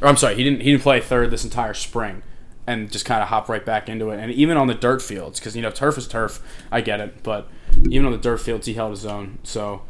Or 0.00 0.08
I'm 0.08 0.16
sorry, 0.16 0.36
he 0.36 0.44
didn't. 0.44 0.60
He 0.60 0.70
didn't 0.70 0.82
play 0.82 1.00
third 1.00 1.30
this 1.30 1.44
entire 1.44 1.74
spring, 1.74 2.22
and 2.66 2.90
just 2.90 3.04
kind 3.04 3.20
of 3.22 3.28
hop 3.28 3.48
right 3.48 3.64
back 3.64 3.88
into 3.88 4.10
it. 4.10 4.18
And 4.20 4.30
even 4.32 4.56
on 4.56 4.68
the 4.68 4.74
dirt 4.74 5.02
fields, 5.02 5.40
because 5.40 5.56
you 5.56 5.62
know 5.62 5.70
turf 5.70 5.98
is 5.98 6.06
turf. 6.08 6.40
I 6.70 6.80
get 6.80 7.00
it, 7.00 7.22
but 7.22 7.48
even 7.90 8.06
on 8.06 8.12
the 8.12 8.18
dirt 8.18 8.38
fields, 8.40 8.66
he 8.66 8.74
held 8.74 8.90
his 8.92 9.04
own. 9.06 9.38
So. 9.42 9.82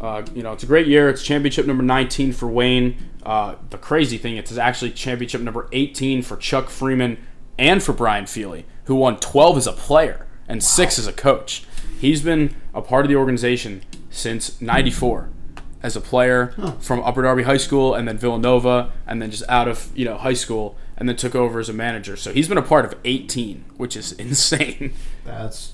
Uh, 0.00 0.22
you 0.34 0.42
know, 0.42 0.52
it's 0.52 0.62
a 0.62 0.66
great 0.66 0.86
year. 0.86 1.08
It's 1.08 1.22
championship 1.22 1.66
number 1.66 1.82
19 1.82 2.32
for 2.32 2.46
Wayne. 2.46 2.96
Uh, 3.22 3.56
the 3.70 3.78
crazy 3.78 4.18
thing, 4.18 4.36
it's 4.36 4.56
actually 4.56 4.90
championship 4.90 5.40
number 5.40 5.68
18 5.72 6.22
for 6.22 6.36
Chuck 6.36 6.68
Freeman 6.68 7.18
and 7.58 7.82
for 7.82 7.92
Brian 7.92 8.26
Feely, 8.26 8.66
who 8.84 8.94
won 8.94 9.18
12 9.18 9.56
as 9.56 9.66
a 9.66 9.72
player 9.72 10.26
and 10.48 10.62
six 10.62 10.98
as 10.98 11.06
a 11.06 11.12
coach. 11.12 11.64
He's 11.98 12.22
been 12.22 12.54
a 12.74 12.82
part 12.82 13.04
of 13.04 13.08
the 13.08 13.16
organization 13.16 13.82
since 14.10 14.60
94 14.60 15.30
as 15.82 15.96
a 15.96 16.00
player 16.00 16.54
from 16.80 17.00
Upper 17.00 17.22
Darby 17.22 17.42
High 17.42 17.58
School 17.58 17.94
and 17.94 18.08
then 18.08 18.18
Villanova 18.18 18.90
and 19.06 19.20
then 19.20 19.30
just 19.30 19.44
out 19.48 19.68
of, 19.68 19.90
you 19.94 20.04
know, 20.04 20.16
high 20.16 20.32
school 20.34 20.76
and 20.96 21.08
then 21.08 21.16
took 21.16 21.34
over 21.34 21.60
as 21.60 21.68
a 21.68 21.72
manager. 21.72 22.16
So 22.16 22.32
he's 22.32 22.48
been 22.48 22.58
a 22.58 22.62
part 22.62 22.84
of 22.84 22.94
18, 23.04 23.64
which 23.76 23.96
is 23.96 24.12
insane. 24.18 24.94
That's 25.24 25.73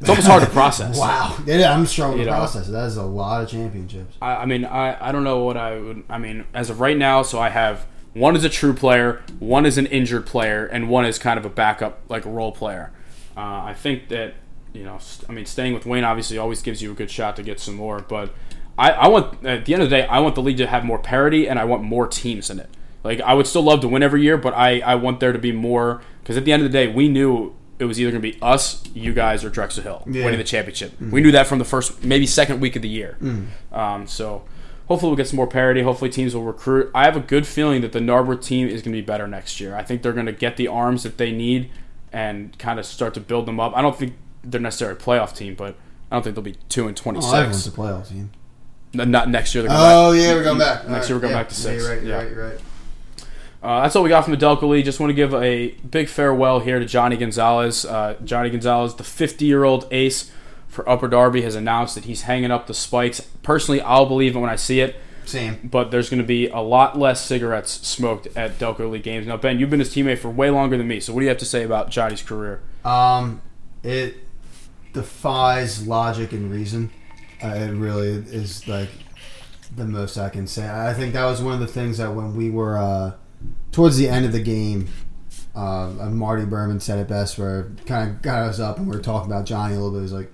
It's 0.00 0.08
almost 0.10 0.26
hard 0.26 0.42
to 0.42 0.50
process. 0.50 0.98
Wow. 1.00 1.36
Yeah, 1.46 1.72
I'm 1.74 1.86
struggling 1.86 2.18
You 2.20 2.24
to 2.26 2.30
know. 2.30 2.36
process. 2.36 2.68
That 2.68 2.86
is 2.86 2.96
a 2.96 3.02
lot 3.02 3.42
of 3.42 3.48
championships. 3.48 4.16
I, 4.20 4.36
I 4.36 4.46
mean, 4.46 4.64
I, 4.64 5.08
I 5.08 5.12
don't 5.12 5.24
know 5.24 5.42
what 5.44 5.56
I 5.56 5.78
would. 5.78 6.04
I 6.08 6.18
mean, 6.18 6.44
as 6.52 6.68
of 6.70 6.80
right 6.80 6.96
now, 6.96 7.22
so 7.22 7.38
I 7.40 7.48
have 7.48 7.86
one 8.12 8.36
is 8.36 8.44
a 8.44 8.48
true 8.48 8.74
player, 8.74 9.22
one 9.38 9.64
is 9.66 9.78
an 9.78 9.86
injured 9.86 10.26
player, 10.26 10.66
and 10.66 10.88
one 10.88 11.04
is 11.06 11.18
kind 11.18 11.38
of 11.38 11.44
a 11.44 11.50
backup, 11.50 12.00
like 12.08 12.24
a 12.26 12.30
role 12.30 12.52
player. 12.52 12.92
Uh, 13.36 13.40
I 13.40 13.74
think 13.74 14.08
that 14.08 14.34
you 14.72 14.84
know, 14.84 14.98
I 15.28 15.32
mean, 15.32 15.46
staying 15.46 15.72
with 15.72 15.86
Wayne 15.86 16.04
obviously 16.04 16.36
always 16.36 16.60
gives 16.60 16.82
you 16.82 16.92
a 16.92 16.94
good 16.94 17.10
shot 17.10 17.36
to 17.36 17.42
get 17.42 17.58
some 17.60 17.74
more, 17.74 18.00
but 18.00 18.34
I, 18.78 18.90
I 18.92 19.08
want 19.08 19.42
at 19.46 19.64
the 19.64 19.72
end 19.72 19.82
of 19.82 19.88
the 19.88 19.96
day, 19.96 20.06
I 20.06 20.18
want 20.18 20.34
the 20.34 20.42
league 20.42 20.58
to 20.58 20.66
have 20.66 20.84
more 20.84 20.98
parity, 20.98 21.48
and 21.48 21.58
I 21.58 21.64
want 21.64 21.82
more 21.82 22.06
teams 22.06 22.50
in 22.50 22.58
it. 22.58 22.68
Like 23.02 23.20
I 23.22 23.32
would 23.34 23.46
still 23.46 23.62
love 23.62 23.80
to 23.80 23.88
win 23.88 24.02
every 24.02 24.22
year, 24.22 24.36
but 24.36 24.52
I, 24.52 24.80
I 24.80 24.94
want 24.96 25.20
there 25.20 25.32
to 25.32 25.38
be 25.38 25.52
more 25.52 26.02
because 26.22 26.36
at 26.36 26.44
the 26.44 26.52
end 26.52 26.62
of 26.64 26.70
the 26.70 26.76
day, 26.78 26.88
we 26.88 27.08
knew 27.08 27.54
it 27.78 27.84
was 27.84 28.00
either 28.00 28.10
going 28.10 28.22
to 28.22 28.32
be 28.32 28.38
us, 28.42 28.82
you 28.94 29.12
guys, 29.12 29.44
or 29.44 29.50
Drexel 29.50 29.82
Hill 29.82 30.02
Yeah. 30.06 30.24
winning 30.24 30.38
the 30.38 30.44
championship. 30.44 30.92
We 31.00 31.20
knew 31.20 31.32
that 31.32 31.46
from 31.46 31.58
the 31.58 31.64
first, 31.64 32.04
maybe 32.04 32.26
second 32.26 32.60
week 32.60 32.74
of 32.76 32.82
the 32.82 32.88
year. 32.88 33.18
Um, 33.72 34.06
so 34.06 34.44
hopefully 34.88 35.10
we'll 35.10 35.16
get 35.16 35.28
some 35.28 35.36
more 35.36 35.46
parity. 35.46 35.82
Hopefully 35.82 36.10
teams 36.10 36.34
will 36.34 36.42
recruit. 36.44 36.90
I 36.94 37.04
have 37.04 37.16
a 37.16 37.20
good 37.20 37.46
feeling 37.46 37.82
that 37.82 37.92
the 37.92 38.00
Narberth 38.00 38.42
team 38.42 38.66
is 38.66 38.82
going 38.82 38.92
to 38.94 39.00
be 39.00 39.04
better 39.04 39.26
next 39.26 39.60
year. 39.60 39.76
I 39.76 39.82
think 39.82 40.02
they're 40.02 40.12
going 40.12 40.26
to 40.26 40.32
get 40.32 40.56
the 40.56 40.68
arms 40.68 41.02
that 41.02 41.18
they 41.18 41.32
need 41.32 41.70
and 42.12 42.56
kind 42.58 42.78
of 42.78 42.86
start 42.86 43.12
to 43.14 43.20
build 43.20 43.46
them 43.46 43.60
up. 43.60 43.76
I 43.76 43.82
don't 43.82 43.96
think 43.96 44.14
they're 44.42 44.60
necessarily 44.60 44.98
a 44.98 45.02
playoff 45.02 45.34
team, 45.36 45.54
but 45.54 45.74
I 46.10 46.16
don't 46.16 46.22
think 46.22 46.34
they'll 46.36 46.44
be 46.44 46.56
two 46.68 46.86
and 46.88 46.96
twenty 46.96 47.18
Oh, 47.22 47.34
everyone's 47.34 47.64
six. 47.64 47.74
a 47.74 47.78
playoff 47.78 48.08
team. 48.08 48.30
Not 48.94 49.28
next 49.28 49.54
year. 49.54 49.62
They're 49.64 49.70
going 49.76 49.82
Oh 49.82 50.12
back. 50.12 50.22
yeah, 50.22 50.34
we're 50.34 50.44
going 50.44 50.58
back. 50.58 50.88
Next 50.88 51.04
All 51.04 51.08
year 51.10 51.16
we're 51.16 51.20
going 51.20 51.32
yeah. 51.34 51.38
back 51.40 51.48
to 51.50 51.54
Yeah, 51.56 51.60
six. 51.60 51.82
you're 51.82 51.92
right. 51.92 52.02
You're 52.02 52.10
Yeah. 52.10 52.16
right. 52.22 52.30
You're 52.30 52.48
right. 52.48 52.60
Uh, 53.62 53.82
that's 53.82 53.96
all 53.96 54.02
we 54.02 54.08
got 54.08 54.24
from 54.24 54.34
the 54.34 54.44
Delco 54.44 54.68
League. 54.68 54.84
Just 54.84 55.00
want 55.00 55.10
to 55.10 55.14
give 55.14 55.34
a 55.34 55.68
big 55.90 56.08
farewell 56.08 56.60
here 56.60 56.78
to 56.78 56.84
Johnny 56.84 57.16
Gonzalez. 57.16 57.84
Uh, 57.84 58.16
Johnny 58.24 58.50
Gonzalez, 58.50 58.94
the 58.94 59.04
50 59.04 59.44
year 59.44 59.64
old 59.64 59.88
ace 59.90 60.30
for 60.68 60.88
Upper 60.88 61.08
Darby, 61.08 61.42
has 61.42 61.54
announced 61.54 61.94
that 61.94 62.04
he's 62.04 62.22
hanging 62.22 62.50
up 62.50 62.66
the 62.66 62.74
spikes. 62.74 63.20
Personally, 63.42 63.80
I'll 63.80 64.06
believe 64.06 64.36
it 64.36 64.38
when 64.38 64.50
I 64.50 64.56
see 64.56 64.80
it, 64.80 64.96
Same. 65.24 65.58
but 65.64 65.90
there's 65.90 66.10
going 66.10 66.20
to 66.20 66.26
be 66.26 66.48
a 66.48 66.58
lot 66.60 66.98
less 66.98 67.24
cigarettes 67.24 67.72
smoked 67.86 68.28
at 68.36 68.58
Delco 68.58 68.90
League 68.90 69.02
games. 69.02 69.26
Now, 69.26 69.36
Ben, 69.36 69.58
you've 69.58 69.70
been 69.70 69.80
his 69.80 69.92
teammate 69.94 70.18
for 70.18 70.28
way 70.30 70.50
longer 70.50 70.76
than 70.76 70.86
me, 70.86 71.00
so 71.00 71.12
what 71.12 71.20
do 71.20 71.24
you 71.24 71.30
have 71.30 71.38
to 71.38 71.44
say 71.46 71.62
about 71.64 71.90
Johnny's 71.90 72.22
career? 72.22 72.62
Um, 72.84 73.40
it 73.82 74.16
defies 74.92 75.86
logic 75.86 76.32
and 76.32 76.50
reason. 76.50 76.90
Uh, 77.42 77.48
it 77.48 77.70
really 77.72 78.08
is 78.08 78.66
like 78.68 78.88
the 79.74 79.84
most 79.84 80.16
I 80.16 80.28
can 80.28 80.46
say. 80.46 80.68
I 80.68 80.94
think 80.94 81.14
that 81.14 81.24
was 81.24 81.42
one 81.42 81.54
of 81.54 81.60
the 81.60 81.66
things 81.66 81.98
that 81.98 82.14
when 82.14 82.34
we 82.36 82.50
were 82.50 82.78
uh, 82.78 83.12
towards 83.76 83.98
the 83.98 84.08
end 84.08 84.24
of 84.24 84.32
the 84.32 84.40
game, 84.40 84.88
uh, 85.54 85.90
Marty 86.10 86.46
Berman 86.46 86.80
said 86.80 86.98
it 86.98 87.08
best, 87.08 87.36
where 87.36 87.70
kind 87.84 88.10
of 88.10 88.22
got 88.22 88.44
us 88.44 88.58
up 88.58 88.78
and 88.78 88.88
we 88.88 88.96
were 88.96 89.02
talking 89.02 89.30
about 89.30 89.44
Johnny 89.44 89.74
a 89.74 89.76
little 89.76 89.92
bit. 89.92 90.00
He's 90.00 90.14
like, 90.14 90.32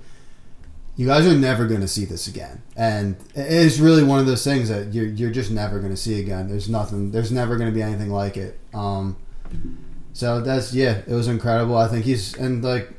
"You 0.95 1.09
guys 1.09 1.27
are 1.27 1.37
never 1.37 1.67
going 1.67 1.81
to 1.81 1.89
see 1.89 2.05
this 2.05 2.29
again," 2.29 2.63
and 2.77 3.17
it 3.35 3.51
is 3.51 3.81
really 3.81 4.05
one 4.05 4.21
of 4.21 4.27
those 4.27 4.45
things 4.45 4.69
that 4.69 4.95
you're 4.95 5.07
you're 5.07 5.33
just 5.33 5.51
never 5.51 5.81
going 5.81 5.91
to 5.91 5.97
see 5.97 6.21
again. 6.21 6.49
There's 6.49 6.69
nothing. 6.69 7.11
There's 7.11 7.33
never 7.33 7.57
going 7.57 7.69
to 7.69 7.75
be 7.75 7.83
anything 7.83 8.11
like 8.11 8.37
it. 8.37 8.61
Um, 8.73 9.17
so 10.13 10.41
that's 10.41 10.73
yeah, 10.73 11.01
it 11.05 11.13
was 11.13 11.27
incredible. 11.27 11.77
I 11.77 11.89
think 11.89 12.05
he's 12.05 12.37
and 12.37 12.63
like 12.63 12.93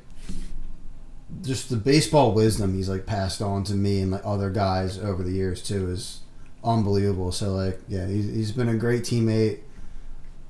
just 1.41 1.69
the 1.69 1.77
baseball 1.77 2.33
wisdom 2.33 2.75
he's 2.75 2.89
like 2.89 3.05
passed 3.05 3.41
on 3.41 3.63
to 3.63 3.73
me 3.75 4.01
and 4.01 4.11
like 4.11 4.21
other 4.25 4.49
guys 4.49 4.99
over 4.99 5.23
the 5.23 5.31
years 5.31 5.63
too 5.63 5.89
is 5.89 6.19
unbelievable. 6.65 7.31
So 7.31 7.53
like 7.53 7.79
yeah, 7.87 8.07
he's, 8.07 8.25
he's 8.25 8.51
been 8.51 8.67
a 8.67 8.75
great 8.75 9.03
teammate. 9.03 9.59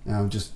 You 0.05 0.13
know, 0.13 0.27
just 0.27 0.51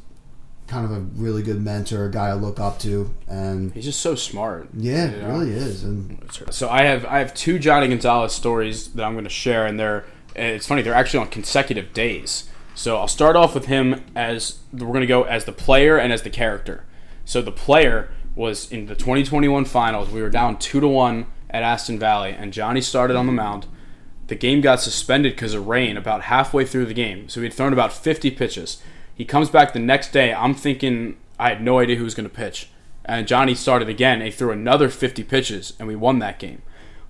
kind 0.67 0.85
of 0.85 0.91
a 0.91 0.99
really 0.99 1.41
good 1.41 1.61
mentor, 1.61 2.05
a 2.05 2.11
guy 2.11 2.27
I 2.27 2.33
look 2.33 2.59
up 2.59 2.79
to, 2.79 3.13
and 3.27 3.71
He's 3.73 3.85
just 3.85 4.01
so 4.01 4.15
smart. 4.15 4.67
yeah, 4.73 5.11
you 5.11 5.21
know? 5.21 5.29
really 5.29 5.51
is. 5.51 5.83
And 5.83 6.19
So 6.51 6.69
I 6.69 6.83
have 6.83 7.05
I 7.05 7.19
have 7.19 7.33
two 7.33 7.57
Johnny 7.59 7.87
Gonzalez 7.87 8.33
stories 8.33 8.89
that 8.93 9.03
I'm 9.03 9.13
going 9.13 9.23
to 9.23 9.29
share, 9.29 9.65
and 9.65 9.79
they're 9.79 10.05
it's 10.35 10.67
funny 10.67 10.81
they're 10.81 10.93
actually 10.93 11.19
on 11.19 11.29
consecutive 11.29 11.93
days. 11.93 12.49
So 12.75 12.97
I'll 12.97 13.07
start 13.07 13.35
off 13.35 13.55
with 13.55 13.65
him 13.65 14.03
as 14.15 14.59
we're 14.71 14.87
going 14.87 15.01
to 15.01 15.07
go 15.07 15.23
as 15.23 15.45
the 15.45 15.51
player 15.51 15.97
and 15.97 16.13
as 16.13 16.21
the 16.21 16.29
character. 16.29 16.85
So 17.25 17.41
the 17.41 17.51
player 17.51 18.11
was 18.35 18.71
in 18.71 18.85
the 18.85 18.95
2021 18.95 19.65
finals. 19.65 20.11
We 20.11 20.21
were 20.21 20.29
down 20.29 20.59
two 20.59 20.79
to 20.79 20.87
one 20.87 21.25
at 21.49 21.63
Aston 21.63 21.97
Valley, 21.97 22.31
and 22.31 22.53
Johnny 22.53 22.81
started 22.81 23.17
on 23.17 23.25
the 23.25 23.31
mound. 23.31 23.65
The 24.27 24.35
game 24.35 24.61
got 24.61 24.79
suspended 24.79 25.33
because 25.33 25.55
of 25.55 25.67
rain 25.67 25.97
about 25.97 26.23
halfway 26.23 26.65
through 26.65 26.85
the 26.85 26.93
game. 26.93 27.29
So 27.29 27.41
he'd 27.41 27.53
thrown 27.53 27.73
about 27.73 27.93
50 27.93 28.29
pitches. 28.31 28.81
He 29.17 29.25
comes 29.25 29.49
back 29.49 29.73
the 29.73 29.79
next 29.79 30.11
day. 30.11 30.31
I'm 30.31 30.53
thinking 30.53 31.17
I 31.39 31.49
had 31.49 31.61
no 31.61 31.79
idea 31.79 31.95
who 31.95 32.03
was 32.03 32.13
going 32.13 32.29
to 32.29 32.35
pitch. 32.35 32.69
And 33.03 33.27
Johnny 33.27 33.55
started 33.55 33.89
again. 33.89 34.15
And 34.15 34.25
he 34.25 34.31
threw 34.31 34.51
another 34.51 34.89
50 34.89 35.23
pitches, 35.23 35.73
and 35.79 35.87
we 35.87 35.95
won 35.95 36.19
that 36.19 36.37
game. 36.37 36.61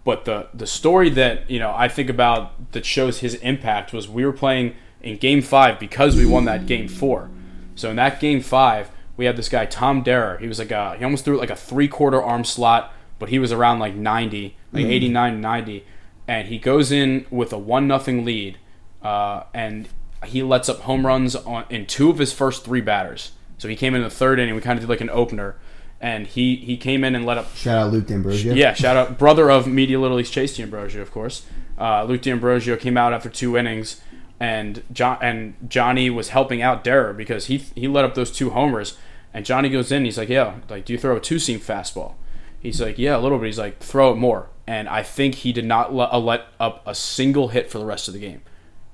But 0.05 0.23
the 0.23 0.47
the 0.53 0.65
story 0.65 1.09
that 1.09 1.51
you 1.51 1.59
know 1.59 1.73
I 1.75 1.89
think 1.89 2.09
about 2.09 2.71
that 2.71 2.85
shows 2.85 3.19
his 3.19 3.33
impact 3.35 3.91
was 3.91 4.07
we 4.07 4.23
were 4.25 4.31
playing 4.31 4.73
in 5.01 5.17
Game 5.17 5.41
Five 5.41 5.81
because 5.81 6.15
we 6.15 6.25
won 6.25 6.45
that 6.45 6.65
Game 6.65 6.87
Four. 6.87 7.29
So 7.75 7.89
in 7.89 7.97
that 7.97 8.21
Game 8.21 8.39
Five, 8.39 8.89
we 9.17 9.25
had 9.25 9.35
this 9.35 9.49
guy 9.49 9.65
Tom 9.65 10.05
Derrer. 10.05 10.39
He 10.39 10.47
was 10.47 10.59
like 10.59 10.71
a 10.71 10.95
he 10.97 11.03
almost 11.03 11.25
threw 11.25 11.37
like 11.37 11.49
a 11.49 11.57
three 11.57 11.89
quarter 11.89 12.23
arm 12.23 12.45
slot, 12.45 12.93
but 13.19 13.27
he 13.27 13.37
was 13.37 13.51
around 13.51 13.79
like 13.79 13.95
90, 13.95 14.55
like 14.71 14.85
89, 14.85 15.41
90, 15.41 15.85
and 16.25 16.47
he 16.47 16.57
goes 16.57 16.89
in 16.89 17.25
with 17.29 17.51
a 17.51 17.57
one 17.57 17.85
nothing 17.85 18.23
lead, 18.23 18.57
uh, 19.03 19.43
and 19.53 19.89
he 20.25 20.43
lets 20.43 20.69
up 20.69 20.81
home 20.81 21.05
runs 21.05 21.35
on 21.35 21.65
in 21.69 21.85
two 21.85 22.09
of 22.09 22.17
his 22.17 22.33
first 22.33 22.65
three 22.65 22.81
batters. 22.81 23.31
So 23.57 23.67
he 23.67 23.75
came 23.75 23.95
in 23.95 24.01
the 24.03 24.09
third 24.09 24.39
inning. 24.39 24.55
We 24.55 24.61
kind 24.61 24.77
of 24.77 24.83
did 24.83 24.89
like 24.89 25.01
an 25.01 25.09
opener, 25.09 25.55
and 25.99 26.27
he 26.27 26.55
he 26.57 26.77
came 26.77 27.03
in 27.03 27.15
and 27.15 27.25
let 27.25 27.37
up 27.37 27.55
shout 27.55 27.77
out 27.77 27.91
Luke 27.91 28.07
D'Ambrosio. 28.07 28.53
yeah, 28.53 28.73
shout 28.73 28.95
out 28.97 29.17
brother 29.17 29.49
of 29.49 29.67
Media 29.67 29.99
Little 29.99 30.19
East 30.19 30.33
Chase 30.33 30.55
D'Ambrosio, 30.57 31.01
of 31.01 31.11
course. 31.11 31.45
Uh, 31.79 32.03
Luke 32.03 32.21
D'Ambrosio 32.21 32.75
came 32.75 32.97
out 32.97 33.13
after 33.13 33.29
two 33.29 33.57
innings, 33.57 34.01
and 34.39 34.83
John 34.91 35.17
and 35.21 35.55
Johnny 35.67 36.09
was 36.09 36.29
helping 36.29 36.61
out 36.61 36.83
Derrer 36.83 37.15
because 37.15 37.47
he 37.47 37.57
he 37.57 37.87
let 37.87 38.05
up 38.05 38.15
those 38.15 38.31
two 38.31 38.51
homers, 38.51 38.97
and 39.33 39.45
Johnny 39.45 39.69
goes 39.69 39.91
in. 39.91 40.05
He's 40.05 40.17
like, 40.17 40.29
"Yeah, 40.29 40.55
like, 40.69 40.85
do 40.85 40.93
you 40.93 40.99
throw 40.99 41.15
a 41.15 41.19
two 41.19 41.39
seam 41.39 41.59
fastball?" 41.59 42.13
He's 42.59 42.81
like, 42.81 42.97
"Yeah, 42.97 43.17
a 43.17 43.19
little 43.19 43.37
bit." 43.37 43.47
He's 43.47 43.59
like, 43.59 43.79
"Throw 43.79 44.11
it 44.11 44.15
more." 44.15 44.49
And 44.65 44.89
I 44.89 45.01
think 45.01 45.35
he 45.35 45.53
did 45.53 45.65
not 45.65 45.93
let, 45.93 46.11
uh, 46.11 46.19
let 46.19 46.47
up 46.59 46.83
a 46.85 46.93
single 46.93 47.47
hit 47.49 47.71
for 47.71 47.79
the 47.79 47.85
rest 47.85 48.07
of 48.07 48.13
the 48.13 48.19
game. 48.19 48.41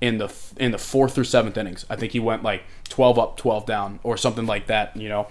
In 0.04 0.18
the 0.18 0.34
in 0.58 0.72
the 0.72 0.78
fourth 0.78 1.18
or 1.18 1.24
seventh 1.24 1.58
innings, 1.58 1.86
I 1.90 1.96
think 1.96 2.12
he 2.12 2.20
went 2.20 2.44
like 2.44 2.64
twelve 2.90 3.18
up, 3.18 3.38
twelve 3.38 3.66
down, 3.66 4.00
or 4.04 4.18
something 4.18 4.46
like 4.46 4.68
that. 4.68 4.98
You 4.98 5.08
know, 5.08 5.28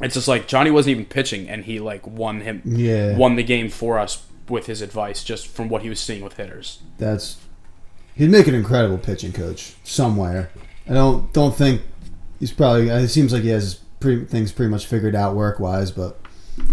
it's 0.00 0.14
just 0.14 0.28
like 0.28 0.46
Johnny 0.46 0.70
wasn't 0.70 0.92
even 0.92 1.04
pitching, 1.06 1.48
and 1.48 1.64
he 1.64 1.80
like 1.80 2.06
won 2.06 2.42
him, 2.42 2.62
Yeah. 2.64 3.16
won 3.16 3.34
the 3.34 3.42
game 3.42 3.68
for 3.68 3.98
us 3.98 4.24
with 4.48 4.66
his 4.66 4.82
advice, 4.82 5.24
just 5.24 5.48
from 5.48 5.68
what 5.68 5.82
he 5.82 5.88
was 5.88 5.98
seeing 5.98 6.22
with 6.22 6.36
hitters. 6.36 6.78
That's 6.98 7.38
he'd 8.14 8.30
make 8.30 8.46
an 8.46 8.54
incredible 8.54 8.98
pitching 8.98 9.32
coach 9.32 9.74
somewhere. 9.82 10.50
I 10.88 10.94
don't 10.94 11.32
don't 11.32 11.56
think 11.56 11.82
he's 12.38 12.52
probably. 12.52 12.88
It 12.90 13.08
seems 13.08 13.32
like 13.32 13.42
he 13.42 13.48
has 13.50 13.80
pretty, 13.98 14.26
things 14.26 14.52
pretty 14.52 14.70
much 14.70 14.86
figured 14.86 15.16
out 15.16 15.34
work 15.34 15.58
wise. 15.58 15.90
But 15.90 16.20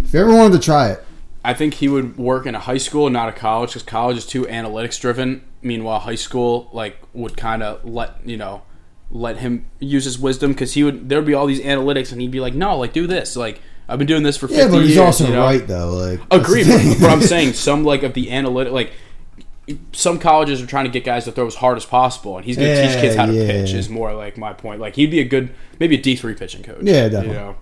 if 0.03 0.13
you 0.13 0.19
ever 0.21 0.31
wanted 0.31 0.53
to 0.59 0.63
try 0.63 0.91
it, 0.91 1.03
I 1.45 1.53
think 1.53 1.75
he 1.75 1.87
would 1.87 2.17
work 2.17 2.45
in 2.45 2.55
a 2.55 2.59
high 2.59 2.77
school, 2.77 3.09
not 3.09 3.29
a 3.29 3.31
college, 3.31 3.69
because 3.71 3.83
college 3.83 4.17
is 4.17 4.25
too 4.25 4.43
analytics 4.43 4.99
driven. 4.99 5.43
Meanwhile, 5.61 5.99
high 5.99 6.15
school 6.15 6.69
like 6.73 6.97
would 7.13 7.37
kind 7.37 7.63
of 7.63 7.85
let 7.85 8.17
you 8.25 8.37
know 8.37 8.63
let 9.11 9.37
him 9.37 9.65
use 9.79 10.05
his 10.05 10.17
wisdom 10.17 10.51
because 10.51 10.73
he 10.73 10.83
would 10.83 11.07
there 11.09 11.19
would 11.19 11.27
be 11.27 11.33
all 11.33 11.45
these 11.45 11.61
analytics 11.61 12.11
and 12.11 12.19
he'd 12.21 12.31
be 12.31 12.39
like, 12.39 12.53
no, 12.53 12.77
like 12.77 12.93
do 12.93 13.07
this. 13.07 13.35
Like 13.35 13.61
I've 13.87 13.99
been 13.99 14.07
doing 14.07 14.23
this 14.23 14.37
for 14.37 14.47
50 14.47 14.61
yeah, 14.61 14.67
but 14.69 14.81
he's 14.81 14.95
years. 14.95 15.05
also 15.05 15.27
you 15.27 15.33
know? 15.33 15.43
right 15.43 15.65
though. 15.65 15.93
Like 15.93 16.19
Agreed, 16.31 16.67
but, 16.67 16.97
but 17.01 17.09
I'm 17.09 17.21
saying 17.35 17.53
some 17.53 17.83
like 17.83 18.03
of 18.03 18.13
the 18.13 18.31
analytic 18.31 18.73
like 18.73 18.93
some 19.93 20.19
colleges 20.19 20.61
are 20.61 20.67
trying 20.67 20.85
to 20.85 20.91
get 20.91 21.03
guys 21.03 21.25
to 21.25 21.31
throw 21.31 21.47
as 21.47 21.55
hard 21.55 21.77
as 21.77 21.85
possible, 21.85 22.37
and 22.37 22.45
he's 22.45 22.55
going 22.55 22.69
to 22.69 22.87
teach 22.87 22.99
kids 23.01 23.15
how 23.15 23.25
to 23.25 23.33
Yeah, 23.33 23.47
pitch. 23.47 23.73
Is 23.73 23.89
more 23.89 24.13
like 24.13 24.37
my 24.37 24.53
point. 24.53 24.79
Like 24.79 24.95
he'd 24.95 25.09
be 25.09 25.19
a 25.19 25.25
good 25.25 25.53
maybe 25.79 25.95
a 25.95 26.01
D 26.01 26.15
three 26.15 26.35
pitching 26.35 26.61
coach. 26.63 26.83
Yeah, 26.83 27.09
definitely. 27.09 27.29
You 27.29 27.33
know? 27.33 27.55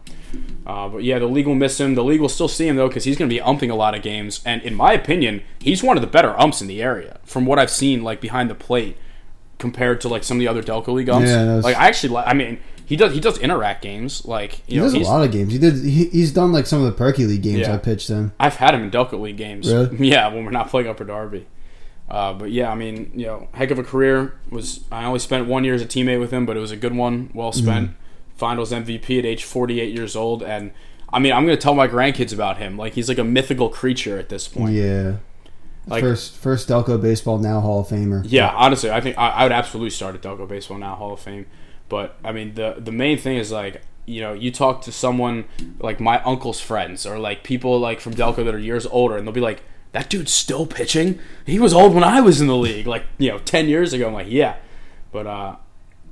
Uh, 0.65 0.87
but 0.87 1.03
yeah, 1.03 1.19
the 1.19 1.25
league 1.25 1.45
will 1.47 1.55
miss 1.55 1.79
him. 1.79 1.95
The 1.95 2.03
league 2.03 2.21
will 2.21 2.29
still 2.29 2.47
see 2.47 2.67
him 2.67 2.75
though 2.75 2.87
because 2.87 3.03
he's 3.03 3.17
going 3.17 3.29
to 3.29 3.33
be 3.33 3.41
umping 3.41 3.69
a 3.69 3.75
lot 3.75 3.95
of 3.95 4.01
games, 4.01 4.41
and 4.45 4.61
in 4.61 4.75
my 4.75 4.93
opinion, 4.93 5.41
he's 5.59 5.83
one 5.83 5.97
of 5.97 6.01
the 6.01 6.07
better 6.07 6.39
umps 6.39 6.61
in 6.61 6.67
the 6.67 6.81
area 6.81 7.19
from 7.23 7.45
what 7.45 7.59
I've 7.59 7.71
seen 7.71 8.03
like 8.03 8.21
behind 8.21 8.49
the 8.49 8.55
plate 8.55 8.97
compared 9.59 10.01
to 10.01 10.07
like 10.07 10.23
some 10.23 10.37
of 10.37 10.39
the 10.39 10.47
other 10.47 10.63
Delco 10.63 10.93
League 10.93 11.09
umps. 11.09 11.29
Yeah, 11.29 11.55
like 11.55 11.75
I 11.75 11.87
actually, 11.87 12.15
I 12.17 12.33
mean, 12.33 12.59
he 12.85 12.95
does 12.95 13.13
he 13.13 13.19
does 13.19 13.37
interact 13.39 13.81
games. 13.81 14.25
Like 14.25 14.61
he 14.65 14.77
know, 14.77 14.83
does 14.83 14.93
a 14.93 14.99
lot 14.99 15.23
of 15.23 15.31
games. 15.31 15.51
He 15.51 15.59
did. 15.59 15.75
He, 15.83 16.05
he's 16.09 16.31
done 16.31 16.51
like 16.51 16.65
some 16.65 16.79
of 16.79 16.85
the 16.85 16.97
Perky 16.97 17.25
League 17.25 17.43
games 17.43 17.61
Yeah. 17.61 17.73
I 17.73 17.77
pitched 17.77 18.09
in. 18.09 18.31
I've 18.39 18.55
had 18.55 18.73
him 18.73 18.83
in 18.83 18.91
Delco 18.91 19.19
League 19.19 19.37
games. 19.37 19.71
Really? 19.71 19.97
Yeah, 20.09 20.27
when 20.29 20.45
we're 20.45 20.51
not 20.51 20.69
playing 20.69 20.87
Upper 20.87 21.03
Darby. 21.03 21.47
Uh, 22.09 22.33
but 22.33 22.51
yeah, 22.51 22.69
I 22.69 22.75
mean, 22.75 23.11
you 23.15 23.25
know, 23.25 23.47
heck 23.53 23.71
of 23.71 23.79
a 23.79 23.83
career. 23.83 24.35
Was 24.49 24.81
I 24.91 25.05
only 25.05 25.19
spent 25.19 25.47
one 25.47 25.63
year 25.63 25.73
as 25.73 25.81
a 25.81 25.85
teammate 25.85 26.19
with 26.19 26.31
him, 26.31 26.45
but 26.45 26.57
it 26.57 26.59
was 26.59 26.71
a 26.71 26.77
good 26.77 26.95
one, 26.95 27.31
well 27.33 27.51
spent. 27.51 27.89
Mm-hmm. 27.91 28.02
Finals 28.43 28.73
MVP 28.73 29.19
at 29.19 29.25
age 29.25 29.45
48 29.45 29.95
years 29.95 30.17
old, 30.17 30.43
and 30.43 30.71
I 31.13 31.19
mean, 31.19 31.31
I'm 31.31 31.45
going 31.45 31.57
to 31.57 31.61
tell 31.61 31.75
my 31.75 31.87
grandkids 31.87 32.33
about 32.33 32.57
him. 32.57 32.77
Like 32.77 32.93
he's 32.93 33.07
like 33.07 33.17
a 33.17 33.23
mythical 33.23 33.69
creature 33.69 34.19
at 34.19 34.27
this 34.27 34.49
point. 34.49 34.73
Yeah. 34.73 35.15
Like- 35.87 36.03
first, 36.03 36.35
first 36.35 36.67
Delco 36.67 37.01
baseball 37.01 37.37
now 37.37 37.61
Hall 37.61 37.79
of 37.79 37.87
Famer. 37.87 38.21
Yeah, 38.27 38.49
honestly, 38.53 38.91
I 38.91 38.99
think 38.99 39.17
I, 39.17 39.29
I 39.29 39.43
would 39.43 39.53
absolutely 39.53 39.91
start 39.91 40.13
at 40.13 40.21
Delco 40.21 40.45
Baseball 40.45 40.77
now 40.77 40.95
Hall 40.95 41.13
of 41.13 41.21
Fame. 41.21 41.45
But 41.87 42.17
I 42.21 42.33
mean, 42.33 42.55
the 42.55 42.75
the 42.79 42.91
main 42.91 43.17
thing 43.17 43.37
is 43.37 43.49
like 43.49 43.81
you 44.05 44.19
know 44.19 44.33
you 44.33 44.51
talk 44.51 44.81
to 44.81 44.91
someone 44.91 45.45
like 45.79 46.01
my 46.01 46.21
uncle's 46.23 46.59
friends 46.59 47.05
or 47.05 47.17
like 47.17 47.45
people 47.45 47.79
like 47.79 48.01
from 48.01 48.13
Delco 48.13 48.43
that 48.43 48.53
are 48.53 48.59
years 48.59 48.85
older, 48.87 49.15
and 49.15 49.25
they'll 49.25 49.33
be 49.33 49.39
like, 49.39 49.63
"That 49.93 50.09
dude's 50.09 50.33
still 50.33 50.65
pitching. 50.65 51.19
He 51.45 51.59
was 51.59 51.73
old 51.73 51.93
when 51.95 52.03
I 52.03 52.19
was 52.19 52.41
in 52.41 52.47
the 52.47 52.57
league, 52.57 52.87
like 52.87 53.05
you 53.17 53.29
know, 53.29 53.37
ten 53.39 53.69
years 53.69 53.93
ago." 53.93 54.07
I'm 54.07 54.13
like, 54.13 54.27
"Yeah," 54.29 54.55
but 55.13 55.27
uh, 55.27 55.55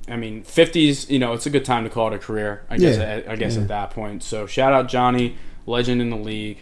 I 0.08 0.16
mean, 0.16 0.42
fifties. 0.42 1.08
You 1.10 1.18
know, 1.18 1.32
it's 1.32 1.46
a 1.46 1.50
good 1.50 1.64
time 1.64 1.84
to 1.84 1.90
call 1.90 2.08
it 2.08 2.14
a 2.14 2.18
career. 2.18 2.64
I 2.68 2.76
guess. 2.76 2.96
Yeah, 2.96 3.02
At, 3.04 3.28
I 3.28 3.36
guess 3.36 3.56
yeah. 3.56 3.62
at 3.62 3.68
that 3.68 3.90
point. 3.90 4.22
So 4.22 4.46
shout 4.46 4.72
out 4.72 4.88
Johnny, 4.88 5.36
legend 5.66 6.00
in 6.00 6.10
the 6.10 6.16
league. 6.16 6.58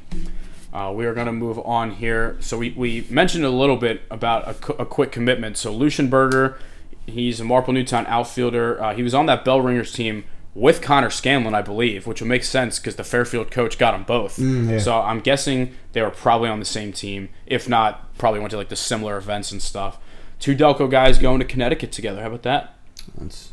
Uh, 0.72 0.92
we 0.94 1.04
are 1.04 1.14
going 1.14 1.26
to 1.26 1.32
move 1.32 1.58
on 1.60 1.90
here. 1.90 2.36
So 2.40 2.56
we, 2.56 2.70
we 2.70 3.04
mentioned 3.10 3.44
a 3.44 3.50
little 3.50 3.76
bit 3.76 4.02
about 4.10 4.46
a, 4.46 4.82
a 4.82 4.86
quick 4.86 5.10
commitment. 5.10 5.56
So 5.56 5.72
Lucian 5.72 6.08
Berger, 6.08 6.58
he's 7.06 7.40
a 7.40 7.44
Marple 7.44 7.72
Newtown 7.72 8.06
outfielder. 8.06 8.80
Uh, 8.80 8.94
he 8.94 9.02
was 9.02 9.12
on 9.12 9.26
that 9.26 9.44
Bell 9.44 9.60
Ringers 9.60 9.92
team 9.92 10.24
with 10.54 10.80
Connor 10.80 11.10
Scanlon, 11.10 11.54
I 11.54 11.62
believe, 11.62 12.06
which 12.06 12.20
would 12.20 12.28
make 12.28 12.44
sense 12.44 12.78
because 12.78 12.96
the 12.96 13.04
Fairfield 13.04 13.50
coach 13.50 13.78
got 13.78 13.92
them 13.92 14.04
both. 14.04 14.38
yeah. 14.38 14.78
So 14.78 15.00
I'm 15.00 15.20
guessing 15.20 15.74
they 15.92 16.02
were 16.02 16.10
probably 16.10 16.48
on 16.48 16.60
the 16.60 16.64
same 16.64 16.92
team. 16.92 17.30
If 17.46 17.68
not, 17.68 18.16
probably 18.16 18.38
went 18.40 18.52
to 18.52 18.56
like 18.56 18.68
the 18.68 18.76
similar 18.76 19.16
events 19.16 19.50
and 19.50 19.60
stuff. 19.60 19.98
Two 20.38 20.54
Delco 20.54 20.88
guys 20.90 21.18
going 21.18 21.40
to 21.40 21.44
Connecticut 21.44 21.90
together. 21.92 22.20
How 22.20 22.28
about 22.28 22.42
that? 22.42 22.74
That's 23.18 23.52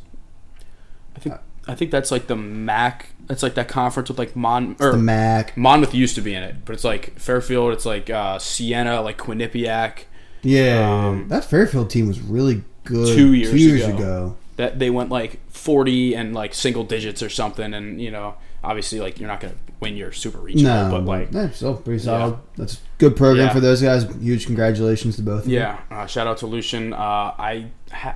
I 1.15 1.20
think 1.20 1.36
I 1.67 1.76
think 1.76 1.91
that's 1.91 2.12
like 2.12 2.28
the 2.28 2.36
MAAC. 2.36 3.04
That's 3.28 3.43
like 3.43 3.56
that 3.56 3.67
conference 3.67 4.10
with 4.10 4.17
like 4.20 4.36
Mon 4.36 4.76
or 4.80 4.91
the 4.93 4.98
Mac. 4.98 5.58
Monmouth 5.58 5.93
used 5.93 6.15
to 6.15 6.22
be 6.22 6.34
in 6.34 6.43
it, 6.43 6.63
but 6.65 6.74
it's 6.74 6.84
like 6.86 7.20
Fairfield. 7.20 7.74
It's 7.74 7.86
like 7.86 8.10
uh, 8.10 8.39
Siena, 8.39 9.02
like 9.02 9.17
Quinnipiac. 9.17 10.04
Yeah, 10.43 11.08
Um, 11.08 11.28
that 11.28 11.43
Fairfield 11.43 11.89
team 11.89 12.08
was 12.08 12.22
really 12.22 12.63
good 12.86 13.15
Two 13.17 13.34
years 13.34 13.84
ago. 13.86 13.98
ago. 13.98 14.38
That 14.56 14.80
they 14.80 14.89
went 14.89 15.10
like 15.10 15.39
forty 15.52 16.15
and 16.15 16.34
like 16.34 16.54
single 16.54 16.84
digits 16.86 17.22
or 17.22 17.30
something, 17.30 17.74
and 17.74 18.00
you 18.02 18.12
know, 18.12 18.36
obviously, 18.67 18.99
like 18.99 19.19
you're 19.19 19.27
not 19.27 19.39
gonna 19.39 19.56
win 19.80 19.95
your 19.95 20.12
super 20.12 20.39
regional, 20.39 20.86
No, 20.86 20.91
but 20.91 21.06
like, 21.06 21.32
yeah, 21.32 21.49
still 21.51 21.75
pretty 21.75 21.99
solid. 22.03 22.38
That's 22.56 22.75
a 22.75 22.77
good 22.97 23.15
program 23.15 23.47
Yeah. 23.47 23.53
for 23.53 23.60
those 23.60 23.82
guys. 23.82 24.03
Huge 24.21 24.45
congratulations 24.45 25.15
to 25.17 25.21
both. 25.21 25.45
of 25.45 25.51
you. 25.51 25.60
yeah. 25.60 25.80
Uh, 25.91 26.06
shout 26.08 26.25
out 26.27 26.38
to 26.39 26.47
Lucian. 26.47 26.93
Uh, 26.93 26.97
I 26.97 27.67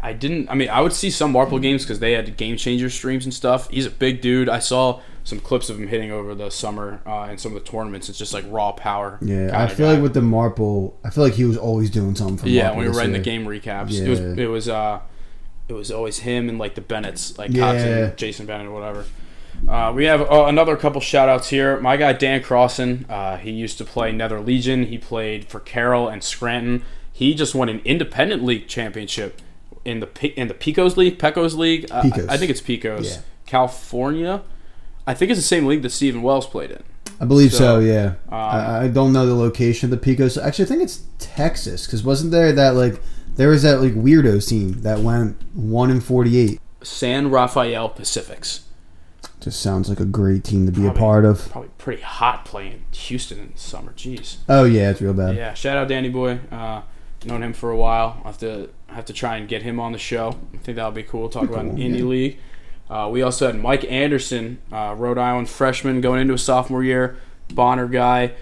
I 0.03 0.13
didn't. 0.13 0.49
I 0.49 0.55
mean, 0.55 0.69
I 0.69 0.81
would 0.81 0.93
see 0.93 1.09
some 1.09 1.31
Marple 1.31 1.59
games 1.59 1.83
because 1.83 1.99
they 1.99 2.11
had 2.13 2.35
game 2.37 2.57
changer 2.57 2.89
streams 2.89 3.25
and 3.25 3.33
stuff. 3.33 3.69
He's 3.69 3.85
a 3.85 3.91
big 3.91 4.21
dude. 4.21 4.49
I 4.49 4.59
saw 4.59 5.01
some 5.23 5.39
clips 5.39 5.69
of 5.69 5.79
him 5.79 5.87
hitting 5.87 6.11
over 6.11 6.33
the 6.33 6.49
summer 6.49 6.99
uh, 7.05 7.27
in 7.31 7.37
some 7.37 7.55
of 7.55 7.63
the 7.63 7.69
tournaments. 7.71 8.09
It's 8.09 8.17
just 8.17 8.33
like 8.33 8.43
raw 8.49 8.71
power. 8.71 9.19
Yeah, 9.21 9.51
I 9.53 9.67
feel 9.67 9.85
guy. 9.87 9.93
like 9.93 10.01
with 10.01 10.13
the 10.15 10.21
Marple, 10.23 10.97
I 11.05 11.11
feel 11.11 11.23
like 11.23 11.33
he 11.33 11.45
was 11.45 11.57
always 11.57 11.89
doing 11.91 12.15
something 12.15 12.37
for 12.37 12.49
Yeah, 12.49 12.63
Marple 12.63 12.77
when 12.77 12.85
we 12.87 12.91
were 12.91 12.97
writing 12.97 13.13
the 13.13 13.19
game 13.19 13.45
recaps, 13.45 13.93
it 13.97 14.09
was 14.09 14.19
it 14.19 14.47
was 14.49 14.67
uh, 14.67 14.99
it 15.69 15.73
was 15.73 15.91
always 15.91 16.19
him 16.19 16.49
and 16.49 16.57
like 16.57 16.73
the 16.75 16.81
Bennetts, 16.81 17.37
like 17.37 17.51
Yeah. 17.51 17.71
Cox 17.71 17.83
and 17.83 18.17
Jason 18.17 18.45
Bennett 18.47 18.65
or 18.67 18.71
whatever. 18.71 19.05
Uh, 19.67 19.91
we 19.95 20.05
have 20.05 20.21
uh, 20.21 20.45
another 20.45 20.75
couple 20.75 20.99
shout 21.01 21.29
outs 21.29 21.49
here. 21.49 21.79
My 21.79 21.97
guy 21.97 22.13
Dan 22.13 22.41
Crossan, 22.43 23.05
uh, 23.09 23.37
he 23.37 23.51
used 23.51 23.77
to 23.77 23.85
play 23.85 24.11
Nether 24.11 24.39
Legion. 24.39 24.87
He 24.87 24.97
played 24.97 25.45
for 25.45 25.59
Carroll 25.59 26.07
and 26.09 26.23
Scranton. 26.23 26.83
He 27.11 27.33
just 27.33 27.53
won 27.53 27.69
an 27.69 27.81
independent 27.85 28.43
league 28.43 28.67
championship 28.67 29.41
in 29.85 29.99
the 29.99 30.39
in 30.39 30.47
the 30.47 30.53
Pecos 30.53 30.97
League, 30.97 31.19
Pecos 31.19 31.53
League. 31.53 31.87
Uh, 31.91 32.01
Pecos. 32.01 32.27
I, 32.27 32.33
I 32.33 32.37
think 32.37 32.49
it's 32.51 32.61
Picos, 32.61 33.05
Yeah. 33.05 33.21
California. 33.45 34.41
I 35.07 35.13
think 35.13 35.31
it's 35.31 35.39
the 35.39 35.45
same 35.45 35.65
league 35.65 35.81
that 35.83 35.89
Stephen 35.91 36.21
Wells 36.21 36.47
played 36.47 36.71
in. 36.71 36.83
I 37.19 37.25
believe 37.25 37.51
so. 37.51 37.57
So, 37.57 37.79
yeah, 37.79 38.13
um, 38.29 38.33
I, 38.33 38.83
I 38.83 38.87
don't 38.87 39.13
know 39.13 39.25
the 39.27 39.35
location 39.35 39.91
of 39.91 39.99
the 40.01 40.15
Picos. 40.15 40.41
Actually, 40.41 40.65
I 40.65 40.67
think 40.69 40.81
it's 40.83 41.03
Texas 41.19 41.85
because 41.85 42.03
wasn't 42.03 42.31
there 42.31 42.51
that 42.53 42.75
like 42.75 42.99
there 43.35 43.49
was 43.49 43.63
that 43.63 43.81
like 43.81 43.93
weirdo 43.93 44.47
team 44.47 44.81
that 44.81 44.99
went 44.99 45.37
one 45.55 45.91
in 45.91 46.01
forty 46.01 46.37
eight. 46.37 46.59
San 46.83 47.29
Rafael 47.29 47.89
Pacifics. 47.89 48.61
Just 49.41 49.59
sounds 49.59 49.89
like 49.89 49.99
a 49.99 50.05
great 50.05 50.43
team 50.43 50.67
to 50.67 50.71
be 50.71 50.85
a 50.85 50.91
part 50.91 51.25
of. 51.25 51.49
Probably 51.49 51.71
pretty 51.79 52.03
hot 52.03 52.45
playing 52.45 52.85
Houston 52.91 53.39
in 53.39 53.51
the 53.53 53.57
summer. 53.57 53.91
Jeez. 53.93 54.37
Oh 54.47 54.65
yeah, 54.65 54.91
it's 54.91 55.01
real 55.01 55.13
bad. 55.13 55.35
Yeah, 55.35 55.55
shout 55.55 55.77
out 55.77 55.87
Danny 55.87 56.09
Boy. 56.09 56.39
Uh, 56.51 56.83
known 57.25 57.41
him 57.41 57.53
for 57.53 57.71
a 57.71 57.77
while. 57.77 58.21
I 58.23 58.27
have 58.27 58.37
to 58.39 58.69
have 58.87 59.05
to 59.05 59.13
try 59.13 59.37
and 59.37 59.47
get 59.47 59.63
him 59.63 59.79
on 59.79 59.93
the 59.93 59.97
show. 59.97 60.37
I 60.53 60.57
think 60.57 60.75
that 60.75 60.85
would 60.85 60.93
be 60.93 61.03
cool. 61.03 61.27
Talk 61.27 61.49
about 61.49 61.65
cool, 61.65 61.73
Indie 61.73 61.99
yeah. 61.99 62.05
League. 62.05 62.37
Uh, 62.89 63.09
we 63.11 63.21
also 63.21 63.47
had 63.47 63.59
Mike 63.59 63.83
Anderson, 63.85 64.59
uh, 64.71 64.93
Rhode 64.97 65.17
Island 65.17 65.49
freshman, 65.49 66.01
going 66.01 66.21
into 66.21 66.33
his 66.33 66.43
sophomore 66.43 66.83
year. 66.83 67.17
Bonner 67.53 67.87
guy 67.87 68.33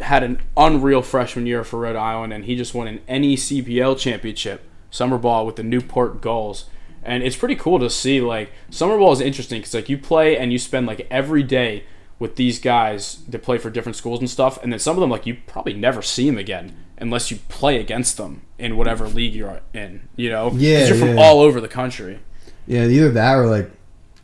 had 0.00 0.22
an 0.22 0.40
unreal 0.56 1.00
freshman 1.00 1.46
year 1.46 1.64
for 1.64 1.78
Rhode 1.80 1.96
Island, 1.96 2.32
and 2.32 2.44
he 2.44 2.56
just 2.56 2.74
won 2.74 2.88
an 2.88 3.00
NECBL 3.08 3.98
championship 3.98 4.62
summer 4.90 5.16
ball 5.16 5.46
with 5.46 5.56
the 5.56 5.62
Newport 5.62 6.20
Gulls. 6.20 6.66
And 7.04 7.22
it's 7.22 7.36
pretty 7.36 7.54
cool 7.56 7.78
to 7.80 7.90
see. 7.90 8.20
Like 8.20 8.50
summer 8.70 8.96
ball 8.98 9.12
is 9.12 9.20
interesting 9.20 9.60
because 9.60 9.74
like 9.74 9.88
you 9.88 9.98
play 9.98 10.36
and 10.38 10.52
you 10.52 10.58
spend 10.58 10.86
like 10.86 11.06
every 11.10 11.42
day 11.42 11.84
with 12.18 12.36
these 12.36 12.58
guys 12.58 13.18
that 13.28 13.42
play 13.42 13.58
for 13.58 13.70
different 13.70 13.96
schools 13.96 14.20
and 14.20 14.30
stuff, 14.30 14.62
and 14.62 14.72
then 14.72 14.78
some 14.78 14.96
of 14.96 15.00
them 15.00 15.10
like 15.10 15.26
you 15.26 15.36
probably 15.46 15.74
never 15.74 16.00
see 16.00 16.26
them 16.26 16.38
again 16.38 16.74
unless 16.98 17.30
you 17.30 17.36
play 17.48 17.78
against 17.80 18.16
them 18.16 18.42
in 18.58 18.76
whatever 18.76 19.06
league 19.08 19.34
you're 19.34 19.60
in. 19.74 20.08
You 20.16 20.30
know, 20.30 20.52
Yeah, 20.54 20.86
you're 20.86 20.96
from 20.96 21.16
yeah. 21.16 21.22
all 21.22 21.40
over 21.40 21.60
the 21.60 21.68
country. 21.68 22.20
Yeah, 22.66 22.86
either 22.86 23.10
that 23.10 23.34
or 23.34 23.46
like, 23.46 23.70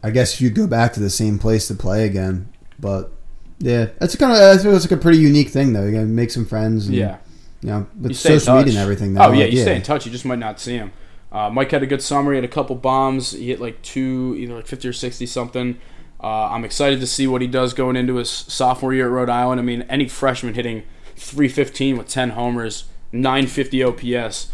I 0.03 0.11
guess 0.11 0.41
you 0.41 0.49
go 0.51 0.67
back 0.67 0.93
to 0.95 1.01
the 1.01 1.11
same 1.11 1.39
place 1.39 1.67
to 1.69 1.75
play 1.75 2.07
again. 2.07 2.49
But 2.79 3.11
yeah, 3.59 3.87
that's 3.99 4.17
kind 4.17 4.33
of 4.33 4.39
I 4.39 4.63
feel 4.63 4.75
it's 4.75 4.85
like 4.85 4.93
a 4.99 5.03
pretty 5.03 5.19
unique 5.19 5.49
thing 5.49 5.73
though. 5.75 5.85
You 5.85 5.93
gotta 5.93 6.07
make 6.07 6.31
some 6.31 6.47
friends. 6.47 6.87
And, 6.87 6.97
Yeah. 6.97 7.19
you 7.61 7.69
know, 7.71 7.87
with 8.01 8.13
in 8.13 8.15
social 8.17 8.55
media 8.57 8.73
and 8.73 8.79
everything. 8.81 9.15
Now, 9.15 9.29
Oh 9.29 9.33
yeah, 9.33 9.45
like, 9.45 9.53
you 9.53 9.61
stay 9.61 9.77
in 9.77 9.83
touch. 9.83 10.07
You 10.07 10.13
just 10.13 10.25
might 10.25 10.39
not 10.39 10.59
see 10.61 10.77
him. 10.79 10.93
Uh, 11.33 11.49
Mike 11.51 11.71
had 11.71 11.83
a 11.83 11.87
good 11.87 12.03
summer. 12.03 12.33
He 12.33 12.37
had 12.37 12.45
a 12.45 12.49
couple 12.49 12.75
bombs. 12.77 13.33
He 13.33 13.49
hit 13.49 13.61
like 13.61 13.81
two, 13.83 14.35
either 14.39 14.55
like 14.55 14.67
fifty 14.67 14.89
or 14.89 14.93
sixty 14.93 15.27
something. 15.27 15.79
Uh, 16.23 16.49
I'm 16.51 16.65
excited 16.65 17.01
to 17.01 17.07
see 17.07 17.27
what 17.27 17.41
he 17.41 17.47
does 17.49 17.73
going 17.73 17.97
into 17.97 18.17
his 18.17 18.29
sophomore 18.29 18.93
year 18.93 19.07
at 19.07 19.13
Rhode 19.13 19.31
Island. 19.31 19.59
I 19.61 19.65
mean, 19.65 19.83
any 19.83 20.07
freshman 20.07 20.53
hitting 20.55 20.83
315 21.17 21.97
with 21.97 22.09
10 22.09 22.31
homers, 22.31 22.85
950 23.13 23.83
OPS 23.85 24.51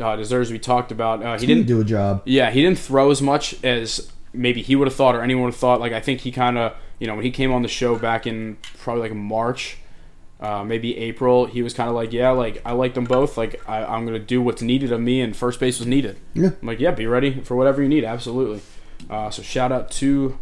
uh, 0.00 0.14
deserves 0.16 0.48
to 0.48 0.52
be 0.52 0.58
talked 0.60 0.92
about. 0.92 1.22
Uh, 1.22 1.36
he 1.38 1.46
didn't 1.46 1.66
do 1.66 1.80
a 1.80 1.84
job. 1.84 2.22
yeah, 2.24 2.50
he 2.50 2.62
didn't 2.62 2.78
throw 2.78 3.10
as 3.10 3.20
much 3.20 3.62
as 3.64 4.12
maybe 4.32 4.62
he 4.62 4.76
would 4.76 4.86
have 4.86 4.94
thought 4.94 5.16
or 5.16 5.22
anyone 5.22 5.44
would 5.44 5.52
have 5.54 5.60
thought. 5.60 5.80
Like 5.80 5.92
I 5.92 6.00
think 6.00 6.20
he 6.20 6.30
kind 6.30 6.56
of, 6.56 6.74
you 7.00 7.06
know, 7.08 7.14
when 7.16 7.24
he 7.24 7.30
came 7.32 7.52
on 7.52 7.62
the 7.62 7.68
show 7.68 7.98
back 7.98 8.26
in 8.26 8.56
probably 8.78 9.02
like 9.08 9.14
March, 9.14 9.78
uh, 10.40 10.62
maybe 10.62 10.96
April, 10.96 11.46
he 11.46 11.62
was 11.62 11.74
kind 11.74 11.88
of 11.88 11.96
like, 11.96 12.12
yeah, 12.12 12.30
like 12.30 12.62
I 12.64 12.72
like 12.72 12.94
them 12.94 13.04
both. 13.04 13.36
Like 13.36 13.60
I, 13.68 13.84
I'm 13.84 14.06
gonna 14.06 14.18
do 14.18 14.40
what's 14.40 14.62
needed 14.62 14.92
of 14.92 15.00
me, 15.00 15.20
and 15.20 15.36
first 15.36 15.58
base 15.58 15.78
was 15.78 15.88
needed. 15.88 16.18
Yeah. 16.34 16.50
I'm 16.60 16.68
like, 16.68 16.80
yeah, 16.80 16.92
be 16.92 17.06
ready 17.06 17.40
for 17.40 17.56
whatever 17.56 17.82
you 17.82 17.88
need. 17.88 18.04
Absolutely. 18.04 18.60
Uh, 19.10 19.30
so 19.30 19.42
shout 19.42 19.72
out 19.72 19.90
to 19.92 20.38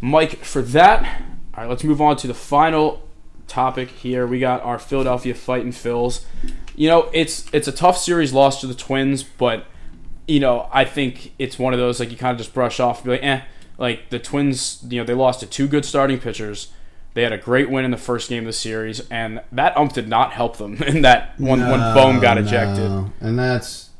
Mike 0.00 0.44
for 0.44 0.62
that. 0.62 1.22
All 1.54 1.64
right, 1.64 1.68
let's 1.70 1.84
move 1.84 2.00
on 2.00 2.16
to 2.18 2.26
the 2.26 2.34
final 2.34 3.08
topic 3.48 3.88
here. 3.90 4.26
We 4.26 4.38
got 4.38 4.62
our 4.62 4.78
Philadelphia 4.78 5.34
Fighting 5.34 5.72
Phils. 5.72 6.24
You 6.74 6.88
know, 6.88 7.10
it's 7.12 7.52
it's 7.52 7.68
a 7.68 7.72
tough 7.72 7.98
series 7.98 8.32
loss 8.32 8.60
to 8.60 8.66
the 8.66 8.74
Twins, 8.74 9.22
but 9.22 9.66
you 10.28 10.40
know, 10.40 10.68
I 10.72 10.84
think 10.84 11.32
it's 11.38 11.58
one 11.58 11.72
of 11.72 11.78
those 11.78 12.00
like 12.00 12.10
you 12.10 12.16
kind 12.16 12.32
of 12.32 12.38
just 12.38 12.54
brush 12.54 12.80
off 12.80 12.98
and 12.98 13.04
be 13.06 13.10
like, 13.12 13.24
eh. 13.24 13.40
Like 13.78 14.10
the 14.10 14.18
Twins, 14.18 14.84
you 14.88 15.00
know, 15.00 15.04
they 15.04 15.14
lost 15.14 15.40
to 15.40 15.46
two 15.46 15.66
good 15.66 15.84
starting 15.84 16.20
pitchers. 16.20 16.72
They 17.14 17.22
had 17.22 17.32
a 17.32 17.38
great 17.38 17.68
win 17.70 17.84
in 17.84 17.90
the 17.90 17.96
first 17.98 18.28
game 18.30 18.44
of 18.44 18.46
the 18.46 18.52
series, 18.52 19.00
and 19.10 19.42
that 19.52 19.76
ump 19.76 19.92
did 19.92 20.08
not 20.08 20.32
help 20.32 20.56
them 20.56 20.82
in 20.82 21.02
that 21.02 21.34
when 21.38 21.60
when 21.60 21.80
No, 21.80 21.94
Bohm 21.94 22.20
got 22.20 22.38
ejected. 22.38 22.88
no. 22.90 23.12
and 23.20 23.38
that's 23.38 23.90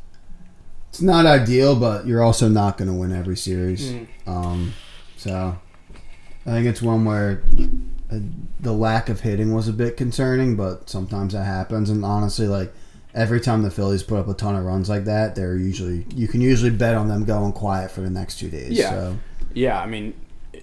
it's 0.89 1.03
not 1.03 1.25
ideal, 1.27 1.75
but 1.75 2.07
you're 2.07 2.23
also 2.23 2.49
not 2.49 2.77
going 2.77 2.89
to 2.89 2.95
win 2.95 3.13
every 3.13 3.37
series. 3.37 3.93
Mm. 3.93 4.07
Um, 4.27 4.73
so 5.17 5.59
I 6.47 6.51
think 6.51 6.67
it's 6.67 6.83
one 6.83 7.05
where 7.07 7.43
uh, 8.11 8.19
the 8.61 8.73
lack 8.73 9.09
of 9.09 9.21
hitting 9.21 9.55
was 9.55 9.69
a 9.69 9.73
bit 9.73 9.97
concerning, 9.97 10.55
but 10.57 10.91
sometimes 10.91 11.33
that 11.33 11.45
happens. 11.45 11.89
And 11.89 12.05
honestly, 12.05 12.47
like 12.47 12.75
every 13.15 13.41
time 13.41 13.63
the 13.63 13.71
Phillies 13.71 14.03
put 14.03 14.19
up 14.19 14.29
a 14.29 14.35
ton 14.35 14.55
of 14.55 14.65
runs 14.65 14.91
like 14.91 15.05
that, 15.05 15.35
they're 15.35 15.57
usually 15.57 16.05
you 16.15 16.29
can 16.29 16.41
usually 16.43 16.71
bet 16.71 16.95
on 16.95 17.09
them 17.09 17.25
going 17.25 17.53
quiet 17.53 17.91
for 17.91 18.01
the 18.03 18.11
next 18.11 18.39
two 18.39 18.51
days. 18.51 18.71
Yeah. 18.73 18.91
So. 18.91 19.19
Yeah, 19.55 19.81
I 19.81 19.87
mean, 19.87 20.15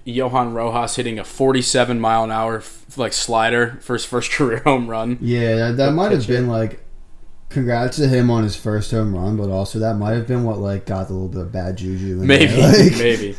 Johan 0.10 0.53
Rojas 0.53 0.95
hitting 0.95 1.20
a 1.20 1.24
47 1.24 1.99
mile 1.99 2.24
an 2.24 2.32
hour 2.32 2.64
like 2.97 3.14
slider 3.14 3.78
for 3.82 3.93
his 3.93 4.05
first 4.05 4.32
career 4.34 4.60
home 4.60 4.88
run. 4.88 5.18
Yeah, 5.22 5.55
that, 5.55 5.78
that 5.78 5.91
might 5.93 6.12
have 6.12 6.28
been 6.28 6.47
like 6.47 6.84
congrats 7.49 7.97
to 7.97 8.07
him 8.07 8.30
on 8.30 8.43
his 8.43 8.55
first 8.55 8.91
home 8.91 9.16
run, 9.16 9.36
but 9.36 9.49
also 9.49 9.80
that 9.80 9.95
might 9.95 10.14
have 10.14 10.28
been 10.28 10.43
what 10.43 10.60
like 10.60 10.86
got 10.86 11.07
the 11.07 11.14
little 11.14 11.28
bit 11.28 11.41
of 11.41 11.51
bad 11.51 11.78
juju. 11.78 12.22
In 12.22 12.28
Maybe. 12.28 12.53
Like, 12.62 12.91
maybe. 12.97 13.36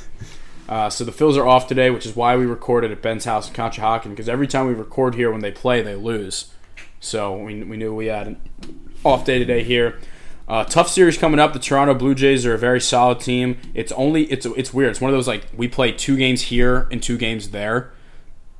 Uh, 0.68 0.89
so 0.89 1.05
the 1.05 1.12
Phils 1.12 1.37
are 1.37 1.47
off 1.47 1.66
today, 1.66 1.91
which 1.91 2.07
is 2.07 2.14
why 2.14 2.37
we 2.37 2.47
recorded 2.47 2.93
at 2.93 3.03
Ben's 3.03 3.25
house 3.25 3.49
in 3.49 3.55
Conshohocken 3.55 4.11
because 4.11 4.29
every 4.29 4.47
time 4.47 4.66
we 4.66 4.75
record 4.75 5.16
here, 5.16 5.31
when 5.31 5.41
they 5.41 5.51
play, 5.51 5.83
they 5.83 5.97
lose. 5.97 6.53
So 7.01 7.37
we, 7.37 7.62
we 7.64 7.77
knew 7.77 7.95
we 7.95 8.07
had 8.07 8.29
an 8.29 8.41
off 9.05 9.25
day 9.25 9.39
today 9.39 9.64
here. 9.64 9.99
Uh, 10.51 10.64
tough 10.64 10.88
series 10.88 11.16
coming 11.16 11.38
up. 11.38 11.53
The 11.53 11.61
Toronto 11.61 11.94
Blue 11.94 12.14
Jays 12.14 12.44
are 12.44 12.55
a 12.55 12.59
very 12.59 12.80
solid 12.80 13.20
team. 13.20 13.57
It's 13.72 13.92
only 13.92 14.24
it's 14.24 14.44
it's 14.46 14.74
weird. 14.74 14.90
It's 14.90 15.01
one 15.01 15.09
of 15.11 15.16
those 15.16 15.28
like 15.28 15.46
we 15.57 15.68
play 15.68 15.92
two 15.92 16.16
games 16.16 16.42
here 16.42 16.88
and 16.90 17.01
two 17.01 17.16
games 17.16 17.51
there. 17.51 17.92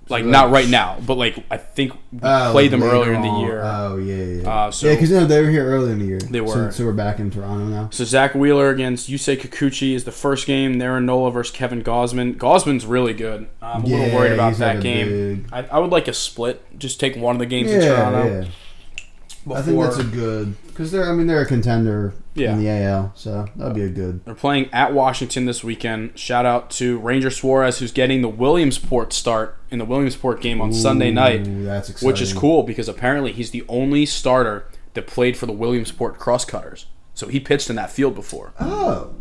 Like 0.09 0.22
So 0.24 0.30
not 0.30 0.51
right 0.51 0.68
now, 0.68 0.99
but 1.07 1.14
like 1.16 1.45
I 1.51 1.57
think 1.57 1.93
we 2.12 2.20
Oh, 2.22 2.51
played 2.53 2.70
them 2.70 2.82
earlier 2.84 3.12
in 3.12 3.22
the 3.22 3.28
year. 3.41 3.61
Oh 3.64 3.97
yeah, 3.97 4.14
yeah. 4.14 4.43
yeah. 4.43 4.49
Uh, 4.66 4.70
so- 4.70 4.86
yeah, 4.88 4.95
because 4.95 5.11
no, 5.11 5.24
they 5.26 5.41
were 5.43 5.51
here 5.51 5.64
earlier 5.66 5.93
in 5.93 5.99
the 6.01 6.05
year. 6.05 6.18
They 6.20 6.38
So- 6.38 6.45
were. 6.45 6.70
So, 6.72 6.84
we're 6.84 6.93
back 6.93 7.18
in 7.18 7.30
Toronto 7.30 7.64
now. 7.66 7.88
So 7.93 8.05
Zack 8.05 8.34
Wheeler 8.36 8.70
against 8.70 9.09
Yusei 9.11 9.36
Kikuchi 9.36 9.95
is 9.95 10.05
the 10.05 10.11
first 10.12 10.47
game. 10.47 10.80
Aaron 10.80 11.07
Nola 11.07 11.30
versus 11.32 11.55
Kevin 11.55 11.82
Gausman. 11.82 12.36
Gausman's 12.36 12.86
really 12.86 13.14
good. 13.14 13.49
I'm 13.62 13.82
a 13.82 13.86
little 13.86 14.14
worried 14.16 14.32
about 14.32 14.55
that 14.59 14.74
like 14.76 14.82
game. 14.82 15.09
big- 15.45 15.49
I, 15.53 15.66
I 15.72 15.78
would 15.80 15.91
like 15.91 16.07
a 16.09 16.12
split. 16.14 16.62
Just 16.78 16.99
take 17.01 17.16
one 17.16 17.34
of 17.36 17.41
the 17.41 17.47
games 17.47 17.70
in 17.72 17.80
Toronto. 17.80 18.26
yeah. 18.43 18.45
I 19.53 19.62
think 19.62 19.80
that's 19.80 19.99
a 19.99 20.05
good 20.05 20.55
because 20.66 20.93
they're. 20.93 21.11
I 21.11 21.14
mean, 21.14 21.26
they're 21.26 21.41
a 21.41 21.47
contender 21.47 22.12
Yeah. 22.34 22.53
in 22.53 22.59
the 22.59 22.68
AL, 22.68 23.12
so 23.14 23.47
that'd 23.57 23.74
be 23.74 23.82
a 23.82 23.88
good. 23.88 24.24
They're 24.24 24.34
playing 24.34 24.68
at 24.72 24.93
Washington 24.93 25.47
this 25.47 25.64
weekend. 25.64 26.18
Shout 26.18 26.45
out 26.47 26.70
to 26.72 26.99
Ranger 26.99 27.30
Suarez, 27.30 27.78
who's 27.78 27.93
getting 27.93 28.20
the 28.22 28.28
Williamsport 28.28 29.12
start 29.12 29.57
in 29.70 29.78
the 29.78 29.84
Williamsport 29.84 30.41
game 30.41 30.61
on 30.61 30.72
Sunday 30.72 31.11
night, 31.11 31.45
that's 31.64 31.88
exciting. 31.88 32.07
which 32.07 32.20
is 32.20 32.32
cool 32.32 32.62
because 32.64 32.88
apparently 32.88 33.32
he's 33.32 33.51
the 33.51 33.64
only 33.68 34.05
starter 34.05 34.66
that 34.95 35.07
played 35.07 35.36
for 35.36 35.47
the 35.47 35.53
Williamsport 35.53 36.18
Crosscutters. 36.18 36.86
So 37.14 37.28
he 37.28 37.41
pitched 37.41 37.70
in 37.70 37.76
that 37.76 37.91
field 37.91 38.14
before. 38.14 38.53
Oh, 38.61 39.12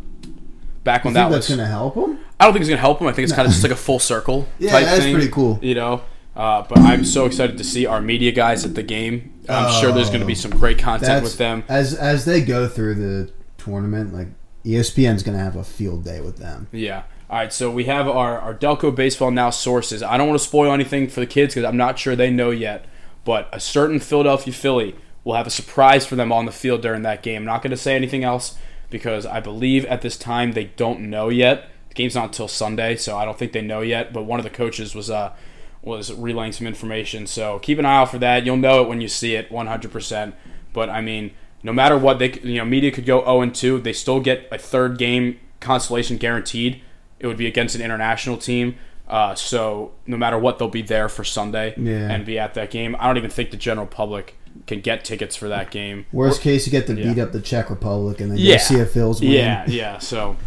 Back 0.83 1.03
you 1.03 1.09
when 1.09 1.13
think 1.13 1.29
that 1.29 1.35
was, 1.35 1.47
going 1.47 1.59
to 1.59 1.65
help 1.67 1.95
them? 1.95 2.19
I 2.39 2.45
don't 2.45 2.53
think 2.53 2.61
it's 2.61 2.69
gonna 2.69 2.79
help 2.79 3.01
him. 3.01 3.07
I 3.07 3.11
think 3.11 3.25
it's 3.25 3.33
kind 3.33 3.45
of 3.45 3.51
just 3.51 3.63
like 3.63 3.71
a 3.71 3.75
full 3.75 3.99
circle. 3.99 4.47
Yeah, 4.59 4.71
type 4.71 4.85
that's 4.85 5.03
thing, 5.03 5.13
pretty 5.13 5.29
cool. 5.29 5.59
You 5.61 5.75
know, 5.75 6.01
uh, 6.39 6.65
but 6.67 6.79
I'm 6.79 7.05
so 7.05 7.25
excited 7.25 7.57
to 7.57 7.63
see 7.63 7.85
our 7.85 8.01
media 8.01 8.31
guys 8.31 8.65
at 8.65 8.75
the 8.75 8.83
game. 8.83 9.33
I'm 9.47 9.71
sure 9.81 9.91
there's 9.91 10.09
gonna 10.09 10.25
be 10.25 10.35
some 10.35 10.51
great 10.51 10.79
content 10.79 11.23
with 11.23 11.37
them. 11.37 11.63
as 11.67 11.93
as 11.93 12.25
they 12.25 12.41
go 12.41 12.67
through 12.67 12.95
the 12.95 13.31
tournament. 13.57 14.13
Like 14.13 14.27
ESPN's 14.65 15.23
going 15.23 15.37
to 15.37 15.43
have 15.43 15.55
a 15.55 15.63
field 15.63 16.03
day 16.03 16.21
with 16.21 16.37
them. 16.37 16.67
Yeah. 16.71 17.03
All 17.29 17.37
right, 17.37 17.53
so 17.53 17.69
we 17.69 17.85
have 17.85 18.07
our, 18.07 18.39
our 18.39 18.55
Delco 18.55 18.93
Baseball 18.93 19.29
Now 19.29 19.51
sources. 19.51 20.01
I 20.01 20.17
don't 20.17 20.27
want 20.27 20.39
to 20.39 20.45
spoil 20.45 20.73
anything 20.73 21.07
for 21.07 21.19
the 21.19 21.27
kids 21.27 21.53
because 21.53 21.67
I'm 21.67 21.77
not 21.77 21.99
sure 21.99 22.15
they 22.15 22.31
know 22.31 22.49
yet, 22.49 22.85
but 23.23 23.47
a 23.53 23.59
certain 23.59 23.99
Philadelphia 23.99 24.51
Philly 24.51 24.95
will 25.23 25.35
have 25.35 25.45
a 25.45 25.51
surprise 25.51 26.07
for 26.07 26.15
them 26.15 26.31
on 26.31 26.45
the 26.45 26.51
field 26.51 26.81
during 26.81 27.03
that 27.03 27.21
game. 27.21 27.43
I'm 27.43 27.45
not 27.45 27.61
going 27.61 27.71
to 27.71 27.77
say 27.77 27.95
anything 27.95 28.23
else 28.23 28.57
because 28.89 29.27
I 29.27 29.39
believe 29.39 29.85
at 29.85 30.01
this 30.01 30.17
time 30.17 30.53
they 30.53 30.65
don't 30.65 31.01
know 31.01 31.29
yet. 31.29 31.69
The 31.89 31.93
game's 31.93 32.15
not 32.15 32.25
until 32.25 32.47
Sunday, 32.47 32.95
so 32.95 33.15
I 33.15 33.25
don't 33.25 33.37
think 33.37 33.51
they 33.51 33.61
know 33.61 33.81
yet. 33.81 34.11
But 34.11 34.23
one 34.23 34.39
of 34.39 34.43
the 34.43 34.49
coaches 34.49 34.95
was 34.95 35.11
uh, 35.11 35.33
was 35.81 36.13
relaying 36.13 36.51
some 36.51 36.67
information, 36.67 37.25
so 37.27 37.59
keep 37.59 37.79
an 37.79 37.85
eye 37.85 37.97
out 37.97 38.11
for 38.11 38.17
that. 38.19 38.45
You'll 38.45 38.57
know 38.57 38.81
it 38.81 38.89
when 38.89 38.99
you 39.01 39.07
see 39.07 39.35
it, 39.35 39.49
100%. 39.49 40.33
But 40.73 40.89
I 40.89 41.01
mean, 41.01 41.31
no 41.63 41.71
matter 41.73 41.97
what, 41.97 42.19
they 42.19 42.33
you 42.43 42.57
know 42.57 42.65
media 42.65 42.91
could 42.91 43.05
go 43.05 43.21
0 43.21 43.41
and 43.41 43.55
2. 43.55 43.79
They 43.81 43.93
still 43.93 44.19
get 44.19 44.47
a 44.51 44.57
third 44.57 44.97
game 44.97 45.39
consolation 45.59 46.17
guaranteed. 46.17 46.81
It 47.19 47.27
would 47.27 47.37
be 47.37 47.47
against 47.47 47.75
an 47.75 47.81
international 47.81 48.37
team. 48.37 48.75
Uh, 49.07 49.33
so 49.35 49.91
no 50.05 50.15
matter 50.17 50.37
what, 50.37 50.59
they'll 50.59 50.67
be 50.67 50.81
there 50.83 51.09
for 51.09 51.23
Sunday 51.23 51.73
Yeah. 51.77 52.11
and 52.11 52.23
be 52.25 52.37
at 52.37 52.53
that 52.53 52.69
game. 52.69 52.95
I 52.99 53.07
don't 53.07 53.17
even 53.17 53.31
think 53.31 53.49
the 53.51 53.57
general 53.57 53.87
public 53.87 54.35
can 54.67 54.81
get 54.81 55.03
tickets 55.03 55.35
for 55.35 55.47
that 55.49 55.71
game. 55.71 56.05
Worst 56.11 56.41
case, 56.41 56.65
you 56.67 56.71
get 56.71 56.85
to 56.87 56.93
Yeah. 56.93 57.13
beat 57.13 57.21
up 57.21 57.31
the 57.31 57.41
Czech 57.41 57.69
Republic 57.71 58.19
and 58.21 58.31
then 58.31 58.37
Yeah. 58.37 58.57
see 58.57 58.79
a 58.79 58.85
Phil's 58.85 59.19
win. 59.19 59.31
Yeah, 59.31 59.63
yeah. 59.67 59.97
So 59.97 60.37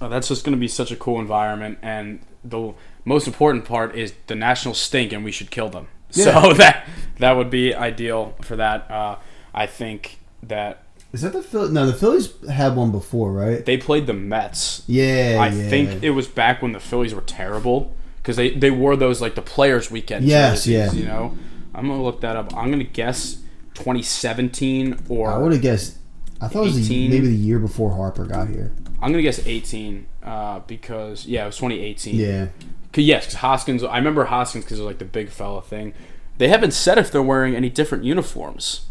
uh, 0.00 0.08
that's 0.08 0.28
just 0.28 0.44
going 0.44 0.54
to 0.54 0.60
be 0.60 0.68
such 0.68 0.92
a 0.92 0.96
cool 0.96 1.18
environment, 1.20 1.78
and 1.82 2.20
the 2.44 2.72
most 3.04 3.26
important 3.26 3.64
part 3.64 3.94
is 3.96 4.14
the 4.26 4.34
national 4.34 4.74
stink, 4.74 5.12
and 5.12 5.24
we 5.24 5.32
should 5.32 5.50
kill 5.50 5.68
them. 5.68 5.88
So 6.10 6.52
that 6.54 6.86
that 7.18 7.32
would 7.32 7.50
be 7.50 7.74
ideal 7.74 8.34
for 8.42 8.56
that. 8.56 8.90
Uh, 8.90 9.16
I 9.54 9.66
think 9.66 10.18
that 10.42 10.84
Is 11.12 11.22
that 11.22 11.32
the 11.32 11.42
Phil? 11.42 11.68
No, 11.68 11.86
the 11.86 11.92
Phillies 11.92 12.32
had 12.48 12.76
one 12.76 12.90
before, 12.92 13.32
right? 13.32 13.64
they 13.64 13.76
played 13.76 14.06
the 14.06 14.12
Mets. 14.12 14.82
Yeah, 14.86 15.38
I 15.40 15.48
yeah. 15.48 15.68
think 15.68 16.02
it 16.02 16.10
was 16.10 16.28
back 16.28 16.62
when 16.62 16.72
the 16.72 16.80
Phillies 16.80 17.14
were 17.14 17.20
terrible 17.22 17.94
because 18.18 18.36
they, 18.36 18.50
they 18.50 18.70
wore 18.70 18.96
those 18.96 19.20
like 19.20 19.34
the 19.34 19.42
Players 19.42 19.90
Weekend 19.90 20.24
Yes, 20.26 20.64
jerseys. 20.64 20.94
yeah. 20.94 21.00
You 21.00 21.06
know, 21.06 21.38
I'm 21.74 21.88
gonna 21.88 22.02
look 22.02 22.20
that 22.22 22.36
up. 22.36 22.54
I'm 22.56 22.70
gonna 22.70 22.84
guess 22.84 23.36
2017 23.74 25.04
or 25.08 25.30
I 25.30 25.38
would 25.38 25.52
have 25.52 25.62
guessed. 25.62 25.96
I 26.40 26.48
thought 26.48 26.60
it 26.62 26.66
was 26.66 26.88
the, 26.88 26.94
18. 26.94 27.10
maybe 27.10 27.26
the 27.26 27.34
year 27.34 27.58
before 27.58 27.94
Harper 27.94 28.24
got 28.24 28.48
here. 28.48 28.72
I'm 29.02 29.10
gonna 29.12 29.22
guess 29.22 29.46
18 29.46 30.06
uh, 30.22 30.60
because 30.60 31.26
yeah, 31.26 31.44
it 31.44 31.46
was 31.46 31.56
2018. 31.56 32.14
Yeah, 32.16 32.46
'Cause- 32.92 33.04
yes, 33.04 33.26
because 33.26 33.40
Hoskins. 33.40 33.84
I 33.84 33.96
remember 33.98 34.24
Hoskins 34.24 34.64
because 34.64 34.78
it 34.78 34.82
was 34.82 34.88
like 34.88 34.98
the 34.98 35.04
big 35.04 35.30
fella 35.30 35.62
thing. 35.62 35.92
They 36.38 36.48
haven't 36.48 36.72
said 36.72 36.98
if 36.98 37.10
they're 37.12 37.22
wearing 37.22 37.54
any 37.54 37.68
different 37.68 38.04
uniforms. 38.04 38.82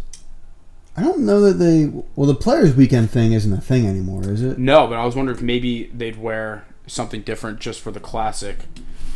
I 0.97 1.01
don't 1.03 1.19
know 1.19 1.41
that 1.41 1.53
they. 1.53 1.85
Well, 2.15 2.27
the 2.27 2.35
Players 2.35 2.75
Weekend 2.75 3.09
thing 3.09 3.31
isn't 3.33 3.51
a 3.53 3.61
thing 3.61 3.85
anymore, 3.87 4.23
is 4.29 4.41
it? 4.43 4.57
No, 4.57 4.85
but 4.87 4.97
I 4.97 5.05
was 5.05 5.15
wondering 5.15 5.37
if 5.37 5.43
maybe 5.43 5.89
they'd 5.93 6.17
wear 6.19 6.65
something 6.87 7.21
different 7.21 7.59
just 7.59 7.79
for 7.81 7.91
the 7.91 7.99
classic. 7.99 8.57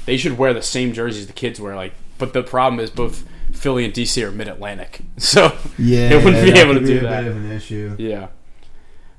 They 0.05 0.17
should 0.17 0.37
wear 0.37 0.53
the 0.53 0.61
same 0.61 0.93
jerseys 0.93 1.27
the 1.27 1.33
kids 1.33 1.59
wear. 1.59 1.75
Like, 1.75 1.93
but 2.17 2.33
the 2.33 2.43
problem 2.43 2.79
is 2.79 2.89
both 2.89 3.23
Philly 3.51 3.85
and 3.85 3.93
DC 3.93 4.21
are 4.23 4.31
Mid 4.31 4.47
Atlantic, 4.47 5.01
so 5.17 5.57
Yeah, 5.77 6.09
they 6.17 6.23
wouldn't 6.23 6.43
be 6.53 6.59
able 6.59 6.73
to 6.73 6.79
could 6.79 6.87
do 6.87 6.97
a 6.99 7.01
that. 7.01 7.21
bit 7.23 7.31
of 7.31 7.37
an 7.37 7.51
issue. 7.51 7.95
Yeah, 7.99 8.27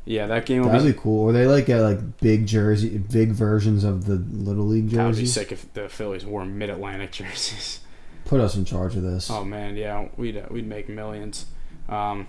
yeah, 0.04 0.26
that 0.26 0.44
game 0.44 0.62
would 0.62 0.72
That'd 0.72 0.86
be, 0.86 0.92
be 0.92 0.98
cool. 0.98 1.28
Or 1.28 1.32
they 1.32 1.46
like 1.46 1.66
get 1.66 1.80
like 1.80 2.18
big 2.20 2.46
jersey, 2.46 2.98
big 2.98 3.30
versions 3.30 3.84
of 3.84 4.04
the 4.04 4.16
Little 4.16 4.66
League 4.66 4.90
jerseys. 4.90 4.96
that 4.96 5.06
would 5.06 5.16
be 5.16 5.26
sick 5.26 5.52
if 5.52 5.72
the 5.72 5.88
Phillies 5.88 6.26
wore 6.26 6.44
Mid 6.44 6.70
Atlantic 6.70 7.12
jerseys. 7.12 7.80
Put 8.24 8.40
us 8.40 8.56
in 8.56 8.64
charge 8.64 8.96
of 8.96 9.02
this. 9.02 9.30
Oh 9.30 9.44
man, 9.44 9.76
yeah, 9.76 10.08
we'd 10.16 10.36
uh, 10.36 10.46
we'd 10.50 10.66
make 10.66 10.88
millions. 10.88 11.46
Um, 11.88 12.28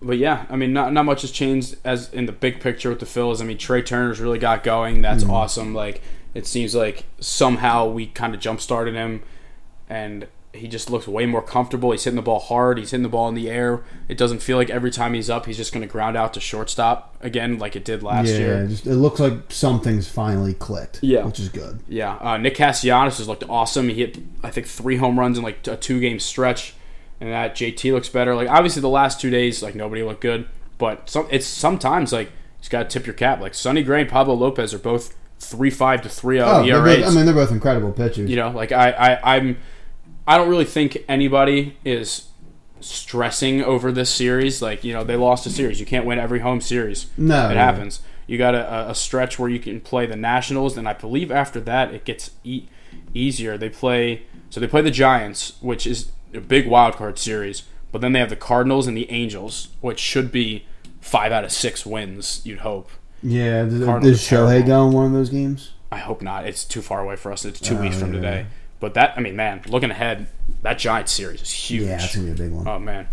but 0.00 0.18
yeah, 0.18 0.46
I 0.48 0.56
mean, 0.56 0.72
not 0.72 0.92
not 0.92 1.04
much 1.04 1.22
has 1.22 1.30
changed 1.30 1.76
as 1.84 2.12
in 2.12 2.26
the 2.26 2.32
big 2.32 2.60
picture 2.60 2.88
with 2.90 3.00
the 3.00 3.06
Phillies. 3.06 3.40
I 3.40 3.44
mean, 3.44 3.58
Trea 3.58 3.82
Turner's 3.82 4.20
really 4.20 4.38
got 4.38 4.62
going. 4.62 5.02
That's 5.02 5.24
awesome. 5.24 5.74
Like 5.74 6.02
it 6.34 6.46
seems 6.46 6.74
like 6.74 7.04
somehow 7.20 7.86
we 7.86 8.06
kind 8.06 8.34
of 8.34 8.40
jump 8.40 8.60
started 8.60 8.94
him, 8.94 9.22
and 9.88 10.26
he 10.56 10.68
just 10.68 10.90
looks 10.90 11.06
way 11.06 11.26
more 11.26 11.42
comfortable. 11.42 11.92
He's 11.92 12.04
hitting 12.04 12.16
the 12.16 12.22
ball 12.22 12.40
hard. 12.40 12.78
He's 12.78 12.90
hitting 12.90 13.02
the 13.02 13.08
ball 13.08 13.28
in 13.28 13.34
the 13.34 13.48
air. 13.50 13.82
It 14.08 14.18
doesn't 14.18 14.40
feel 14.40 14.56
like 14.56 14.70
every 14.70 14.90
time 14.90 15.14
he's 15.14 15.30
up, 15.30 15.46
he's 15.46 15.56
just 15.56 15.72
going 15.72 15.86
to 15.86 15.90
ground 15.90 16.16
out 16.16 16.34
to 16.34 16.40
shortstop 16.40 17.14
again, 17.20 17.58
like 17.58 17.76
it 17.76 17.84
did 17.84 18.02
last 18.02 18.28
yeah, 18.28 18.38
year. 18.38 18.66
just 18.66 18.86
it 18.86 18.94
looks 18.96 19.20
like 19.20 19.34
something's 19.50 20.08
finally 20.08 20.54
clicked. 20.54 21.00
Yeah. 21.02 21.24
which 21.24 21.38
is 21.40 21.48
good. 21.48 21.80
Yeah, 21.88 22.16
uh, 22.16 22.36
Nick 22.38 22.54
Castellanos 22.56 23.18
has 23.18 23.28
looked 23.28 23.44
awesome. 23.48 23.88
He 23.88 23.94
hit, 23.96 24.18
I 24.42 24.50
think, 24.50 24.66
three 24.66 24.96
home 24.96 25.18
runs 25.18 25.38
in 25.38 25.44
like 25.44 25.66
a 25.66 25.76
two 25.76 26.00
game 26.00 26.18
stretch, 26.20 26.74
and 27.20 27.30
that 27.32 27.54
JT 27.54 27.92
looks 27.92 28.08
better. 28.08 28.34
Like 28.34 28.48
obviously 28.48 28.82
the 28.82 28.88
last 28.88 29.20
two 29.20 29.30
days, 29.30 29.62
like 29.62 29.74
nobody 29.74 30.02
looked 30.02 30.20
good, 30.20 30.48
but 30.78 31.08
some 31.08 31.26
it's 31.30 31.46
sometimes 31.46 32.12
like 32.12 32.28
you 32.28 32.32
just 32.60 32.70
gotta 32.70 32.88
tip 32.88 33.06
your 33.06 33.14
cap. 33.14 33.40
Like 33.40 33.54
Sonny 33.54 33.82
Gray 33.82 34.02
and 34.02 34.10
Pablo 34.10 34.34
Lopez 34.34 34.72
are 34.74 34.78
both 34.78 35.14
three 35.38 35.70
five 35.70 36.00
to 36.02 36.08
three 36.08 36.40
Oh, 36.40 36.64
zero 36.64 36.82
they're 36.82 36.96
both- 36.96 36.98
ERAs. 37.04 37.12
I 37.12 37.16
mean, 37.16 37.26
they're 37.26 37.34
both 37.34 37.50
incredible 37.50 37.92
pitchers. 37.92 38.30
you 38.30 38.36
know, 38.36 38.50
like 38.50 38.72
I, 38.72 38.90
I 38.92 39.36
I'm 39.36 39.58
I 40.26 40.36
don't 40.36 40.48
really 40.48 40.64
think 40.64 41.04
anybody 41.08 41.76
is 41.84 42.28
stressing 42.80 43.62
over 43.62 43.92
this 43.92 44.10
series. 44.10 44.60
Like 44.62 44.84
you 44.84 44.92
know, 44.92 45.04
they 45.04 45.16
lost 45.16 45.46
a 45.46 45.50
series. 45.50 45.80
You 45.80 45.86
can't 45.86 46.06
win 46.06 46.18
every 46.18 46.40
home 46.40 46.60
series. 46.60 47.06
No, 47.16 47.50
it 47.50 47.56
happens. 47.56 48.00
You 48.26 48.38
got 48.38 48.54
a, 48.54 48.90
a 48.90 48.94
stretch 48.94 49.38
where 49.38 49.48
you 49.48 49.60
can 49.60 49.80
play 49.80 50.06
the 50.06 50.16
Nationals, 50.16 50.76
and 50.76 50.88
I 50.88 50.92
believe 50.94 51.30
after 51.30 51.60
that 51.60 51.94
it 51.94 52.04
gets 52.04 52.32
e- 52.44 52.66
easier. 53.14 53.56
They 53.56 53.68
play 53.68 54.22
so 54.50 54.60
they 54.60 54.66
play 54.66 54.82
the 54.82 54.90
Giants, 54.90 55.54
which 55.60 55.86
is 55.86 56.10
a 56.34 56.40
big 56.40 56.66
wild 56.66 56.96
card 56.96 57.18
series, 57.18 57.62
but 57.92 58.00
then 58.00 58.12
they 58.12 58.18
have 58.20 58.30
the 58.30 58.36
Cardinals 58.36 58.86
and 58.86 58.96
the 58.96 59.10
Angels, 59.10 59.68
which 59.80 60.00
should 60.00 60.32
be 60.32 60.64
five 61.00 61.30
out 61.32 61.44
of 61.44 61.52
six 61.52 61.86
wins. 61.86 62.40
You'd 62.44 62.60
hope. 62.60 62.90
yeah. 63.22 63.62
Does, 63.64 63.80
does 63.80 64.20
Shohei 64.22 64.48
terrible. 64.64 64.66
go 64.66 64.86
in 64.88 64.92
one 64.92 65.06
of 65.06 65.12
those 65.12 65.30
games? 65.30 65.72
I 65.92 65.98
hope 65.98 66.20
not. 66.20 66.46
It's 66.46 66.64
too 66.64 66.82
far 66.82 67.00
away 67.00 67.14
for 67.14 67.30
us. 67.30 67.44
It's 67.44 67.60
two 67.60 67.76
Oh, 67.78 67.80
weeks 67.82 67.96
from 67.98 68.12
yeah. 68.12 68.20
today. 68.20 68.46
But 68.80 68.94
that, 68.94 69.14
I 69.16 69.20
mean, 69.20 69.36
man, 69.36 69.62
looking 69.68 69.90
ahead, 69.90 70.26
that 70.62 70.78
Giants 70.78 71.12
series 71.12 71.42
is 71.42 71.50
huge. 71.50 71.86
Yeah, 71.86 72.02
it's 72.02 72.14
gonna 72.14 72.26
be 72.26 72.32
a 72.32 72.34
big 72.34 72.52
one. 72.52 72.68
Oh 72.68 72.78
man. 72.78 73.08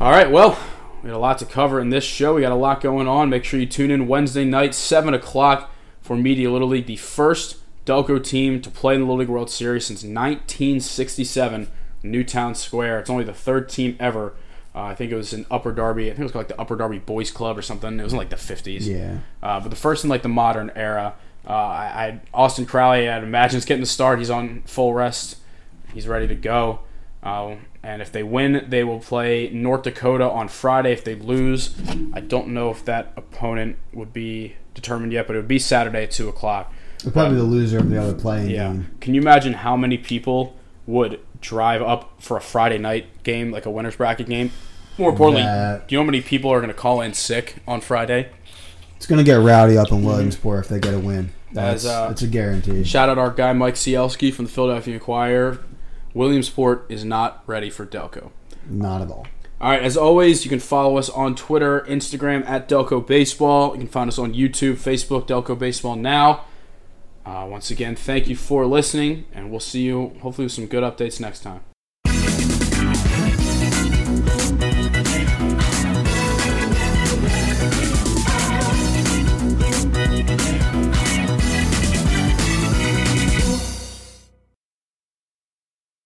All 0.00 0.10
right, 0.10 0.30
well, 0.30 0.58
we 1.02 1.10
got 1.10 1.16
a 1.16 1.18
lot 1.18 1.38
to 1.38 1.46
cover 1.46 1.80
in 1.80 1.90
this 1.90 2.04
show. 2.04 2.34
We 2.34 2.42
got 2.42 2.52
a 2.52 2.56
lot 2.56 2.80
going 2.80 3.06
on. 3.06 3.28
Make 3.28 3.44
sure 3.44 3.60
you 3.60 3.66
tune 3.66 3.90
in 3.90 4.06
Wednesday 4.06 4.44
night, 4.44 4.74
seven 4.74 5.14
o'clock, 5.14 5.70
for 6.00 6.16
Media 6.16 6.50
Little 6.50 6.68
League, 6.68 6.86
the 6.86 6.96
first 6.96 7.58
Delco 7.86 8.22
team 8.22 8.60
to 8.62 8.70
play 8.70 8.94
in 8.94 9.00
the 9.00 9.06
Little 9.06 9.18
League 9.20 9.28
World 9.28 9.50
Series 9.50 9.86
since 9.86 10.02
1967, 10.02 11.68
Newtown 12.02 12.54
Square. 12.54 13.00
It's 13.00 13.10
only 13.10 13.24
the 13.24 13.34
third 13.34 13.68
team 13.68 13.96
ever. 14.00 14.34
Uh, 14.74 14.82
I 14.82 14.94
think 14.94 15.12
it 15.12 15.16
was 15.16 15.32
in 15.32 15.46
Upper 15.50 15.72
Darby. 15.72 16.06
I 16.06 16.10
think 16.10 16.20
it 16.20 16.22
was 16.24 16.32
called 16.32 16.48
like 16.48 16.56
the 16.56 16.60
Upper 16.60 16.76
Darby 16.76 16.98
Boys 16.98 17.30
Club 17.30 17.56
or 17.56 17.62
something. 17.62 18.00
It 18.00 18.02
was 18.02 18.12
in 18.12 18.18
like 18.18 18.30
the 18.30 18.36
50s. 18.36 18.86
Yeah. 18.86 19.18
Uh, 19.42 19.60
but 19.60 19.68
the 19.68 19.76
first 19.76 20.04
in 20.04 20.10
like 20.10 20.22
the 20.22 20.28
modern 20.28 20.72
era. 20.74 21.14
Uh, 21.46 21.52
I, 21.52 21.84
I 22.06 22.20
Austin 22.32 22.66
Crowley, 22.66 23.08
I'd 23.08 23.22
imagine 23.22 23.58
is 23.58 23.64
getting 23.64 23.82
the 23.82 23.86
start. 23.86 24.18
He's 24.18 24.30
on 24.30 24.62
full 24.66 24.94
rest. 24.94 25.36
He's 25.92 26.08
ready 26.08 26.26
to 26.28 26.34
go. 26.34 26.80
Uh, 27.22 27.56
and 27.82 28.00
if 28.02 28.10
they 28.12 28.22
win, 28.22 28.64
they 28.68 28.82
will 28.84 28.98
play 29.00 29.50
North 29.50 29.82
Dakota 29.82 30.28
on 30.28 30.48
Friday. 30.48 30.92
If 30.92 31.04
they 31.04 31.14
lose, 31.14 31.74
I 32.12 32.20
don't 32.20 32.48
know 32.48 32.70
if 32.70 32.84
that 32.86 33.12
opponent 33.16 33.76
would 33.92 34.12
be 34.12 34.54
determined 34.74 35.12
yet, 35.12 35.26
but 35.26 35.36
it 35.36 35.38
would 35.40 35.48
be 35.48 35.58
Saturday 35.58 36.04
at 36.04 36.10
two 36.10 36.28
o'clock. 36.28 36.72
They're 37.02 37.12
probably 37.12 37.36
the 37.36 37.44
loser 37.44 37.78
of 37.78 37.90
the 37.90 38.00
other 38.00 38.14
playing 38.14 38.50
Yeah. 38.50 38.68
game. 38.68 38.90
Can 39.00 39.14
you 39.14 39.20
imagine 39.20 39.52
how 39.52 39.76
many 39.76 39.98
people 39.98 40.56
would 40.86 41.20
drive 41.40 41.82
up 41.82 42.12
for 42.18 42.36
a 42.38 42.40
Friday 42.40 42.78
night 42.78 43.06
game, 43.22 43.50
like 43.50 43.66
a 43.66 43.70
winners 43.70 43.96
bracket 43.96 44.26
game? 44.28 44.50
More 44.96 45.10
importantly, 45.10 45.42
That- 45.42 45.88
do 45.88 45.94
you 45.94 45.98
know 45.98 46.04
how 46.04 46.06
many 46.06 46.20
people 46.22 46.50
are 46.52 46.58
going 46.60 46.68
to 46.68 46.74
call 46.74 47.00
in 47.02 47.12
sick 47.14 47.56
on 47.68 47.80
Friday? 47.80 48.28
It's 49.04 49.10
gonna 49.10 49.22
get 49.22 49.34
rowdy 49.34 49.76
up 49.76 49.92
in 49.92 50.02
Williamsport 50.02 50.64
if 50.64 50.68
they 50.70 50.80
get 50.80 50.94
a 50.94 50.98
win. 50.98 51.30
That's 51.52 51.84
uh, 51.84 52.08
it's 52.10 52.22
a 52.22 52.26
guarantee. 52.26 52.84
Shout 52.84 53.10
out 53.10 53.18
our 53.18 53.30
guy 53.30 53.52
Mike 53.52 53.74
Sielski 53.74 54.32
from 54.32 54.46
the 54.46 54.50
Philadelphia 54.50 54.94
Inquirer. 54.94 55.58
Williamsport 56.14 56.86
is 56.88 57.04
not 57.04 57.42
ready 57.46 57.68
for 57.68 57.84
Delco. 57.84 58.30
Not 58.66 59.02
at 59.02 59.10
all. 59.10 59.26
All 59.60 59.70
right, 59.72 59.82
as 59.82 59.98
always, 59.98 60.46
you 60.46 60.48
can 60.48 60.58
follow 60.58 60.96
us 60.96 61.10
on 61.10 61.34
Twitter, 61.34 61.82
Instagram 61.82 62.48
at 62.48 62.66
Delco 62.66 63.06
Baseball. 63.06 63.74
You 63.74 63.80
can 63.80 63.88
find 63.88 64.08
us 64.08 64.18
on 64.18 64.32
YouTube, 64.32 64.76
Facebook, 64.76 65.28
Delco 65.28 65.58
Baseball 65.58 65.96
Now. 65.96 66.46
Uh, 67.26 67.46
once 67.46 67.70
again, 67.70 67.96
thank 67.96 68.26
you 68.26 68.36
for 68.36 68.64
listening, 68.64 69.26
and 69.34 69.50
we'll 69.50 69.60
see 69.60 69.82
you 69.82 70.16
hopefully 70.22 70.46
with 70.46 70.52
some 70.52 70.64
good 70.64 70.82
updates 70.82 71.20
next 71.20 71.40
time. 71.40 71.60